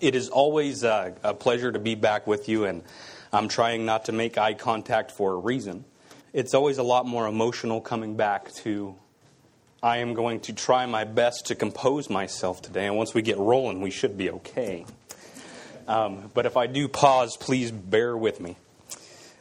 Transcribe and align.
It 0.00 0.14
is 0.14 0.30
always 0.30 0.82
a, 0.82 1.14
a, 1.22 1.34
pleasure 1.34 1.70
to 1.70 1.78
be 1.78 1.94
back 1.94 2.26
with 2.26 2.48
you, 2.48 2.64
and 2.64 2.82
I'm 3.34 3.48
trying 3.48 3.84
not 3.84 4.06
to 4.06 4.12
make 4.12 4.38
eye 4.38 4.54
contact 4.54 5.10
for 5.10 5.34
a 5.34 5.36
reason. 5.36 5.84
It's 6.32 6.54
always 6.54 6.78
a 6.78 6.82
lot 6.82 7.04
more 7.06 7.26
emotional 7.26 7.82
coming 7.82 8.16
back 8.16 8.50
to. 8.62 8.94
I 9.82 9.98
am 9.98 10.14
going 10.14 10.40
to 10.40 10.54
try 10.54 10.86
my 10.86 11.04
best 11.04 11.46
to 11.46 11.54
compose 11.54 12.08
myself 12.08 12.62
today, 12.62 12.86
and 12.86 12.96
once 12.96 13.12
we 13.12 13.20
get 13.20 13.36
rolling, 13.36 13.82
we 13.82 13.90
should 13.90 14.16
be 14.16 14.30
okay. 14.30 14.86
Um, 15.86 16.30
but 16.32 16.46
if 16.46 16.56
I 16.56 16.66
do 16.66 16.88
pause, 16.88 17.36
please 17.36 17.70
bear 17.70 18.16
with 18.16 18.40
me. 18.40 18.56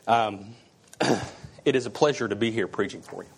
Um, 0.07 0.55
it 1.63 1.77
is 1.77 1.85
a 1.85 1.89
pleasure 1.89 2.27
to 2.27 2.35
be 2.35 2.51
here 2.51 2.67
preaching 2.67 3.01
for 3.01 3.23
you. 3.23 3.29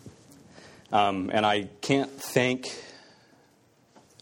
Um, 0.92 1.30
and 1.32 1.46
I 1.46 1.70
can't 1.82 2.10
thank 2.10 2.84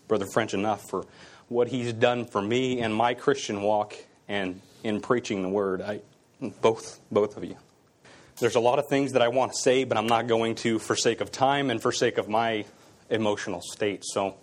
Brother 0.09 0.25
French 0.33 0.53
enough 0.53 0.89
for 0.89 1.05
what 1.49 1.67
he's 1.67 1.91
done 1.93 2.25
for 2.25 2.41
me 2.41 2.79
and 2.79 2.93
my 2.93 3.13
Christian 3.13 3.61
walk 3.61 3.95
and 4.27 4.61
in 4.83 5.01
preaching 5.01 5.41
the 5.41 5.49
word. 5.49 5.81
I, 5.81 5.99
both, 6.61 6.99
both 7.11 7.35
of 7.35 7.43
you. 7.43 7.57
There's 8.39 8.55
a 8.55 8.59
lot 8.61 8.79
of 8.79 8.87
things 8.87 9.13
that 9.13 9.21
I 9.21 9.27
want 9.27 9.51
to 9.51 9.57
say, 9.57 9.83
but 9.83 9.97
I'm 9.97 10.07
not 10.07 10.27
going 10.27 10.55
to 10.55 10.79
for 10.79 10.95
sake 10.95 11.19
of 11.19 11.31
time 11.31 11.69
and 11.69 11.81
for 11.81 11.91
sake 11.91 12.17
of 12.17 12.29
my 12.29 12.65
emotional 13.09 13.61
state. 13.61 14.05
So 14.05 14.35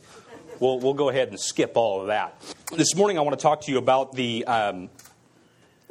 we'll, 0.60 0.80
we'll 0.80 0.94
go 0.94 1.08
ahead 1.08 1.28
and 1.28 1.40
skip 1.40 1.72
all 1.76 2.02
of 2.02 2.08
that. 2.08 2.38
This 2.76 2.94
morning, 2.94 3.16
I 3.18 3.22
want 3.22 3.38
to 3.38 3.42
talk 3.42 3.62
to 3.62 3.72
you 3.72 3.78
about 3.78 4.12
the, 4.12 4.44
um, 4.44 4.90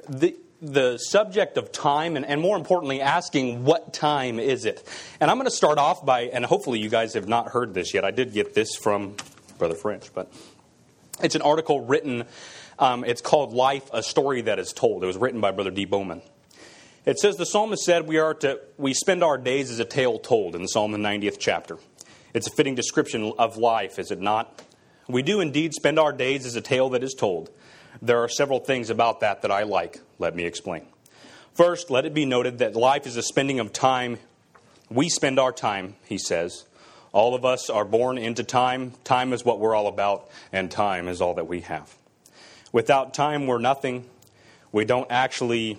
the, 0.07 0.35
the 0.61 0.97
subject 0.97 1.57
of 1.57 1.71
time, 1.71 2.15
and, 2.15 2.25
and 2.25 2.41
more 2.41 2.57
importantly, 2.57 3.01
asking 3.01 3.63
what 3.65 3.93
time 3.93 4.39
is 4.39 4.65
it? 4.65 4.87
And 5.19 5.31
I'm 5.31 5.37
going 5.37 5.45
to 5.45 5.55
start 5.55 5.79
off 5.79 6.05
by, 6.05 6.23
and 6.23 6.45
hopefully 6.45 6.79
you 6.79 6.89
guys 6.89 7.13
have 7.15 7.27
not 7.27 7.47
heard 7.47 7.73
this 7.73 7.93
yet. 7.93 8.05
I 8.05 8.11
did 8.11 8.33
get 8.33 8.53
this 8.53 8.75
from 8.75 9.15
Brother 9.57 9.75
French, 9.75 10.13
but 10.13 10.31
it's 11.21 11.35
an 11.35 11.41
article 11.41 11.81
written, 11.81 12.25
um, 12.79 13.03
it's 13.03 13.21
called 13.21 13.53
Life, 13.53 13.89
a 13.93 14.03
Story 14.03 14.41
That 14.41 14.59
Is 14.59 14.73
Told. 14.73 15.03
It 15.03 15.07
was 15.07 15.17
written 15.17 15.41
by 15.41 15.51
Brother 15.51 15.71
D. 15.71 15.85
Bowman. 15.85 16.21
It 17.05 17.19
says 17.19 17.37
the 17.37 17.45
psalmist 17.45 17.83
said 17.83 18.07
we 18.07 18.17
are 18.17 18.33
to 18.35 18.59
we 18.77 18.93
spend 18.93 19.23
our 19.23 19.37
days 19.37 19.69
as 19.69 19.79
a 19.79 19.85
tale 19.85 20.17
told 20.17 20.55
in 20.55 20.67
Psalm 20.67 20.91
the 20.91 20.97
90th 20.97 21.37
chapter. 21.39 21.77
It's 22.33 22.47
a 22.47 22.51
fitting 22.51 22.75
description 22.75 23.31
of 23.37 23.57
life, 23.57 23.99
is 23.99 24.11
it 24.11 24.19
not? 24.19 24.63
We 25.07 25.21
do 25.21 25.39
indeed 25.39 25.73
spend 25.73 25.99
our 25.99 26.11
days 26.11 26.45
as 26.45 26.55
a 26.55 26.61
tale 26.61 26.89
that 26.89 27.03
is 27.03 27.13
told. 27.13 27.51
There 28.01 28.19
are 28.23 28.27
several 28.27 28.59
things 28.59 28.89
about 28.89 29.19
that 29.19 29.43
that 29.43 29.51
I 29.51 29.63
like. 29.63 29.99
Let 30.17 30.35
me 30.35 30.45
explain. 30.45 30.87
First, 31.53 31.89
let 31.89 32.05
it 32.05 32.13
be 32.13 32.25
noted 32.25 32.57
that 32.57 32.75
life 32.75 33.07
is 33.07 33.15
a 33.15 33.23
spending 33.23 33.59
of 33.59 33.71
time. 33.71 34.17
We 34.89 35.07
spend 35.07 35.39
our 35.39 35.51
time, 35.51 35.95
he 36.05 36.17
says, 36.17 36.65
all 37.15 37.33
of 37.33 37.45
us 37.45 37.69
are 37.69 37.85
born 37.85 38.17
into 38.17 38.43
time. 38.43 38.91
Time 39.05 39.31
is 39.31 39.45
what 39.45 39.57
we're 39.57 39.73
all 39.73 39.87
about, 39.87 40.27
and 40.51 40.69
time 40.69 41.07
is 41.07 41.21
all 41.21 41.35
that 41.35 41.47
we 41.47 41.61
have. 41.61 41.95
Without 42.73 43.13
time, 43.13 43.47
we're 43.47 43.57
nothing. 43.57 44.09
We 44.73 44.83
don't 44.83 45.09
actually 45.09 45.77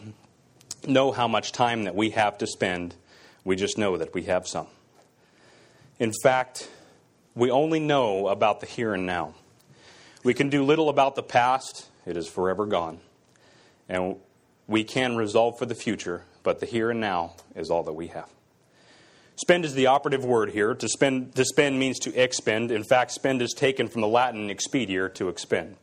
know 0.89 1.12
how 1.12 1.28
much 1.28 1.53
time 1.53 1.84
that 1.84 1.95
we 1.95 2.11
have 2.11 2.39
to 2.39 2.47
spend. 2.47 2.95
We 3.45 3.55
just 3.55 3.77
know 3.77 3.98
that 3.98 4.15
we 4.15 4.23
have 4.23 4.48
some. 4.48 4.67
In 5.98 6.11
fact, 6.23 6.70
we 7.34 7.50
only 7.50 7.81
know 7.81 8.28
about 8.28 8.61
the 8.61 8.67
here 8.67 8.95
and 8.95 9.05
now. 9.05 9.34
We 10.25 10.33
can 10.33 10.48
do 10.48 10.65
little 10.65 10.89
about 10.89 11.17
the 11.17 11.23
past, 11.23 11.87
it 12.06 12.17
is 12.17 12.27
forever 12.27 12.65
gone. 12.65 12.98
And 13.91 14.17
we 14.67 14.84
can 14.84 15.17
resolve 15.17 15.59
for 15.59 15.67
the 15.67 15.75
future, 15.75 16.25
but 16.43 16.61
the 16.61 16.67
here 16.67 16.91
and 16.91 17.00
now 17.00 17.34
is 17.55 17.69
all 17.69 17.83
that 17.83 17.93
we 17.93 18.06
have. 18.06 18.31
Spend 19.37 19.67
is 19.67 19.75
the 19.75 19.87
operative 19.87 20.25
word 20.25 20.51
here. 20.51 20.75
To 20.75 20.89
spend, 20.89 21.34
to 21.34 21.45
spend 21.45 21.79
means 21.79 21.98
to 22.01 22.15
expend. 22.20 22.70
In 22.70 22.83
fact, 22.83 23.11
spend 23.11 23.43
is 23.43 23.53
taken 23.53 23.87
from 23.87 24.01
the 24.01 24.09
Latin 24.09 24.48
expediere, 24.48 25.12
to 25.15 25.28
expend. 25.28 25.77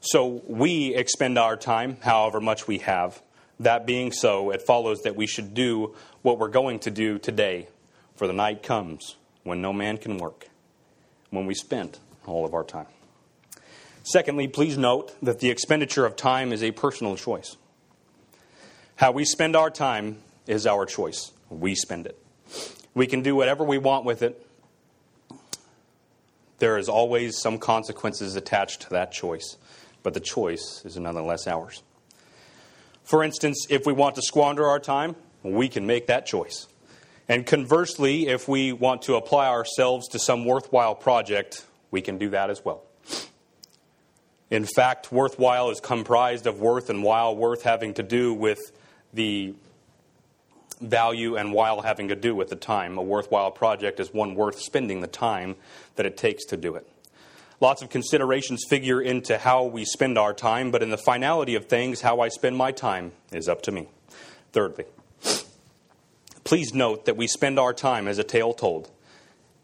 So 0.00 0.42
we 0.46 0.94
expend 0.94 1.38
our 1.38 1.56
time, 1.56 1.98
however 2.00 2.40
much 2.40 2.66
we 2.66 2.78
have. 2.78 3.20
That 3.60 3.86
being 3.86 4.12
so, 4.12 4.50
it 4.50 4.62
follows 4.62 5.02
that 5.02 5.14
we 5.14 5.26
should 5.26 5.52
do 5.52 5.94
what 6.22 6.38
we're 6.38 6.48
going 6.48 6.78
to 6.80 6.90
do 6.90 7.18
today, 7.18 7.68
for 8.14 8.26
the 8.26 8.32
night 8.32 8.62
comes 8.62 9.16
when 9.44 9.60
no 9.60 9.72
man 9.72 9.98
can 9.98 10.16
work, 10.18 10.48
when 11.30 11.46
we 11.46 11.54
spend 11.54 11.98
all 12.26 12.44
of 12.44 12.54
our 12.54 12.64
time. 12.64 12.86
Secondly, 14.02 14.48
please 14.48 14.78
note 14.78 15.14
that 15.22 15.40
the 15.40 15.50
expenditure 15.50 16.06
of 16.06 16.16
time 16.16 16.52
is 16.52 16.62
a 16.62 16.70
personal 16.70 17.16
choice. 17.16 17.56
How 18.96 19.10
we 19.10 19.24
spend 19.24 19.54
our 19.54 19.70
time 19.70 20.18
is 20.46 20.66
our 20.66 20.86
choice. 20.86 21.32
We 21.50 21.74
spend 21.74 22.06
it. 22.06 22.18
We 22.96 23.06
can 23.06 23.20
do 23.20 23.36
whatever 23.36 23.62
we 23.62 23.76
want 23.76 24.06
with 24.06 24.22
it. 24.22 24.44
There 26.60 26.78
is 26.78 26.88
always 26.88 27.38
some 27.38 27.58
consequences 27.58 28.36
attached 28.36 28.80
to 28.82 28.90
that 28.90 29.12
choice, 29.12 29.58
but 30.02 30.14
the 30.14 30.20
choice 30.20 30.80
is 30.82 30.96
nonetheless 30.96 31.46
ours. 31.46 31.82
For 33.04 33.22
instance, 33.22 33.66
if 33.68 33.84
we 33.84 33.92
want 33.92 34.14
to 34.14 34.22
squander 34.22 34.66
our 34.66 34.80
time, 34.80 35.14
we 35.42 35.68
can 35.68 35.86
make 35.86 36.06
that 36.06 36.24
choice. 36.24 36.68
And 37.28 37.44
conversely, 37.44 38.28
if 38.28 38.48
we 38.48 38.72
want 38.72 39.02
to 39.02 39.16
apply 39.16 39.48
ourselves 39.48 40.08
to 40.08 40.18
some 40.18 40.46
worthwhile 40.46 40.94
project, 40.94 41.66
we 41.90 42.00
can 42.00 42.16
do 42.16 42.30
that 42.30 42.48
as 42.48 42.64
well. 42.64 42.82
In 44.50 44.64
fact, 44.64 45.12
worthwhile 45.12 45.68
is 45.68 45.80
comprised 45.80 46.46
of 46.46 46.60
worth 46.60 46.88
and 46.88 47.02
while, 47.02 47.36
worth 47.36 47.62
having 47.62 47.92
to 47.94 48.02
do 48.02 48.32
with 48.32 48.72
the 49.12 49.54
value 50.80 51.36
and 51.36 51.52
while 51.52 51.82
having 51.82 52.08
to 52.08 52.16
do 52.16 52.34
with 52.34 52.48
the 52.48 52.56
time. 52.56 52.98
A 52.98 53.02
worthwhile 53.02 53.50
project 53.50 54.00
is 54.00 54.12
one 54.12 54.34
worth 54.34 54.60
spending 54.60 55.00
the 55.00 55.06
time 55.06 55.56
that 55.96 56.06
it 56.06 56.16
takes 56.16 56.44
to 56.46 56.56
do 56.56 56.74
it. 56.74 56.86
Lots 57.60 57.80
of 57.80 57.88
considerations 57.88 58.64
figure 58.68 59.00
into 59.00 59.38
how 59.38 59.64
we 59.64 59.84
spend 59.84 60.18
our 60.18 60.34
time, 60.34 60.70
but 60.70 60.82
in 60.82 60.90
the 60.90 60.98
finality 60.98 61.54
of 61.54 61.66
things, 61.66 62.02
how 62.02 62.20
I 62.20 62.28
spend 62.28 62.56
my 62.56 62.70
time 62.70 63.12
is 63.32 63.48
up 63.48 63.62
to 63.62 63.72
me. 63.72 63.88
Thirdly, 64.52 64.84
please 66.44 66.74
note 66.74 67.06
that 67.06 67.16
we 67.16 67.26
spend 67.26 67.58
our 67.58 67.72
time 67.72 68.08
as 68.08 68.18
a 68.18 68.24
tale 68.24 68.52
told. 68.52 68.90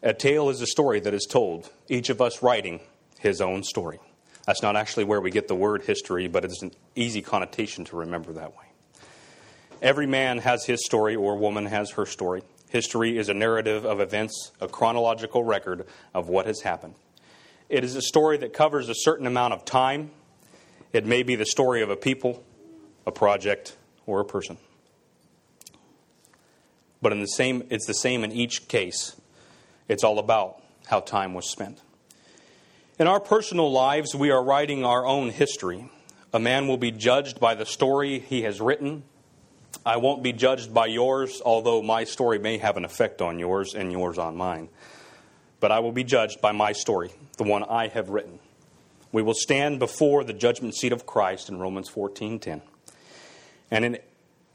A 0.01 0.13
tale 0.13 0.49
is 0.49 0.59
a 0.59 0.67
story 0.67 0.99
that 1.01 1.13
is 1.13 1.27
told, 1.29 1.69
each 1.87 2.09
of 2.09 2.19
us 2.19 2.41
writing 2.41 2.79
his 3.19 3.39
own 3.41 3.63
story. 3.63 3.99
That's 4.45 4.61
not 4.61 4.75
actually 4.75 5.05
where 5.05 5.21
we 5.21 5.31
get 5.31 5.47
the 5.47 5.55
word 5.55 5.83
history, 5.83 6.27
but 6.27 6.43
it's 6.43 6.61
an 6.61 6.71
easy 6.95 7.21
connotation 7.21 7.85
to 7.85 7.95
remember 7.95 8.33
that 8.33 8.51
way. 8.51 8.65
Every 9.83 10.07
man 10.07 10.37
has 10.37 10.65
his 10.65 10.85
story, 10.85 11.13
or 11.13 11.35
woman 11.35 11.65
has 11.65 11.91
her 11.91 12.05
story. 12.05 12.41
History 12.69 13.17
is 13.17 13.27
a 13.27 13.33
narrative 13.33 13.83
of 13.83 13.99
events, 13.99 14.53
a 14.61 14.67
chronological 14.69 15.43
record 15.43 15.85
of 16.13 16.29
what 16.29 16.45
has 16.45 16.61
happened. 16.61 16.95
It 17.67 17.83
is 17.83 17.93
a 17.97 18.01
story 18.01 18.37
that 18.37 18.53
covers 18.53 18.87
a 18.87 18.95
certain 18.95 19.27
amount 19.27 19.53
of 19.53 19.65
time. 19.65 20.11
It 20.93 21.05
may 21.05 21.21
be 21.21 21.35
the 21.35 21.45
story 21.45 21.81
of 21.81 21.89
a 21.89 21.97
people, 21.97 22.45
a 23.05 23.11
project, 23.11 23.75
or 24.05 24.21
a 24.21 24.25
person. 24.25 24.57
But 27.01 27.11
in 27.11 27.19
the 27.19 27.27
same, 27.27 27.67
it's 27.69 27.85
the 27.85 27.93
same 27.93 28.23
in 28.23 28.31
each 28.31 28.69
case. 28.69 29.17
It's 29.89 30.05
all 30.05 30.17
about 30.17 30.63
how 30.87 31.01
time 31.01 31.33
was 31.33 31.51
spent. 31.51 31.81
In 32.97 33.07
our 33.07 33.19
personal 33.19 33.69
lives, 33.69 34.15
we 34.15 34.31
are 34.31 34.41
writing 34.41 34.85
our 34.85 35.05
own 35.05 35.29
history. 35.29 35.89
A 36.33 36.39
man 36.39 36.69
will 36.69 36.77
be 36.77 36.91
judged 36.91 37.41
by 37.41 37.53
the 37.53 37.65
story 37.65 38.19
he 38.19 38.43
has 38.43 38.61
written 38.61 39.03
I 39.85 39.97
won't 39.97 40.23
be 40.23 40.33
judged 40.33 40.73
by 40.73 40.85
yours, 40.85 41.41
although 41.45 41.81
my 41.81 42.03
story 42.03 42.39
may 42.39 42.57
have 42.57 42.77
an 42.77 42.85
effect 42.85 43.21
on 43.21 43.39
yours 43.39 43.73
and 43.73 43.91
yours 43.91 44.17
on 44.17 44.35
mine. 44.35 44.69
But 45.59 45.71
I 45.71 45.79
will 45.79 45.91
be 45.91 46.03
judged 46.03 46.41
by 46.41 46.51
my 46.51 46.71
story, 46.71 47.11
the 47.37 47.43
one 47.43 47.63
I 47.63 47.87
have 47.87 48.09
written. 48.09 48.39
We 49.11 49.21
will 49.21 49.35
stand 49.35 49.79
before 49.79 50.23
the 50.23 50.33
judgment 50.33 50.75
seat 50.75 50.91
of 50.91 51.05
Christ 51.05 51.49
in 51.49 51.59
Romans 51.59 51.89
14:10. 51.89 52.61
And 53.69 53.85
in, 53.85 53.99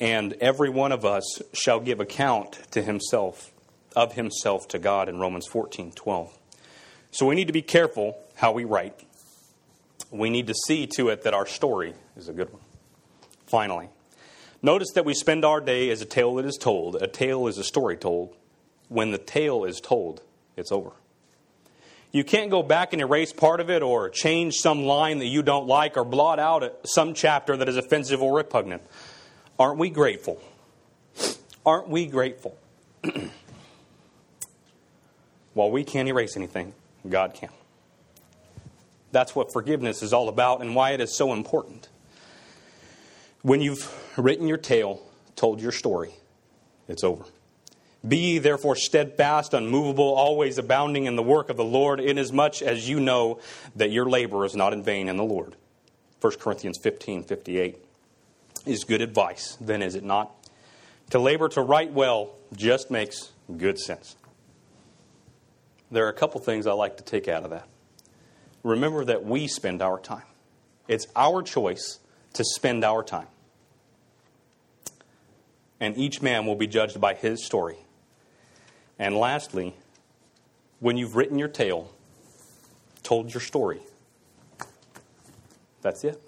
and 0.01 0.35
every 0.35 0.71
one 0.71 0.93
of 0.93 1.05
us 1.05 1.43
shall 1.53 1.81
give 1.81 2.01
account 2.01 2.59
to 2.73 2.83
himself 2.83 3.53
of 3.97 4.15
himself 4.15 4.69
to 4.69 4.79
God 4.79 5.09
in 5.09 5.19
Romans 5.19 5.47
14:12. 5.47 6.31
So 7.11 7.27
we 7.27 7.35
need 7.35 7.47
to 7.47 7.53
be 7.53 7.63
careful 7.63 8.19
how 8.37 8.53
we 8.53 8.65
write. 8.65 8.95
We 10.11 10.31
need 10.31 10.47
to 10.47 10.55
see 10.67 10.87
to 10.97 11.09
it 11.09 11.23
that 11.23 11.35
our 11.35 11.47
story 11.47 11.95
is 12.17 12.29
a 12.29 12.33
good 12.33 12.53
one. 12.53 12.63
Finally, 13.47 13.89
Notice 14.61 14.91
that 14.95 15.05
we 15.05 15.15
spend 15.15 15.45
our 15.45 15.61
day 15.61 15.91
as 15.91 16.03
a 16.03 16.05
tale 16.05 16.35
that 16.37 16.45
is 16.45 16.57
told. 16.57 16.97
A 16.97 17.07
tale 17.07 17.47
is 17.47 17.59
a 17.59 17.65
story 17.65 17.97
told. 17.97 18.35
When 18.89 19.13
the 19.13 19.19
tale 19.19 19.65
is 19.65 19.81
told, 19.81 20.23
it's 20.57 20.73
over. 20.73 20.91
You 22.11 22.25
can't 22.25 22.51
go 22.51 22.63
back 22.63 22.93
and 22.93 23.03
erase 23.03 23.33
part 23.33 23.61
of 23.61 23.69
it 23.71 23.83
or 23.83 24.09
change 24.09 24.55
some 24.55 24.85
line 24.85 25.19
that 25.19 25.27
you 25.27 25.43
don't 25.43 25.67
like 25.67 25.97
or 25.97 26.05
blot 26.05 26.39
out 26.39 26.81
some 26.85 27.13
chapter 27.15 27.57
that 27.57 27.69
is 27.69 27.77
offensive 27.77 28.23
or 28.23 28.35
repugnant. 28.35 28.83
Aren't 29.59 29.79
we 29.79 29.91
grateful? 29.91 30.43
Aren't 31.67 31.89
we 31.89 32.07
grateful? 32.07 32.57
While 35.55 35.71
we 35.71 35.85
can't 35.85 36.09
erase 36.09 36.37
anything, 36.37 36.73
God 37.09 37.35
can. 37.35 37.51
That's 39.13 39.35
what 39.35 39.53
forgiveness 39.53 40.03
is 40.03 40.13
all 40.13 40.29
about 40.29 40.63
and 40.63 40.75
why 40.75 40.93
it 40.93 41.01
is 41.01 41.15
so 41.15 41.33
important. 41.33 41.89
When 43.43 43.61
you've 43.61 44.19
written 44.19 44.49
your 44.49 44.59
tale, 44.59 45.03
told 45.37 45.61
your 45.61 45.73
story, 45.73 46.15
it's 46.89 47.05
over. 47.05 47.25
Be 48.07 48.17
ye 48.17 48.39
therefore 48.39 48.77
steadfast, 48.77 49.55
unmovable, 49.55 50.15
always 50.15 50.59
abounding 50.59 51.07
in 51.07 51.17
the 51.17 51.23
work 51.23 51.51
of 51.51 51.57
the 51.57 51.65
Lord, 51.65 52.01
inasmuch 52.01 52.63
as 52.63 52.89
you 52.89 53.01
know 53.01 53.41
that 53.77 53.91
your 53.91 54.09
labor 54.09 54.45
is 54.45 54.55
not 54.55 54.73
in 54.73 54.83
vain 54.83 55.09
in 55.09 55.17
the 55.17 55.25
Lord. 55.25 55.57
1 56.21 56.33
Corinthians 56.35 56.79
15 56.83 57.25
58 57.25 57.79
is 58.67 58.85
good 58.85 59.01
advice, 59.01 59.57
then 59.61 59.83
is 59.83 59.95
it 59.95 60.05
not? 60.05 60.33
To 61.11 61.19
labor 61.19 61.49
to 61.51 61.63
write 61.63 61.93
well 61.93 62.31
just 62.55 62.91
makes 62.91 63.31
good 63.57 63.79
sense. 63.79 64.17
There 65.91 66.05
are 66.05 66.11
a 66.11 66.15
couple 66.15 66.41
things 66.41 66.67
I 66.67 66.73
like 66.73 66.99
to 66.99 67.05
take 67.05 67.29
out 67.29 67.45
of 67.45 67.51
that. 67.51 67.67
Remember 68.63 69.05
that 69.05 69.25
we 69.25 69.47
spend 69.47 69.81
our 69.81 69.99
time, 69.99 70.27
it's 70.87 71.07
our 71.17 71.43
choice 71.43 71.99
to 72.35 72.45
spend 72.45 72.85
our 72.85 73.03
time. 73.03 73.27
And 75.81 75.97
each 75.97 76.21
man 76.21 76.47
will 76.47 76.57
be 76.57 76.67
judged 76.67 77.01
by 77.01 77.15
his 77.15 77.45
story. 77.45 77.77
And 78.99 79.17
lastly, 79.17 79.75
when 80.81 80.97
you've 80.97 81.15
written 81.17 81.39
your 81.39 81.49
tale, 81.49 81.93
told 83.03 83.33
your 83.33 83.41
story, 83.41 83.81
that's 85.83 86.05
it. 86.05 86.21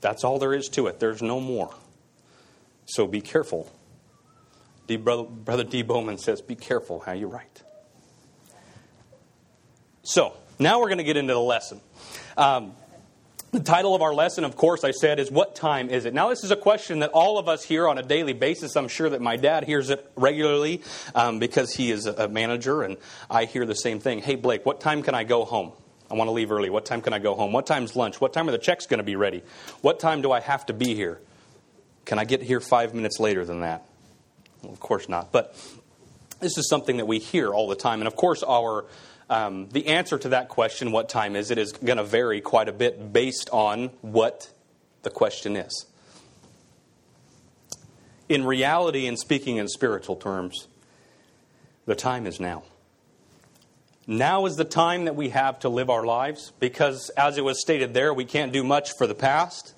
That's 0.00 0.24
all 0.24 0.38
there 0.38 0.52
is 0.52 0.68
to 0.70 0.88
it. 0.88 1.00
There's 1.00 1.22
no 1.22 1.40
more. 1.40 1.74
So 2.86 3.06
be 3.06 3.20
careful. 3.20 3.72
D, 4.86 4.96
brother, 4.96 5.24
brother 5.24 5.64
D. 5.64 5.82
Bowman 5.82 6.18
says, 6.18 6.40
be 6.40 6.54
careful 6.54 7.00
how 7.00 7.12
you 7.12 7.26
write. 7.26 7.62
So, 10.02 10.36
now 10.58 10.78
we're 10.78 10.86
going 10.86 10.98
to 10.98 11.04
get 11.04 11.16
into 11.16 11.34
the 11.34 11.40
lesson. 11.40 11.80
Um, 12.36 12.74
the 13.56 13.62
title 13.62 13.94
of 13.94 14.02
our 14.02 14.12
lesson, 14.12 14.44
of 14.44 14.54
course, 14.54 14.84
I 14.84 14.90
said, 14.90 15.18
is 15.18 15.30
What 15.30 15.54
Time 15.54 15.88
Is 15.88 16.04
It? 16.04 16.12
Now, 16.12 16.28
this 16.28 16.44
is 16.44 16.50
a 16.50 16.56
question 16.56 16.98
that 16.98 17.10
all 17.12 17.38
of 17.38 17.48
us 17.48 17.64
hear 17.64 17.88
on 17.88 17.96
a 17.96 18.02
daily 18.02 18.34
basis. 18.34 18.76
I'm 18.76 18.86
sure 18.86 19.08
that 19.08 19.22
my 19.22 19.36
dad 19.36 19.64
hears 19.64 19.88
it 19.88 20.10
regularly 20.14 20.82
um, 21.14 21.38
because 21.38 21.72
he 21.72 21.90
is 21.90 22.04
a 22.04 22.28
manager, 22.28 22.82
and 22.82 22.98
I 23.30 23.46
hear 23.46 23.64
the 23.64 23.74
same 23.74 23.98
thing. 23.98 24.20
Hey, 24.20 24.34
Blake, 24.34 24.66
what 24.66 24.82
time 24.82 25.02
can 25.02 25.14
I 25.14 25.24
go 25.24 25.46
home? 25.46 25.72
I 26.10 26.14
want 26.14 26.28
to 26.28 26.32
leave 26.32 26.52
early. 26.52 26.68
What 26.68 26.84
time 26.84 27.00
can 27.00 27.14
I 27.14 27.18
go 27.18 27.34
home? 27.34 27.54
What 27.54 27.66
time's 27.66 27.96
lunch? 27.96 28.20
What 28.20 28.34
time 28.34 28.46
are 28.46 28.52
the 28.52 28.58
checks 28.58 28.86
going 28.86 28.98
to 28.98 29.04
be 29.04 29.16
ready? 29.16 29.42
What 29.80 30.00
time 30.00 30.20
do 30.20 30.32
I 30.32 30.40
have 30.40 30.66
to 30.66 30.74
be 30.74 30.94
here? 30.94 31.18
Can 32.04 32.18
I 32.18 32.26
get 32.26 32.42
here 32.42 32.60
five 32.60 32.92
minutes 32.92 33.18
later 33.18 33.46
than 33.46 33.62
that? 33.62 33.86
Well, 34.62 34.72
of 34.72 34.80
course 34.80 35.08
not. 35.08 35.32
But 35.32 35.56
this 36.40 36.58
is 36.58 36.68
something 36.68 36.98
that 36.98 37.06
we 37.06 37.20
hear 37.20 37.54
all 37.54 37.68
the 37.68 37.74
time. 37.74 38.02
And 38.02 38.06
of 38.06 38.16
course, 38.16 38.42
our 38.42 38.84
um, 39.28 39.68
the 39.70 39.88
answer 39.88 40.18
to 40.18 40.28
that 40.30 40.48
question, 40.48 40.92
what 40.92 41.08
time 41.08 41.34
is 41.34 41.50
it, 41.50 41.58
is 41.58 41.72
going 41.72 41.98
to 41.98 42.04
vary 42.04 42.40
quite 42.40 42.68
a 42.68 42.72
bit 42.72 43.12
based 43.12 43.50
on 43.52 43.88
what 44.00 44.50
the 45.02 45.10
question 45.10 45.56
is. 45.56 45.86
In 48.28 48.44
reality, 48.44 49.06
and 49.06 49.18
speaking 49.18 49.56
in 49.56 49.68
spiritual 49.68 50.16
terms, 50.16 50.66
the 51.86 51.94
time 51.94 52.26
is 52.26 52.40
now. 52.40 52.64
Now 54.06 54.46
is 54.46 54.56
the 54.56 54.64
time 54.64 55.06
that 55.06 55.16
we 55.16 55.30
have 55.30 55.58
to 55.60 55.68
live 55.68 55.90
our 55.90 56.04
lives 56.04 56.52
because, 56.60 57.10
as 57.10 57.38
it 57.38 57.44
was 57.44 57.60
stated 57.60 57.94
there, 57.94 58.14
we 58.14 58.24
can't 58.24 58.52
do 58.52 58.62
much 58.62 58.92
for 58.96 59.06
the 59.06 59.14
past. 59.14 59.74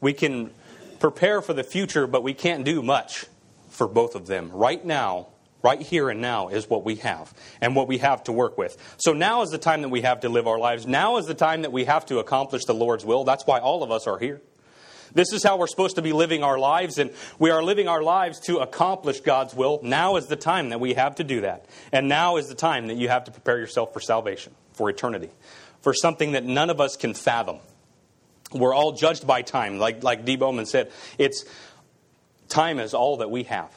We 0.00 0.12
can 0.12 0.50
prepare 0.98 1.40
for 1.42 1.52
the 1.52 1.62
future, 1.62 2.08
but 2.08 2.24
we 2.24 2.34
can't 2.34 2.64
do 2.64 2.82
much 2.82 3.26
for 3.68 3.86
both 3.86 4.16
of 4.16 4.26
them. 4.26 4.50
Right 4.50 4.84
now, 4.84 5.28
right 5.62 5.80
here 5.80 6.10
and 6.10 6.20
now, 6.20 6.48
is 6.48 6.68
what 6.68 6.84
we 6.84 6.96
have 6.96 7.32
and 7.60 7.76
what 7.76 7.88
we 7.88 7.98
have 7.98 8.24
to 8.24 8.32
work 8.32 8.58
with. 8.58 8.76
So 8.98 9.12
now 9.12 9.42
is 9.42 9.50
the 9.50 9.58
time 9.58 9.82
that 9.82 9.88
we 9.88 10.02
have 10.02 10.20
to 10.20 10.28
live 10.28 10.46
our 10.46 10.58
lives. 10.58 10.86
Now 10.86 11.16
is 11.18 11.26
the 11.26 11.34
time 11.34 11.62
that 11.62 11.72
we 11.72 11.84
have 11.84 12.06
to 12.06 12.18
accomplish 12.18 12.64
the 12.64 12.74
Lord's 12.74 13.04
will. 13.04 13.24
That's 13.24 13.46
why 13.46 13.60
all 13.60 13.82
of 13.82 13.90
us 13.90 14.06
are 14.06 14.18
here. 14.18 14.40
This 15.14 15.32
is 15.32 15.44
how 15.44 15.58
we're 15.58 15.66
supposed 15.66 15.96
to 15.96 16.02
be 16.02 16.12
living 16.12 16.42
our 16.42 16.58
lives, 16.58 16.96
and 16.98 17.10
we 17.38 17.50
are 17.50 17.62
living 17.62 17.86
our 17.86 18.02
lives 18.02 18.40
to 18.46 18.58
accomplish 18.58 19.20
God's 19.20 19.54
will. 19.54 19.78
Now 19.82 20.16
is 20.16 20.26
the 20.26 20.36
time 20.36 20.70
that 20.70 20.80
we 20.80 20.94
have 20.94 21.16
to 21.16 21.24
do 21.24 21.42
that. 21.42 21.66
And 21.92 22.08
now 22.08 22.36
is 22.36 22.48
the 22.48 22.54
time 22.54 22.86
that 22.86 22.96
you 22.96 23.08
have 23.08 23.24
to 23.24 23.30
prepare 23.30 23.58
yourself 23.58 23.92
for 23.92 24.00
salvation, 24.00 24.54
for 24.72 24.88
eternity, 24.88 25.30
for 25.82 25.92
something 25.92 26.32
that 26.32 26.44
none 26.44 26.70
of 26.70 26.80
us 26.80 26.96
can 26.96 27.12
fathom. 27.12 27.58
We're 28.52 28.74
all 28.74 28.92
judged 28.92 29.26
by 29.26 29.42
time. 29.42 29.78
Like, 29.78 30.02
like 30.02 30.24
D. 30.24 30.36
Bowman 30.36 30.66
said, 30.66 30.90
it's 31.18 31.44
time 32.48 32.78
is 32.78 32.94
all 32.94 33.18
that 33.18 33.30
we 33.30 33.44
have. 33.44 33.70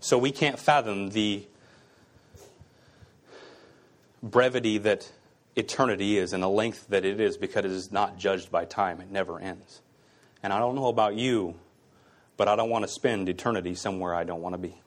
So 0.00 0.16
we 0.16 0.30
can't 0.30 0.58
fathom 0.58 1.10
the 1.10 1.46
brevity 4.22 4.78
that 4.78 5.10
eternity 5.56 6.18
is 6.18 6.32
and 6.32 6.42
the 6.42 6.48
length 6.48 6.86
that 6.88 7.04
it 7.04 7.20
is 7.20 7.36
because 7.36 7.64
it 7.64 7.70
is 7.70 7.90
not 7.90 8.18
judged 8.18 8.50
by 8.50 8.64
time. 8.64 9.00
It 9.00 9.10
never 9.10 9.40
ends. 9.40 9.80
And 10.42 10.52
I 10.52 10.58
don't 10.60 10.76
know 10.76 10.86
about 10.86 11.16
you, 11.16 11.56
but 12.36 12.46
I 12.46 12.54
don't 12.54 12.70
want 12.70 12.84
to 12.84 12.88
spend 12.88 13.28
eternity 13.28 13.74
somewhere 13.74 14.14
I 14.14 14.24
don't 14.24 14.40
want 14.40 14.54
to 14.54 14.58
be. 14.58 14.80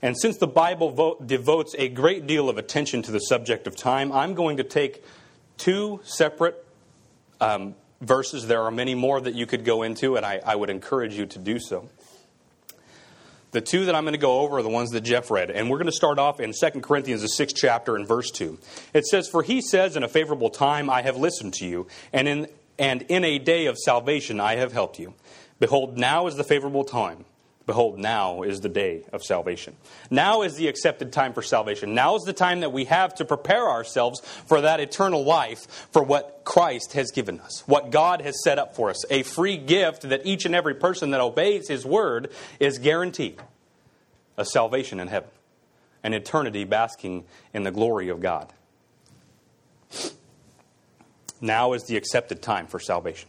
And 0.00 0.16
since 0.16 0.36
the 0.36 0.46
Bible 0.46 0.90
vo- 0.90 1.18
devotes 1.24 1.74
a 1.76 1.88
great 1.88 2.26
deal 2.26 2.48
of 2.48 2.56
attention 2.56 3.02
to 3.02 3.10
the 3.10 3.18
subject 3.18 3.66
of 3.66 3.76
time, 3.76 4.12
I'm 4.12 4.34
going 4.34 4.58
to 4.58 4.64
take 4.64 5.04
two 5.56 6.00
separate 6.04 6.64
um, 7.40 7.74
verses. 8.00 8.46
There 8.46 8.62
are 8.62 8.70
many 8.70 8.94
more 8.94 9.20
that 9.20 9.34
you 9.34 9.44
could 9.44 9.64
go 9.64 9.82
into, 9.82 10.16
and 10.16 10.24
I, 10.24 10.40
I 10.46 10.54
would 10.54 10.70
encourage 10.70 11.14
you 11.14 11.26
to 11.26 11.38
do 11.38 11.58
so. 11.58 11.88
The 13.50 13.60
two 13.62 13.86
that 13.86 13.94
I'm 13.94 14.04
going 14.04 14.12
to 14.12 14.18
go 14.18 14.40
over 14.40 14.58
are 14.58 14.62
the 14.62 14.68
ones 14.68 14.90
that 14.90 15.00
Jeff 15.00 15.30
read. 15.30 15.50
And 15.50 15.70
we're 15.70 15.78
going 15.78 15.86
to 15.86 15.92
start 15.92 16.18
off 16.18 16.38
in 16.38 16.52
2 16.52 16.80
Corinthians, 16.80 17.22
the 17.22 17.28
sixth 17.28 17.56
chapter, 17.56 17.96
and 17.96 18.06
verse 18.06 18.30
2. 18.30 18.58
It 18.92 19.06
says, 19.06 19.28
For 19.28 19.42
he 19.42 19.62
says, 19.62 19.96
In 19.96 20.02
a 20.02 20.08
favorable 20.08 20.50
time 20.50 20.90
I 20.90 21.02
have 21.02 21.16
listened 21.16 21.54
to 21.54 21.66
you, 21.66 21.86
and 22.12 22.28
in, 22.28 22.48
and 22.78 23.02
in 23.02 23.24
a 23.24 23.38
day 23.38 23.66
of 23.66 23.78
salvation 23.78 24.38
I 24.38 24.56
have 24.56 24.72
helped 24.72 24.98
you. 24.98 25.14
Behold, 25.58 25.96
now 25.96 26.26
is 26.26 26.36
the 26.36 26.44
favorable 26.44 26.84
time. 26.84 27.24
Behold, 27.68 27.98
now 27.98 28.44
is 28.44 28.62
the 28.62 28.70
day 28.70 29.02
of 29.12 29.22
salvation. 29.22 29.76
Now 30.10 30.40
is 30.40 30.56
the 30.56 30.68
accepted 30.68 31.12
time 31.12 31.34
for 31.34 31.42
salvation. 31.42 31.94
Now 31.94 32.16
is 32.16 32.22
the 32.22 32.32
time 32.32 32.60
that 32.60 32.72
we 32.72 32.86
have 32.86 33.14
to 33.16 33.26
prepare 33.26 33.68
ourselves 33.68 34.20
for 34.46 34.62
that 34.62 34.80
eternal 34.80 35.22
life, 35.22 35.66
for 35.92 36.02
what 36.02 36.40
Christ 36.44 36.94
has 36.94 37.10
given 37.10 37.38
us, 37.40 37.68
what 37.68 37.90
God 37.90 38.22
has 38.22 38.42
set 38.42 38.58
up 38.58 38.74
for 38.74 38.88
us. 38.88 39.04
A 39.10 39.22
free 39.22 39.58
gift 39.58 40.08
that 40.08 40.24
each 40.24 40.46
and 40.46 40.54
every 40.54 40.76
person 40.76 41.10
that 41.10 41.20
obeys 41.20 41.68
His 41.68 41.84
word 41.84 42.30
is 42.58 42.78
guaranteed 42.78 43.38
a 44.38 44.46
salvation 44.46 44.98
in 44.98 45.08
heaven, 45.08 45.28
an 46.02 46.14
eternity 46.14 46.64
basking 46.64 47.26
in 47.52 47.64
the 47.64 47.70
glory 47.70 48.08
of 48.08 48.22
God. 48.22 48.50
Now 51.42 51.74
is 51.74 51.84
the 51.84 51.98
accepted 51.98 52.40
time 52.40 52.66
for 52.66 52.80
salvation 52.80 53.28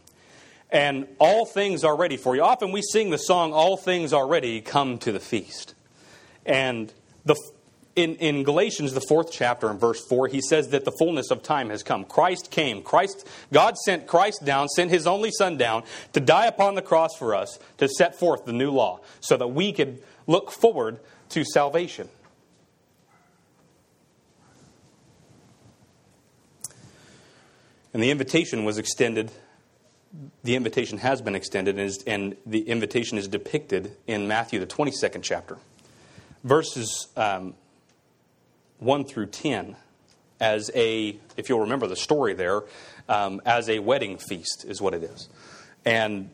and 0.71 1.07
all 1.19 1.45
things 1.45 1.83
are 1.83 1.95
ready 1.95 2.17
for 2.17 2.35
you. 2.35 2.43
Often 2.43 2.71
we 2.71 2.81
sing 2.81 3.09
the 3.09 3.17
song, 3.17 3.53
All 3.53 3.75
Things 3.75 4.13
Are 4.13 4.27
Ready, 4.27 4.61
Come 4.61 4.97
to 4.99 5.11
the 5.11 5.19
Feast. 5.19 5.73
And 6.45 6.93
the, 7.25 7.35
in, 7.95 8.15
in 8.15 8.43
Galatians, 8.43 8.93
the 8.93 9.01
fourth 9.01 9.31
chapter, 9.31 9.71
in 9.71 9.79
verse 9.79 10.05
4, 10.07 10.27
he 10.27 10.41
says 10.41 10.69
that 10.69 10.85
the 10.85 10.91
fullness 10.91 11.31
of 11.31 11.41
time 11.41 11.69
has 11.71 11.81
come. 11.81 12.05
Christ 12.05 12.51
came. 12.51 12.83
Christ, 12.83 13.27
God 13.51 13.77
sent 13.77 14.05
Christ 14.05 14.45
down, 14.45 14.67
sent 14.69 14.91
his 14.91 15.07
only 15.07 15.31
Son 15.31 15.57
down 15.57 15.83
to 16.13 16.19
die 16.19 16.45
upon 16.45 16.75
the 16.75 16.83
cross 16.83 17.15
for 17.17 17.33
us, 17.33 17.57
to 17.79 17.87
set 17.87 18.15
forth 18.19 18.45
the 18.45 18.53
new 18.53 18.69
law, 18.69 18.99
so 19.21 19.37
that 19.37 19.47
we 19.47 19.73
could 19.73 20.03
look 20.27 20.51
forward 20.51 20.99
to 21.29 21.43
salvation. 21.43 22.09
And 27.91 28.03
the 28.03 28.11
invitation 28.11 28.65
was 28.65 28.77
extended 28.77 29.31
the 30.43 30.55
invitation 30.55 30.97
has 30.97 31.21
been 31.21 31.35
extended 31.35 31.77
and, 31.77 31.85
is, 31.85 32.03
and, 32.07 32.35
the 32.45 32.61
invitation 32.61 33.17
is 33.17 33.27
depicted 33.27 33.95
in 34.07 34.27
Matthew, 34.27 34.59
the 34.59 34.67
22nd 34.67 35.21
chapter. 35.21 35.57
Verses 36.43 37.07
um, 37.15 37.53
1 38.79 39.05
through 39.05 39.27
10, 39.27 39.75
as 40.39 40.71
a, 40.73 41.17
if 41.37 41.49
you'll 41.49 41.59
remember 41.59 41.87
the 41.87 41.95
story 41.95 42.33
there, 42.33 42.63
um, 43.07 43.41
as 43.45 43.69
a 43.69 43.79
wedding 43.79 44.17
feast 44.17 44.65
is 44.67 44.81
what 44.81 44.93
it 44.93 45.03
is. 45.03 45.29
And 45.85 46.29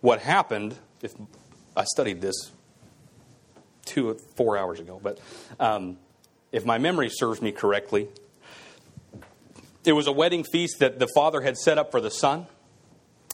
what 0.00 0.20
happened, 0.20 0.74
if 1.02 1.14
I 1.76 1.84
studied 1.84 2.20
this 2.20 2.50
two, 3.84 4.10
or 4.10 4.14
four 4.34 4.58
hours 4.58 4.80
ago, 4.80 5.00
but 5.02 5.20
um, 5.60 5.96
if 6.52 6.64
my 6.64 6.78
memory 6.78 7.08
serves 7.08 7.40
me 7.40 7.52
correctly, 7.52 8.08
it 9.84 9.92
was 9.92 10.08
a 10.08 10.12
wedding 10.12 10.42
feast 10.42 10.80
that 10.80 10.98
the 10.98 11.06
father 11.14 11.40
had 11.40 11.56
set 11.56 11.78
up 11.78 11.92
for 11.92 12.00
the 12.00 12.10
son 12.10 12.46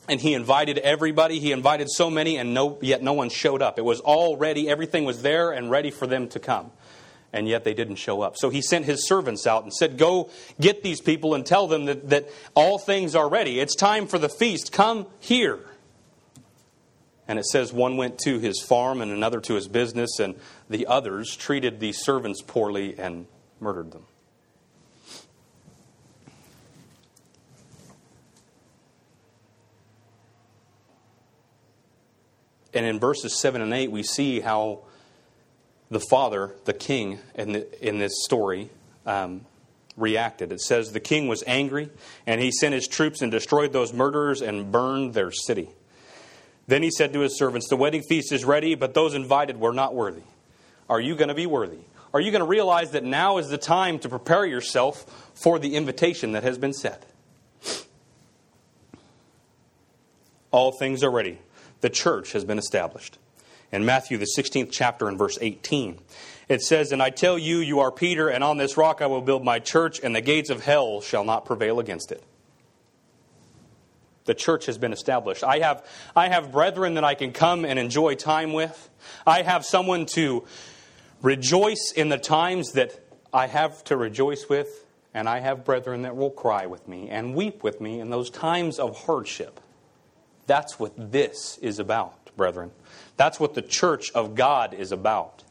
and 0.09 0.21
he 0.21 0.35
invited 0.35 0.79
everybody. 0.79 1.39
He 1.39 1.53
invited 1.53 1.91
so 1.91 2.11
many, 2.11 2.37
and 2.37 2.55
no, 2.55 2.79
yet 2.81 3.03
no 3.03 3.13
one 3.13 3.31
showed 3.31 3.63
up. 3.63 3.79
It 3.79 3.85
was 3.85 4.01
all 4.01 4.37
ready. 4.37 4.69
Everything 4.69 5.05
was 5.05 5.23
there 5.23 5.53
and 5.53 5.71
ready 5.71 5.91
for 5.91 6.07
them 6.07 6.29
to 6.31 6.41
come. 6.41 6.73
And 7.33 7.49
yet 7.49 7.65
they 7.65 7.73
didn't 7.73 7.97
show 7.97 8.21
up. 8.21 8.37
So 8.37 8.51
he 8.51 8.61
sent 8.61 8.85
his 8.85 9.07
servants 9.07 9.47
out 9.47 9.63
and 9.63 9.73
said, 9.73 9.97
Go 9.97 10.29
get 10.61 10.83
these 10.83 11.01
people 11.01 11.35
and 11.35 11.47
tell 11.47 11.67
them 11.67 11.87
that, 11.87 12.11
that 12.11 12.29
all 12.55 12.79
things 12.79 13.15
are 13.15 13.29
ready. 13.29 13.59
It's 13.59 13.75
time 13.75 14.07
for 14.07 14.19
the 14.19 14.29
feast. 14.29 14.71
Come 14.71 15.07
here. 15.19 15.61
And 17.27 17.39
it 17.39 17.47
says 17.47 17.73
one 17.73 17.97
went 17.97 18.19
to 18.21 18.39
his 18.39 18.61
farm 18.61 19.01
and 19.01 19.11
another 19.11 19.41
to 19.41 19.55
his 19.55 19.67
business, 19.67 20.19
and 20.19 20.35
the 20.69 20.87
others 20.87 21.35
treated 21.35 21.81
these 21.81 21.99
servants 21.99 22.43
poorly 22.43 22.99
and 22.99 23.27
murdered 23.61 23.93
them. 23.93 24.05
And 32.75 32.87
in 32.87 32.99
verses 32.99 33.39
7 33.39 33.61
and 33.61 33.73
8, 33.73 33.91
we 33.91 34.03
see 34.03 34.41
how 34.41 34.81
the 35.91 36.01
father, 36.01 36.55
the 36.65 36.73
king 36.73 37.19
in, 37.35 37.53
the, 37.53 37.87
in 37.89 37.99
this 37.99 38.25
story, 38.25 38.71
um, 39.05 39.45
reacted. 39.97 40.53
It 40.53 40.61
says 40.61 40.93
the 40.93 41.01
king 41.01 41.29
was 41.29 41.45
angry, 41.47 41.91
and 42.27 42.41
he 42.41 42.51
sent 42.51 42.75
his 42.75 42.89
troops 42.89 43.21
and 43.21 43.31
destroyed 43.31 43.73
those 43.73 43.93
murderers 43.93 44.41
and 44.41 44.73
burned 44.73 45.15
their 45.15 45.31
city. 45.31 45.69
Then 46.67 46.83
he 46.83 46.91
said 46.91 47.13
to 47.13 47.21
his 47.21 47.37
servants, 47.37 47.69
The 47.69 47.77
wedding 47.77 48.03
feast 48.03 48.33
is 48.33 48.45
ready, 48.45 48.75
but 48.75 48.95
those 48.95 49.15
invited 49.15 49.61
were 49.61 49.73
not 49.73 49.95
worthy. 49.95 50.23
Are 50.89 51.01
you 51.01 51.15
going 51.15 51.29
to 51.29 51.35
be 51.35 51.47
worthy? 51.47 51.81
Are 52.15 52.21
you 52.21 52.31
going 52.31 52.41
to 52.41 52.47
realize 52.47 52.91
that 52.91 53.05
now 53.05 53.39
is 53.39 53.49
the 53.49 53.59
time 53.59 53.99
to 54.01 54.09
prepare 54.09 54.45
yourself 54.45 55.31
for 55.35 55.59
the 55.59 55.77
invitation 55.77 56.33
that 56.33 56.43
has 56.43 56.59
been 56.59 56.73
set? 56.73 57.05
All 60.51 60.73
things 60.73 61.03
are 61.03 61.11
ready. 61.11 61.39
The 61.83 61.91
church 61.91 62.33
has 62.33 62.45
been 62.45 62.59
established. 62.59 63.19
In 63.71 63.85
Matthew, 63.85 64.19
the 64.19 64.27
16th 64.37 64.71
chapter, 64.71 65.09
and 65.09 65.19
verse 65.19 65.39
18, 65.41 65.99
it 66.49 66.63
says, 66.63 66.93
And 66.93 67.03
I 67.03 67.11
tell 67.11 67.39
you, 67.39 67.59
you 67.59 67.81
are 67.81 67.91
Peter, 67.91 68.29
and 68.29 68.45
on 68.45 68.57
this 68.57 68.77
rock 68.77 69.03
I 69.03 69.07
will 69.07 69.23
build 69.23 69.45
my 69.45 69.59
church, 69.59 70.01
and 70.03 70.15
the 70.15 70.21
gates 70.21 70.51
of 70.51 70.63
hell 70.63 71.01
shall 71.01 71.25
not 71.25 71.45
prevail 71.45 71.81
against 71.81 72.13
it. 72.13 72.23
The 74.25 74.35
church 74.35 74.67
has 74.67 74.79
been 74.79 74.93
established. 74.93 75.43
I 75.43 75.59
have, 75.59 75.85
I 76.15 76.29
have 76.29 76.53
brethren 76.53 76.95
that 76.95 77.05
I 77.05 77.15
can 77.15 77.33
come 77.33 77.65
and 77.65 77.79
enjoy 77.79 78.15
time 78.15 78.53
with. 78.53 78.91
I 79.27 79.43
have 79.43 79.65
someone 79.65 80.07
to 80.15 80.45
rejoice 81.23 81.93
in 81.97 82.09
the 82.09 82.19
times 82.19 82.73
that 82.73 83.01
I 83.33 83.47
have 83.47 83.83
to 83.85 83.97
rejoice 83.97 84.49
with, 84.49 84.87
and 85.15 85.29
I 85.29 85.41
have 85.41 85.65
brethren 85.65 86.03
that 86.03 86.15
will 86.15 86.31
cry 86.31 86.67
with 86.67 86.87
me 86.87 87.09
and 87.09 87.35
weep 87.35 87.65
with 87.65 87.81
me 87.81 87.99
in 87.99 88.11
those 88.11 88.31
times 88.31 88.79
of 88.79 89.07
hardship. 89.07 89.59
That's 90.47 90.79
what 90.79 90.93
this 91.13 91.59
is 91.59 91.79
about, 91.79 92.35
brethren. 92.37 92.71
That's 93.17 93.39
what 93.39 93.55
the 93.55 93.63
church 93.63 94.11
of 94.13 94.35
God 94.35 94.75
is 94.75 94.93
about. 94.93 95.45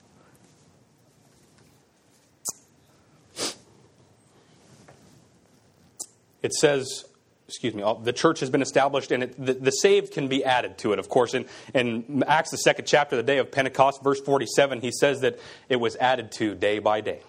It 6.41 6.53
says 6.53 7.05
excuse 7.51 7.73
me, 7.73 7.83
the 8.03 8.13
church 8.13 8.39
has 8.39 8.49
been 8.49 8.61
established, 8.61 9.11
and 9.11 9.23
it, 9.23 9.45
the, 9.45 9.53
the, 9.53 9.71
saved 9.71 10.13
can 10.13 10.29
be 10.29 10.43
added 10.45 10.77
to 10.77 10.93
it, 10.93 10.99
of 10.99 11.09
course. 11.09 11.33
In, 11.33 11.45
in 11.73 12.23
Acts, 12.25 12.49
the 12.49 12.57
second 12.57 12.85
chapter, 12.85 13.17
the 13.17 13.23
day 13.23 13.39
of 13.39 13.51
Pentecost, 13.51 14.01
verse 14.01 14.21
47, 14.21 14.79
he 14.79 14.89
says 14.89 15.19
that 15.19 15.37
it 15.67 15.75
was 15.75 15.97
added 15.97 16.31
to 16.33 16.55
day 16.55 16.79
by 16.79 17.01
day. 17.01 17.19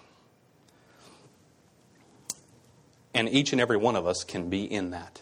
And 3.13 3.27
each 3.27 3.51
and 3.51 3.59
every 3.59 3.75
one 3.75 3.97
of 3.97 4.07
us 4.07 4.23
can 4.23 4.49
be 4.49 4.63
in 4.63 4.91
that. 4.91 5.21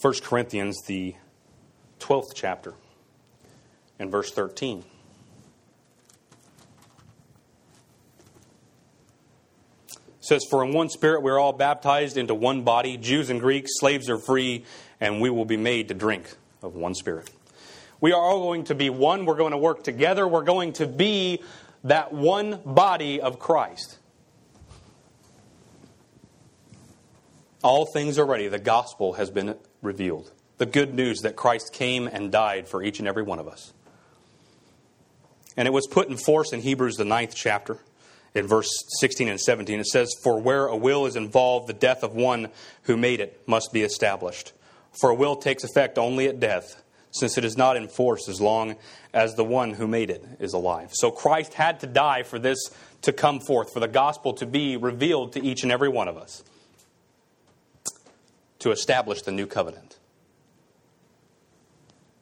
1 0.00 0.14
Corinthians, 0.22 0.80
the 0.86 1.14
12th 1.98 2.32
chapter, 2.34 2.74
and 3.98 4.10
verse 4.10 4.32
13. 4.32 4.84
says, 10.30 10.44
For 10.48 10.64
in 10.64 10.72
one 10.72 10.88
spirit 10.88 11.22
we 11.22 11.30
are 11.30 11.40
all 11.40 11.52
baptized 11.52 12.16
into 12.16 12.34
one 12.34 12.62
body, 12.62 12.96
Jews 12.96 13.30
and 13.30 13.40
Greeks, 13.40 13.72
slaves 13.80 14.08
are 14.08 14.16
free, 14.18 14.64
and 15.00 15.20
we 15.20 15.28
will 15.28 15.44
be 15.44 15.56
made 15.56 15.88
to 15.88 15.94
drink 15.94 16.36
of 16.62 16.76
one 16.76 16.94
spirit. 16.94 17.28
We 18.00 18.12
are 18.12 18.20
all 18.20 18.40
going 18.40 18.64
to 18.64 18.76
be 18.76 18.90
one. 18.90 19.26
We're 19.26 19.34
going 19.34 19.50
to 19.50 19.58
work 19.58 19.82
together. 19.82 20.28
We're 20.28 20.44
going 20.44 20.74
to 20.74 20.86
be 20.86 21.42
that 21.82 22.12
one 22.12 22.60
body 22.64 23.20
of 23.20 23.40
Christ. 23.40 23.98
All 27.64 27.86
things 27.86 28.16
are 28.18 28.24
ready. 28.24 28.46
The 28.46 28.58
gospel 28.58 29.14
has 29.14 29.30
been 29.30 29.56
revealed. 29.82 30.30
The 30.58 30.66
good 30.66 30.94
news 30.94 31.20
that 31.20 31.36
Christ 31.36 31.72
came 31.72 32.06
and 32.06 32.30
died 32.30 32.68
for 32.68 32.82
each 32.82 32.98
and 32.98 33.08
every 33.08 33.22
one 33.22 33.38
of 33.38 33.48
us. 33.48 33.72
And 35.56 35.66
it 35.66 35.72
was 35.72 35.86
put 35.86 36.08
in 36.08 36.16
force 36.16 36.52
in 36.52 36.60
Hebrews, 36.60 36.96
the 36.96 37.04
ninth 37.04 37.34
chapter 37.34 37.78
in 38.34 38.46
verse 38.46 38.70
16 39.00 39.28
and 39.28 39.40
17. 39.40 39.80
It 39.80 39.86
says, 39.86 40.14
For 40.22 40.40
where 40.40 40.66
a 40.66 40.76
will 40.76 41.06
is 41.06 41.16
involved, 41.16 41.66
the 41.66 41.72
death 41.72 42.02
of 42.02 42.14
one 42.14 42.48
who 42.82 42.96
made 42.96 43.20
it 43.20 43.42
must 43.46 43.72
be 43.72 43.82
established. 43.82 44.52
For 45.00 45.10
a 45.10 45.14
will 45.14 45.36
takes 45.36 45.64
effect 45.64 45.98
only 45.98 46.26
at 46.28 46.40
death, 46.40 46.82
since 47.10 47.38
it 47.38 47.44
is 47.44 47.56
not 47.56 47.76
in 47.76 47.88
force 47.88 48.28
as 48.28 48.40
long 48.40 48.76
as 49.12 49.34
the 49.34 49.44
one 49.44 49.74
who 49.74 49.86
made 49.86 50.10
it 50.10 50.24
is 50.38 50.52
alive. 50.52 50.90
So 50.92 51.10
Christ 51.10 51.54
had 51.54 51.80
to 51.80 51.86
die 51.86 52.22
for 52.22 52.38
this 52.38 52.58
to 53.02 53.12
come 53.12 53.40
forth, 53.40 53.72
for 53.72 53.80
the 53.80 53.88
gospel 53.88 54.34
to 54.34 54.46
be 54.46 54.76
revealed 54.76 55.32
to 55.32 55.44
each 55.44 55.62
and 55.62 55.72
every 55.72 55.88
one 55.88 56.08
of 56.08 56.16
us, 56.16 56.44
to 58.60 58.70
establish 58.70 59.22
the 59.22 59.32
new 59.32 59.46
covenant. 59.46 59.98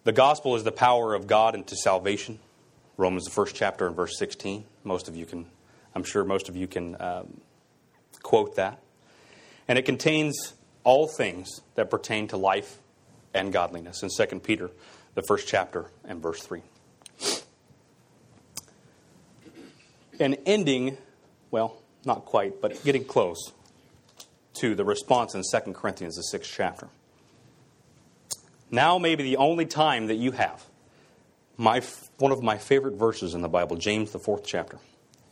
The 0.04 0.12
gospel 0.12 0.56
is 0.56 0.64
the 0.64 0.72
power 0.72 1.14
of 1.14 1.26
God 1.26 1.54
into 1.54 1.76
salvation. 1.76 2.38
Romans, 2.96 3.24
the 3.24 3.30
first 3.30 3.54
chapter, 3.54 3.86
and 3.86 3.94
verse 3.94 4.18
16. 4.18 4.64
Most 4.82 5.08
of 5.08 5.16
you 5.16 5.26
can 5.26 5.46
I'm 5.94 6.04
sure 6.04 6.24
most 6.24 6.48
of 6.48 6.56
you 6.56 6.68
can 6.68 6.96
um, 7.00 7.40
quote 8.22 8.56
that. 8.56 8.80
And 9.66 9.78
it 9.78 9.84
contains 9.84 10.54
all 10.84 11.08
things 11.08 11.60
that 11.74 11.90
pertain 11.90 12.28
to 12.28 12.36
life 12.36 12.78
and 13.34 13.52
godliness 13.52 14.02
in 14.02 14.08
2 14.08 14.38
Peter, 14.40 14.70
the 15.14 15.22
first 15.22 15.48
chapter, 15.48 15.90
and 16.04 16.22
verse 16.22 16.40
3. 16.42 16.62
And 20.20 20.38
ending, 20.46 20.96
well, 21.50 21.76
not 22.04 22.24
quite, 22.24 22.60
but 22.60 22.82
getting 22.84 23.04
close 23.04 23.52
to 24.60 24.74
the 24.74 24.84
response 24.84 25.34
in 25.34 25.42
2 25.42 25.72
Corinthians, 25.72 26.16
the 26.16 26.22
sixth 26.22 26.52
chapter. 26.54 26.88
Now, 28.70 28.98
maybe 28.98 29.22
the 29.22 29.38
only 29.38 29.66
time 29.66 30.08
that 30.08 30.16
you 30.16 30.32
have 30.32 30.64
my, 31.56 31.82
one 32.18 32.32
of 32.32 32.42
my 32.42 32.58
favorite 32.58 32.94
verses 32.94 33.34
in 33.34 33.42
the 33.42 33.48
Bible, 33.48 33.76
James, 33.76 34.12
the 34.12 34.18
fourth 34.18 34.44
chapter 34.44 34.78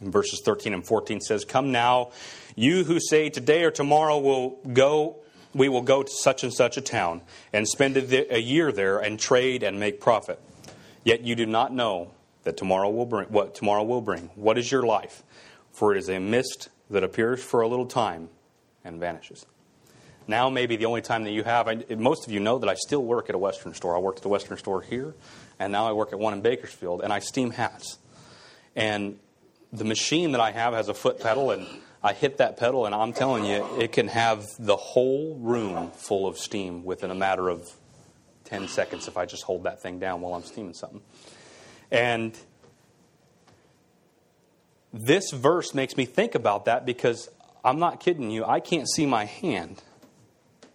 in 0.00 0.11
verses 0.11 0.42
13 0.45 0.75
and 0.75 0.87
14 0.87 1.21
says, 1.21 1.45
Come 1.45 1.73
now, 1.73 2.11
you 2.54 2.85
who 2.85 2.99
say 3.00 3.28
today 3.28 3.64
or 3.64 3.71
tomorrow 3.71 4.18
will 4.18 4.59
go, 4.73 5.16
we 5.54 5.68
will 5.68 5.83
go 5.83 6.02
to 6.02 6.11
such 6.11 6.42
and 6.42 6.52
such 6.52 6.76
a 6.76 6.80
town 6.80 7.23
and 7.52 7.66
spend 7.66 7.97
a 7.97 8.40
year 8.40 8.73
there 8.73 8.99
and 8.99 9.18
trade 9.18 9.62
and 9.62 9.80
make 9.80 10.00
profit. 10.00 10.40
Yet 11.04 11.23
you 11.23 11.35
do 11.35 11.47
not 11.47 11.73
know 11.73 12.11
that 12.42 12.56
tomorrow 12.56 12.90
will 12.90 13.06
bring 13.06 13.28
what 13.28 13.54
tomorrow 13.54 13.83
will 13.83 14.00
bring. 14.00 14.30
What 14.35 14.59
is 14.59 14.71
your 14.71 14.83
life? 14.83 15.23
For 15.73 15.95
it 15.95 15.99
is 15.99 16.09
a 16.09 16.18
mist 16.18 16.68
that 16.90 17.04
appears 17.04 17.42
for 17.42 17.61
a 17.61 17.68
little 17.68 17.87
time 17.87 18.28
and 18.87 19.00
vanishes. 19.00 19.45
Now, 20.28 20.50
maybe 20.50 20.76
the 20.76 20.87
only 20.87 21.02
time 21.02 21.25
that 21.25 21.31
you 21.31 21.45
have, 21.45 21.69
I, 21.69 21.85
most 21.97 22.26
of 22.26 22.33
you 22.33 22.40
know 22.40 22.59
that 22.59 22.69
I 22.69 22.75
still 22.75 23.02
work 23.02 23.28
at 23.28 23.35
a 23.35 23.38
Western 23.38 23.75
store. 23.75 23.95
I 23.95 24.00
worked 24.00 24.21
at 24.21 24.25
a 24.25 24.28
Western 24.28 24.57
store 24.57 24.83
here, 24.83 25.14
and 25.59 25.73
now 25.73 25.87
I 25.87 25.93
work 25.93 26.12
at 26.12 26.19
one 26.19 26.33
in 26.33 26.40
Bakersfield, 26.40 27.00
and 27.02 27.12
I 27.12 27.21
steam 27.21 27.50
hats. 27.50 27.99
And 28.75 29.19
the 29.73 29.85
machine 29.85 30.33
that 30.33 30.40
I 30.40 30.50
have 30.50 30.75
has 30.75 30.88
a 30.88 30.95
foot 30.95 31.21
pedal, 31.21 31.52
and 31.52 31.66
I 32.02 32.12
hit 32.12 32.38
that 32.38 32.57
pedal, 32.57 32.87
and 32.87 32.95
I'm 32.95 33.12
telling 33.12 33.45
you, 33.45 33.66
it 33.78 33.93
can 33.93 34.09
have 34.09 34.45
the 34.59 34.76
whole 34.76 35.37
room 35.37 35.93
full 35.93 36.26
of 36.26 36.38
steam 36.38 36.85
within 36.85 37.11
a 37.11 37.14
matter 37.14 37.49
of 37.49 37.71
10 38.47 38.69
seconds 38.69 39.07
if 39.07 39.16
I 39.16 39.26
just 39.26 39.45
hold 39.45 39.64
that 39.64 39.81
thing 39.81 40.00
down 40.00 40.21
while 40.21 40.35
I'm 40.35 40.45
steaming 40.45 40.75
something. 40.75 41.02
And 41.90 42.37
this 44.93 45.31
verse 45.31 45.75
makes 45.75 45.97
me 45.97 46.05
think 46.05 46.35
about 46.35 46.64
that 46.64 46.85
because 46.85 47.28
I'm 47.67 47.81
not 47.81 47.99
kidding 47.99 48.31
you. 48.31 48.45
I 48.45 48.61
can't 48.61 48.89
see 48.89 49.07
my 49.07 49.25
hand 49.25 49.83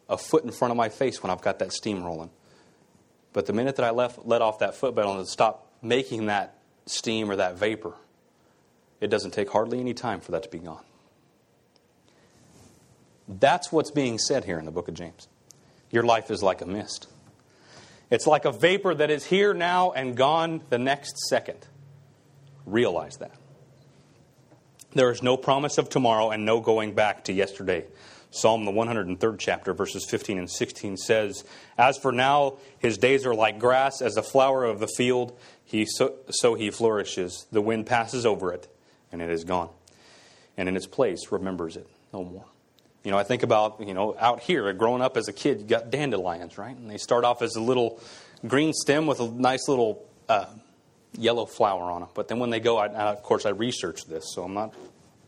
a 0.09 0.17
foot 0.17 0.43
in 0.43 0.51
front 0.51 0.71
of 0.71 0.77
my 0.77 0.89
face 0.89 1.23
when 1.23 1.31
I've 1.31 1.41
got 1.41 1.59
that 1.59 1.71
steam 1.71 2.03
rolling. 2.03 2.29
But 3.31 3.45
the 3.45 3.53
minute 3.53 3.77
that 3.77 3.85
I 3.85 3.91
left, 3.91 4.25
let 4.25 4.41
off 4.41 4.59
that 4.59 4.75
foot 4.75 4.93
pedal 4.93 5.17
and 5.17 5.25
stop 5.25 5.71
making 5.81 6.25
that 6.25 6.57
steam 6.85 7.31
or 7.31 7.37
that 7.37 7.55
vapor, 7.55 7.93
it 8.99 9.07
doesn't 9.07 9.31
take 9.31 9.49
hardly 9.49 9.79
any 9.79 9.93
time 9.93 10.19
for 10.19 10.33
that 10.33 10.43
to 10.43 10.49
be 10.49 10.59
gone. 10.59 10.83
That's 13.29 13.71
what's 13.71 13.91
being 13.91 14.19
said 14.19 14.43
here 14.43 14.59
in 14.59 14.65
the 14.65 14.71
book 14.71 14.89
of 14.89 14.93
James. 14.93 15.29
Your 15.91 16.03
life 16.03 16.29
is 16.29 16.43
like 16.43 16.61
a 16.61 16.65
mist. 16.65 17.07
It's 18.09 18.27
like 18.27 18.43
a 18.43 18.51
vapor 18.51 18.93
that 18.95 19.09
is 19.09 19.25
here 19.25 19.53
now 19.53 19.91
and 19.93 20.17
gone 20.17 20.61
the 20.69 20.77
next 20.77 21.17
second. 21.29 21.65
Realize 22.65 23.15
that. 23.17 23.31
There 24.93 25.09
is 25.09 25.23
no 25.23 25.37
promise 25.37 25.77
of 25.77 25.89
tomorrow 25.89 26.31
and 26.31 26.45
no 26.45 26.59
going 26.59 26.93
back 26.93 27.23
to 27.25 27.33
yesterday. 27.33 27.85
Psalm, 28.29 28.65
the 28.65 28.71
103rd 28.71 29.39
chapter, 29.39 29.73
verses 29.73 30.05
15 30.09 30.37
and 30.37 30.49
16 30.49 30.97
says, 30.97 31.43
As 31.77 31.97
for 31.97 32.11
now, 32.11 32.57
his 32.79 32.97
days 32.97 33.25
are 33.25 33.35
like 33.35 33.59
grass, 33.59 34.01
as 34.01 34.17
a 34.17 34.23
flower 34.23 34.63
of 34.65 34.79
the 34.79 34.87
field, 34.87 35.37
he 35.63 35.85
so, 35.85 36.15
so 36.29 36.55
he 36.55 36.71
flourishes. 36.71 37.45
The 37.51 37.61
wind 37.61 37.85
passes 37.85 38.25
over 38.25 38.53
it, 38.53 38.67
and 39.11 39.21
it 39.21 39.29
is 39.29 39.43
gone. 39.43 39.69
And 40.57 40.67
in 40.67 40.75
its 40.75 40.87
place 40.87 41.31
remembers 41.31 41.77
it 41.77 41.87
no 42.13 42.23
more. 42.23 42.45
You 43.03 43.11
know, 43.11 43.17
I 43.17 43.23
think 43.23 43.43
about, 43.43 43.81
you 43.85 43.93
know, 43.93 44.15
out 44.19 44.41
here, 44.41 44.71
growing 44.73 45.01
up 45.01 45.17
as 45.17 45.27
a 45.27 45.33
kid, 45.33 45.61
you 45.61 45.67
got 45.67 45.89
dandelions, 45.89 46.57
right? 46.57 46.75
And 46.75 46.89
they 46.89 46.97
start 46.97 47.23
off 47.23 47.41
as 47.41 47.55
a 47.55 47.61
little 47.61 47.99
green 48.45 48.73
stem 48.73 49.07
with 49.07 49.19
a 49.19 49.27
nice 49.27 49.67
little 49.67 50.05
uh, 50.29 50.45
yellow 51.17 51.45
flower 51.45 51.91
on 51.91 52.01
them. 52.01 52.09
But 52.13 52.27
then 52.27 52.39
when 52.39 52.49
they 52.49 52.59
go, 52.59 52.77
I, 52.77 52.87
of 52.87 53.23
course, 53.23 53.45
I 53.45 53.49
researched 53.49 54.09
this, 54.09 54.33
so 54.33 54.43
I'm 54.43 54.53
not 54.53 54.73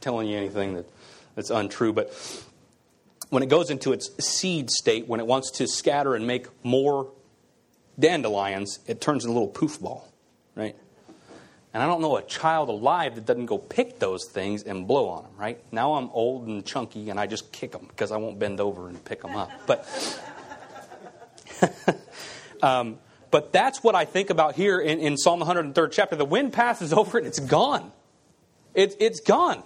telling 0.02 0.28
you 0.28 0.38
anything 0.38 0.76
that, 0.76 0.86
that's 1.36 1.50
untrue. 1.50 1.94
But 1.94 2.14
when 3.30 3.44
it 3.44 3.50
goes 3.50 3.70
into 3.70 3.94
its 3.94 4.10
seed 4.24 4.70
state, 4.70 5.08
when 5.08 5.20
it 5.20 5.28
wants 5.28 5.52
to 5.58 5.68
scatter 5.68 6.16
and 6.16 6.28
make 6.28 6.48
more 6.64 7.12
dandelions, 8.00 8.80
it 8.88 9.02
turns 9.02 9.24
into 9.26 9.34
a 9.34 9.36
little 9.36 9.48
poof 9.48 9.80
ball, 9.80 10.08
right? 10.56 10.76
And 11.74 11.82
I 11.82 11.88
don't 11.88 12.02
know 12.02 12.18
a 12.18 12.22
child 12.22 12.70
alive 12.70 13.16
that 13.16 13.26
doesn't 13.26 13.48
go 13.48 13.58
pick 13.58 13.98
those 13.98 14.30
things 14.30 14.62
and 14.64 14.88
blow 14.88 15.10
on 15.10 15.24
them, 15.24 15.32
right? 15.38 15.60
Now 15.72 15.94
I'm 15.96 16.10
old 16.10 16.48
and 16.48 16.64
chunky 16.64 17.10
and 17.10 17.20
I 17.20 17.26
just 17.26 17.52
kick 17.52 17.72
them 17.72 17.88
because 17.88 18.12
I 18.12 18.18
won't 18.18 18.38
bend 18.38 18.60
over 18.60 18.90
and 18.90 19.04
pick 19.04 19.24
them 19.24 19.36
up. 19.36 19.50
But, 19.66 20.20
um, 22.62 23.00
but 23.34 23.52
that's 23.52 23.84
what 23.84 23.96
I 23.96 24.06
think 24.06 24.30
about 24.30 24.54
here 24.54 24.80
in, 24.80 25.00
in 25.00 25.18
Psalm 25.18 25.42
103rd 25.42 25.92
chapter. 25.92 26.16
The 26.16 26.24
wind 26.24 26.54
passes 26.54 26.94
over 26.94 27.18
it, 27.18 27.26
it's 27.26 27.40
gone. 27.40 27.92
It, 28.76 28.96
it's 29.00 29.22
gone. 29.22 29.64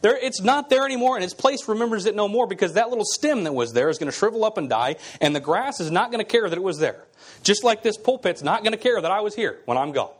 There, 0.00 0.16
it's 0.16 0.40
not 0.40 0.70
there 0.70 0.84
anymore, 0.84 1.16
and 1.16 1.24
its 1.24 1.34
place 1.34 1.66
remembers 1.66 2.06
it 2.06 2.14
no 2.14 2.28
more 2.28 2.46
because 2.46 2.74
that 2.74 2.90
little 2.90 3.04
stem 3.04 3.44
that 3.44 3.52
was 3.52 3.72
there 3.72 3.88
is 3.88 3.98
going 3.98 4.12
to 4.12 4.16
shrivel 4.16 4.44
up 4.44 4.58
and 4.58 4.68
die, 4.68 4.94
and 5.20 5.34
the 5.34 5.40
grass 5.40 5.80
is 5.80 5.90
not 5.90 6.12
going 6.12 6.24
to 6.24 6.30
care 6.30 6.48
that 6.48 6.56
it 6.56 6.62
was 6.62 6.78
there. 6.78 7.04
Just 7.42 7.64
like 7.64 7.82
this 7.82 7.96
pulpit's 7.96 8.44
not 8.44 8.62
going 8.62 8.70
to 8.70 8.78
care 8.78 9.00
that 9.00 9.10
I 9.10 9.22
was 9.22 9.34
here 9.34 9.58
when 9.64 9.76
I'm 9.76 9.90
gone. 9.90 10.14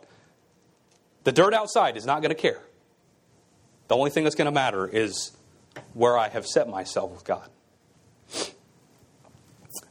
The 1.22 1.30
dirt 1.30 1.54
outside 1.54 1.96
is 1.96 2.04
not 2.04 2.22
going 2.22 2.30
to 2.30 2.42
care. 2.42 2.60
The 3.86 3.94
only 3.94 4.10
thing 4.10 4.24
that's 4.24 4.34
going 4.34 4.46
to 4.46 4.52
matter 4.52 4.88
is 4.88 5.30
where 5.92 6.18
I 6.18 6.28
have 6.28 6.44
set 6.44 6.68
myself 6.68 7.12
with 7.12 7.24
God. 7.24 7.48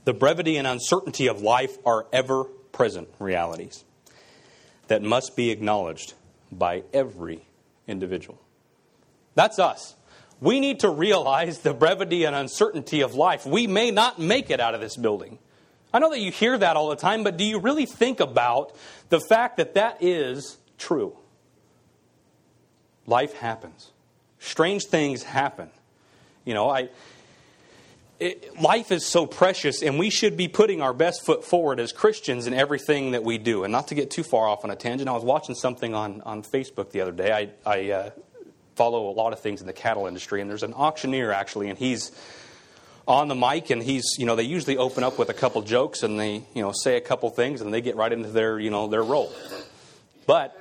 The 0.04 0.14
brevity 0.14 0.58
and 0.58 0.68
uncertainty 0.68 1.28
of 1.28 1.42
life 1.42 1.78
are 1.86 2.08
ever 2.12 2.46
present 2.74 3.08
realities 3.20 3.86
that 4.88 5.02
must 5.02 5.38
be 5.38 5.50
acknowledged 5.50 6.14
by 6.52 6.84
every 6.92 7.46
individual. 7.88 8.42
That's 9.36 9.60
us. 9.60 9.96
We 10.42 10.60
need 10.60 10.82
to 10.82 10.90
realize 10.90 11.60
the 11.60 11.74
brevity 11.74 12.26
and 12.26 12.36
uncertainty 12.36 13.00
of 13.00 13.16
life. 13.16 13.46
We 13.46 13.66
may 13.66 13.92
not 13.92 14.20
make 14.20 14.50
it 14.50 14.60
out 14.60 14.76
of 14.76 14.82
this 14.82 14.98
building. 14.98 15.40
I 15.94 16.00
know 16.00 16.10
that 16.10 16.20
you 16.20 16.32
hear 16.32 16.58
that 16.58 16.76
all 16.76 16.90
the 16.90 16.98
time, 16.98 17.24
but 17.24 17.38
do 17.38 17.46
you 17.46 17.60
really 17.60 17.86
think 17.86 18.20
about 18.20 18.76
the 19.10 19.22
fact 19.22 19.58
that 19.58 19.76
that 19.76 19.98
is 20.02 20.58
true? 20.78 21.16
Life 23.06 23.34
happens. 23.36 23.92
Strange 24.40 24.86
things 24.86 25.24
happen. 25.24 25.70
You 26.46 26.54
know, 26.54 26.70
I 26.70 26.90
it, 28.24 28.62
life 28.62 28.92
is 28.92 29.06
so 29.06 29.26
precious, 29.26 29.84
and 29.84 30.00
we 30.00 30.10
should 30.10 30.38
be 30.38 30.48
putting 30.48 30.82
our 30.82 30.94
best 30.94 31.26
foot 31.26 31.44
forward 31.44 31.82
as 31.82 31.92
Christians 31.92 32.48
in 32.48 32.54
everything 32.54 33.12
that 33.12 33.24
we 33.24 33.38
do. 33.38 33.66
And 33.66 33.72
not 33.74 33.90
to 33.90 33.96
get 33.96 34.12
too 34.12 34.24
far 34.24 34.48
off 34.48 34.64
on 34.64 34.72
a 34.72 34.78
tangent, 34.78 35.10
I 35.10 35.14
was 35.14 35.26
watching 35.26 35.56
something 35.56 35.94
on, 35.94 36.22
on 36.22 36.42
Facebook 36.42 36.92
the 36.92 37.02
other 37.02 37.12
day. 37.12 37.52
I, 37.66 37.70
I 37.70 37.92
uh, 37.92 38.10
follow 38.76 39.10
a 39.10 39.12
lot 39.12 39.34
of 39.34 39.42
things 39.42 39.60
in 39.60 39.68
the 39.68 39.74
cattle 39.74 40.08
industry, 40.08 40.40
and 40.40 40.50
there's 40.50 40.64
an 40.64 40.74
auctioneer 40.74 41.34
actually, 41.34 41.70
and 41.70 41.78
he's 41.78 42.14
on 43.06 43.28
the 43.28 43.36
mic, 43.36 43.70
and 43.70 43.84
he's 43.84 44.16
you 44.18 44.26
know 44.26 44.38
they 44.38 44.44
usually 44.44 44.78
open 44.78 45.04
up 45.04 45.20
with 45.20 45.30
a 45.30 45.34
couple 45.34 45.62
jokes, 45.62 46.02
and 46.02 46.18
they 46.18 46.46
you 46.54 46.62
know 46.62 46.72
say 46.72 46.96
a 46.96 47.02
couple 47.02 47.30
things, 47.30 47.60
and 47.60 47.74
they 47.74 47.82
get 47.82 47.98
right 47.98 48.14
into 48.14 48.30
their 48.30 48.58
you 48.58 48.70
know 48.70 48.88
their 48.88 49.04
role. 49.04 49.34
But 50.26 50.58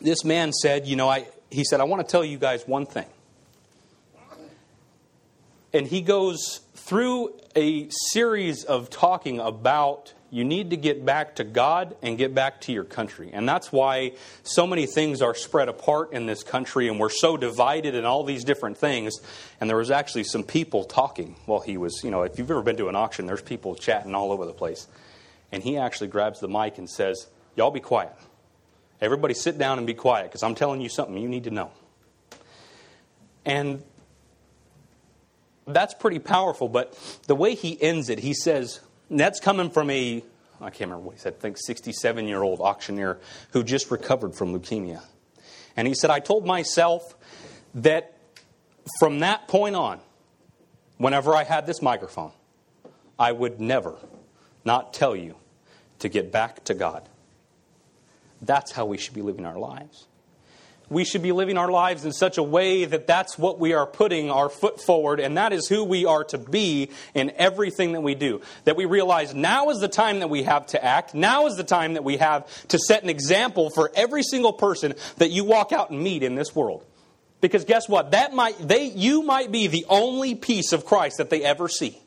this 0.00 0.24
man 0.24 0.52
said, 0.52 0.88
you 0.88 0.96
know, 0.96 1.08
I 1.08 1.28
he 1.48 1.62
said 1.62 1.80
I 1.80 1.84
want 1.84 2.04
to 2.04 2.10
tell 2.10 2.24
you 2.24 2.38
guys 2.38 2.66
one 2.66 2.86
thing, 2.86 3.06
and 5.72 5.86
he 5.86 6.00
goes 6.00 6.61
through 6.84 7.38
a 7.54 7.88
series 8.10 8.64
of 8.64 8.90
talking 8.90 9.38
about 9.38 10.12
you 10.30 10.44
need 10.44 10.70
to 10.70 10.76
get 10.76 11.04
back 11.04 11.36
to 11.36 11.44
God 11.44 11.94
and 12.02 12.18
get 12.18 12.34
back 12.34 12.62
to 12.62 12.72
your 12.72 12.82
country. 12.84 13.30
And 13.32 13.48
that's 13.48 13.70
why 13.70 14.12
so 14.42 14.66
many 14.66 14.86
things 14.86 15.22
are 15.22 15.34
spread 15.34 15.68
apart 15.68 16.12
in 16.12 16.26
this 16.26 16.42
country 16.42 16.88
and 16.88 16.98
we're 16.98 17.10
so 17.10 17.36
divided 17.36 17.94
in 17.94 18.04
all 18.04 18.24
these 18.24 18.42
different 18.42 18.78
things. 18.78 19.14
And 19.60 19.70
there 19.70 19.76
was 19.76 19.90
actually 19.92 20.24
some 20.24 20.42
people 20.42 20.84
talking 20.84 21.36
while 21.46 21.60
he 21.60 21.76
was, 21.76 22.02
you 22.02 22.10
know, 22.10 22.22
if 22.22 22.36
you've 22.36 22.50
ever 22.50 22.62
been 22.62 22.78
to 22.78 22.88
an 22.88 22.96
auction, 22.96 23.26
there's 23.26 23.42
people 23.42 23.76
chatting 23.76 24.14
all 24.14 24.32
over 24.32 24.44
the 24.44 24.54
place. 24.54 24.88
And 25.52 25.62
he 25.62 25.76
actually 25.76 26.08
grabs 26.08 26.40
the 26.40 26.48
mic 26.48 26.78
and 26.78 26.90
says, 26.90 27.28
Y'all 27.54 27.70
be 27.70 27.80
quiet. 27.80 28.14
Everybody 29.00 29.34
sit 29.34 29.58
down 29.58 29.78
and 29.78 29.86
be 29.86 29.94
quiet 29.94 30.24
because 30.24 30.42
I'm 30.42 30.54
telling 30.54 30.80
you 30.80 30.88
something 30.88 31.16
you 31.16 31.28
need 31.28 31.44
to 31.44 31.50
know. 31.50 31.70
And 33.44 33.82
that's 35.66 35.94
pretty 35.94 36.18
powerful, 36.18 36.68
but 36.68 36.94
the 37.26 37.34
way 37.34 37.54
he 37.54 37.80
ends 37.80 38.08
it, 38.08 38.18
he 38.18 38.34
says, 38.34 38.80
that's 39.10 39.40
coming 39.40 39.70
from 39.70 39.90
a, 39.90 40.22
I 40.60 40.70
can't 40.70 40.90
remember 40.90 41.06
what 41.06 41.14
he 41.14 41.20
said, 41.20 41.34
I 41.38 41.40
think 41.40 41.58
67 41.58 42.26
year 42.26 42.42
old 42.42 42.60
auctioneer 42.60 43.18
who 43.50 43.62
just 43.62 43.90
recovered 43.90 44.34
from 44.34 44.58
leukemia. 44.58 45.02
And 45.76 45.88
he 45.88 45.94
said, 45.94 46.10
I 46.10 46.20
told 46.20 46.46
myself 46.46 47.14
that 47.74 48.16
from 48.98 49.20
that 49.20 49.48
point 49.48 49.76
on, 49.76 50.00
whenever 50.98 51.34
I 51.34 51.44
had 51.44 51.66
this 51.66 51.80
microphone, 51.80 52.32
I 53.18 53.32
would 53.32 53.60
never 53.60 53.96
not 54.64 54.92
tell 54.92 55.14
you 55.16 55.36
to 56.00 56.08
get 56.08 56.32
back 56.32 56.64
to 56.64 56.74
God. 56.74 57.08
That's 58.40 58.72
how 58.72 58.86
we 58.86 58.98
should 58.98 59.14
be 59.14 59.22
living 59.22 59.46
our 59.46 59.58
lives 59.58 60.06
we 60.92 61.04
should 61.04 61.22
be 61.22 61.32
living 61.32 61.56
our 61.56 61.70
lives 61.70 62.04
in 62.04 62.12
such 62.12 62.38
a 62.38 62.42
way 62.42 62.84
that 62.84 63.06
that's 63.06 63.38
what 63.38 63.58
we 63.58 63.72
are 63.72 63.86
putting 63.86 64.30
our 64.30 64.48
foot 64.48 64.80
forward, 64.80 65.20
and 65.20 65.36
that 65.36 65.52
is 65.52 65.68
who 65.68 65.84
we 65.84 66.04
are 66.06 66.24
to 66.24 66.38
be 66.38 66.90
in 67.14 67.32
everything 67.36 67.92
that 67.92 68.02
we 68.02 68.14
do. 68.14 68.40
That 68.64 68.76
we 68.76 68.84
realize 68.84 69.34
now 69.34 69.70
is 69.70 69.80
the 69.80 69.88
time 69.88 70.20
that 70.20 70.30
we 70.30 70.42
have 70.44 70.66
to 70.68 70.84
act, 70.84 71.14
now 71.14 71.46
is 71.46 71.56
the 71.56 71.64
time 71.64 71.94
that 71.94 72.04
we 72.04 72.18
have 72.18 72.46
to 72.68 72.78
set 72.78 73.02
an 73.02 73.08
example 73.08 73.70
for 73.70 73.90
every 73.94 74.22
single 74.22 74.52
person 74.52 74.94
that 75.16 75.30
you 75.30 75.44
walk 75.44 75.72
out 75.72 75.90
and 75.90 76.02
meet 76.02 76.22
in 76.22 76.34
this 76.34 76.54
world. 76.54 76.84
Because 77.40 77.64
guess 77.64 77.88
what? 77.88 78.12
That 78.12 78.32
might 78.32 78.56
they 78.56 78.84
you 78.84 79.22
might 79.22 79.50
be 79.50 79.66
the 79.66 79.84
only 79.88 80.34
piece 80.34 80.72
of 80.72 80.86
Christ 80.86 81.18
that 81.18 81.28
they 81.28 81.42
ever 81.42 81.68
see. 81.68 81.98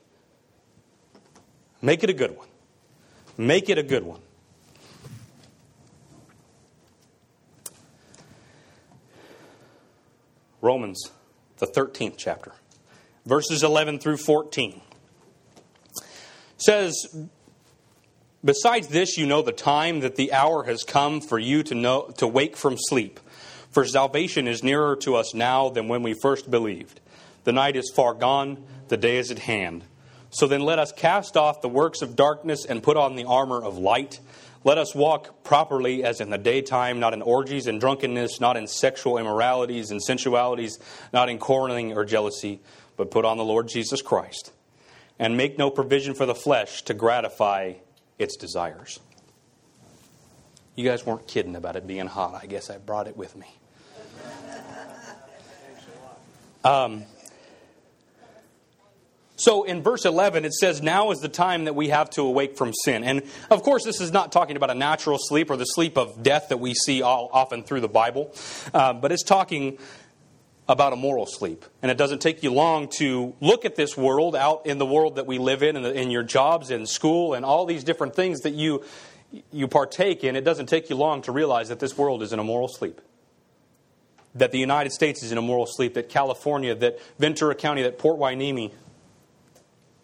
Make 1.82 2.04
it 2.04 2.10
a 2.10 2.13
good 2.13 2.38
one. 2.38 2.48
Make 3.38 3.69
it 3.69 3.78
a 3.78 3.84
good 3.84 4.04
one. 4.04 4.21
Romans, 10.65 11.12
the 11.60 11.67
13th 11.67 12.15
chapter, 12.17 12.51
verses 13.25 13.62
11 13.62 13.99
through 13.99 14.17
14. 14.17 14.82
Says, 16.58 17.28
Besides 18.43 18.88
this, 18.88 19.17
you 19.17 19.28
know 19.28 19.43
the 19.43 19.51
time 19.51 19.99
that 19.99 20.15
the 20.15 20.34
hour 20.34 20.63
has 20.63 20.84
come 20.84 21.21
for 21.21 21.38
you 21.38 21.62
to 21.63 21.75
know 21.75 22.12
to 22.17 22.28
wake 22.28 22.58
from 22.58 22.78
sleep. 22.78 23.19
For 23.69 23.86
salvation 23.86 24.47
is 24.47 24.63
nearer 24.63 24.95
to 24.97 25.15
us 25.15 25.34
now 25.34 25.69
than 25.69 25.88
when 25.88 26.01
we 26.01 26.13
first 26.13 26.49
believed. 26.49 26.99
The 27.43 27.51
night 27.51 27.75
is 27.75 27.91
far 27.95 28.15
gone, 28.15 28.63
the 28.88 28.97
day 28.97 29.17
is 29.17 29.30
at 29.30 29.39
hand. 29.39 29.84
So 30.32 30.47
then 30.47 30.62
let 30.62 30.80
us 30.80 30.91
cast 30.91 31.38
off 31.38 31.62
the 31.62 31.69
works 31.69 32.01
of 32.01 32.15
darkness 32.15 32.65
and 32.65 32.82
put 32.82 32.97
on 32.97 33.15
the 33.15 33.25
armor 33.25 33.62
of 33.62 33.78
light. 33.78 34.19
Let 34.65 34.80
us 34.80 34.95
walk 34.95 35.43
properly 35.43 36.04
as 36.04 36.19
in 36.19 36.32
the 36.32 36.39
daytime, 36.39 36.99
not 36.99 37.13
in 37.13 37.21
orgies 37.21 37.67
and 37.67 37.80
drunkenness, 37.80 38.41
not 38.41 38.58
in 38.58 38.65
sexual 38.65 39.19
immoralities 39.19 39.91
and 39.91 40.01
sensualities, 40.01 40.80
not 41.13 41.30
in 41.30 41.38
quarreling 41.38 41.93
or 41.93 42.04
jealousy, 42.04 42.62
but 42.97 43.12
put 43.12 43.25
on 43.25 43.38
the 43.38 43.45
Lord 43.45 43.67
Jesus 43.67 44.01
Christ. 44.01 44.51
And 45.19 45.38
make 45.38 45.60
no 45.60 45.69
provision 45.69 46.15
for 46.15 46.25
the 46.25 46.34
flesh 46.34 46.82
to 46.86 46.95
gratify 46.95 47.73
its 48.17 48.36
desires. 48.38 48.99
You 50.75 50.84
guys 50.84 51.06
weren't 51.06 51.28
kidding 51.28 51.56
about 51.56 51.75
it 51.75 51.86
being 51.86 52.08
hot. 52.08 52.39
I 52.41 52.47
guess 52.47 52.71
I 52.71 52.80
brought 52.80 53.08
it 53.08 53.15
with 53.15 53.36
me. 53.36 53.47
Um, 56.63 57.04
so 59.38 59.63
in 59.63 59.84
verse 59.84 60.06
11, 60.06 60.45
it 60.45 60.54
says, 60.54 60.82
Now 60.82 61.12
is 61.12 61.19
the 61.19 61.30
time 61.30 61.65
that 61.65 61.76
we 61.76 61.89
have 61.89 62.10
to 62.12 62.21
awake 62.21 62.58
from 62.58 62.74
sin. 62.74 63.04
And 63.04 63.24
of 63.52 63.63
course, 63.63 63.84
this 63.84 64.00
is 64.00 64.12
not 64.12 64.32
talking 64.32 64.56
about 64.56 64.71
a 64.71 64.76
natural 64.76 65.17
sleep 65.19 65.50
or 65.50 65.58
the 65.58 65.65
sleep 65.65 65.98
of 65.98 66.24
death 66.24 66.50
that 66.50 66.58
we 66.58 66.74
see 66.74 67.02
all, 67.02 67.30
often 67.34 67.63
through 67.63 67.82
the 67.82 67.89
Bible, 67.89 68.34
uh, 68.74 68.93
but 68.93 69.12
it's 69.12 69.24
talking 69.24 69.78
about 70.67 70.93
a 70.93 70.95
moral 70.95 71.26
sleep. 71.26 71.65
And 71.82 71.91
it 71.91 71.98
doesn't 71.98 72.19
take 72.19 72.43
you 72.43 72.52
long 72.52 72.88
to 72.98 73.36
look 73.39 73.65
at 73.65 73.76
this 73.76 73.95
world 73.98 74.36
out 74.36 74.65
in 74.65 74.78
the 74.78 74.86
world 74.86 75.17
that 75.17 75.28
we 75.28 75.38
live 75.38 75.62
in, 75.63 75.76
in, 75.76 75.86
in 75.86 76.12
your 76.12 76.24
jobs, 76.24 76.71
in 76.71 76.88
school, 76.88 77.34
and 77.34 77.45
all 77.45 77.65
these 77.65 77.84
different 77.84 78.15
things 78.15 78.41
that 78.41 78.54
you, 78.54 78.84
you 79.52 79.67
partake 79.67 80.24
in. 80.24 80.36
It 80.36 80.43
doesn't 80.43 80.67
take 80.67 80.89
you 80.89 80.95
long 80.95 81.21
to 81.24 81.32
realize 81.32 81.69
that 81.69 81.80
this 81.80 81.98
world 81.98 82.24
is 82.24 82.34
in 82.34 82.39
a 82.39 82.43
moral 82.43 82.67
sleep 82.67 83.02
that 84.36 84.52
the 84.52 84.60
United 84.60 84.91
States 84.91 85.24
is 85.24 85.32
in 85.32 85.38
a 85.38 85.41
moral 85.41 85.65
sleep, 85.65 85.93
that 85.93 86.10
California, 86.10 86.76
that 86.76 87.00
Ventura 87.17 87.56
County, 87.56 87.84
that 87.84 87.98
Port 87.98 88.19
Hueneme, 88.19 88.71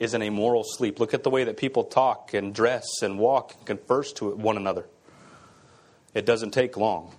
is 0.02 0.16
in 0.16 0.24
a 0.24 0.32
moral 0.32 0.64
sleep. 0.64 1.00
Look 1.00 1.14
at 1.14 1.22
the 1.22 1.30
way 1.30 1.44
that 1.44 1.58
people 1.58 1.84
talk 1.84 2.34
and 2.34 2.56
dress 2.56 2.88
and 3.04 3.20
walk 3.20 3.54
and 3.56 3.68
converse 3.68 4.12
to 4.14 4.32
one 4.32 4.58
another. 4.58 4.88
It 6.16 6.26
doesn't 6.26 6.52
take 6.52 6.76
long. 6.76 7.14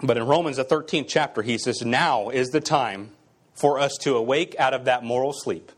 But 0.00 0.16
in 0.16 0.28
Romans, 0.28 0.58
the 0.58 0.64
13th 0.64 1.08
chapter, 1.08 1.42
he 1.42 1.58
says, 1.58 1.82
Now 1.82 2.28
is 2.28 2.50
the 2.50 2.60
time 2.60 3.10
for 3.52 3.80
us 3.80 3.96
to 4.02 4.14
awake 4.14 4.54
out 4.60 4.74
of 4.74 4.84
that 4.84 5.02
moral 5.02 5.32
sleep. 5.32 5.72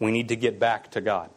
We 0.00 0.10
need 0.10 0.28
to 0.28 0.36
get 0.36 0.58
back 0.58 0.90
to 0.90 1.00
God. 1.00 1.30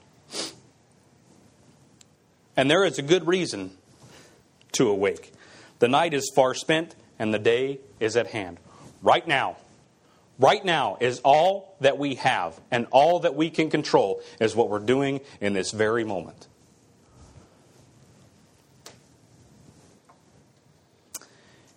And 2.57 2.71
there 2.71 2.83
is 2.83 2.97
a 2.97 3.03
good 3.03 3.27
reason 3.27 3.77
to 4.73 4.89
awake. 4.89 5.31
The 5.77 5.87
night 5.87 6.15
is 6.15 6.31
far 6.35 6.55
spent, 6.55 6.95
and 7.19 7.31
the 7.31 7.39
day 7.39 7.81
is 7.99 8.17
at 8.17 8.27
hand. 8.27 8.57
Right 9.03 9.27
now, 9.27 9.57
right 10.39 10.63
now 10.63 10.97
is 10.99 11.19
all 11.19 11.75
that 11.81 11.97
we 11.97 12.15
have 12.15 12.59
and 12.71 12.87
all 12.91 13.19
that 13.19 13.35
we 13.35 13.49
can 13.49 13.69
control 13.69 14.21
is 14.39 14.55
what 14.55 14.69
we're 14.69 14.79
doing 14.79 15.19
in 15.39 15.53
this 15.53 15.71
very 15.71 16.03
moment. 16.03 16.47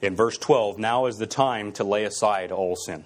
In 0.01 0.17
verse 0.17 0.37
12, 0.37 0.79
now 0.79 1.07
is 1.07 1.17
the 1.19 1.29
time 1.29 1.73
to 1.73 1.85
lay 1.85 2.05
aside 2.05 2.51
all 2.51 2.75
sin. 2.75 3.05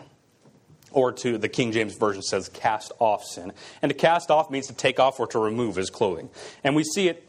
Or 0.93 1.13
to 1.13 1.37
the 1.37 1.49
King 1.49 1.73
James 1.73 1.95
Version 1.95 2.23
says, 2.23 2.49
cast 2.49 2.91
off 2.99 3.23
sin. 3.23 3.53
And 3.83 3.91
to 3.91 3.95
cast 3.95 4.31
off 4.31 4.51
means 4.51 4.69
to 4.69 4.73
take 4.73 4.99
off 4.99 5.21
or 5.21 5.27
to 5.29 5.39
remove 5.39 5.77
his 5.77 5.91
clothing. 5.91 6.31
And 6.65 6.75
we 6.75 6.85
see 6.85 7.09
it 7.09 7.26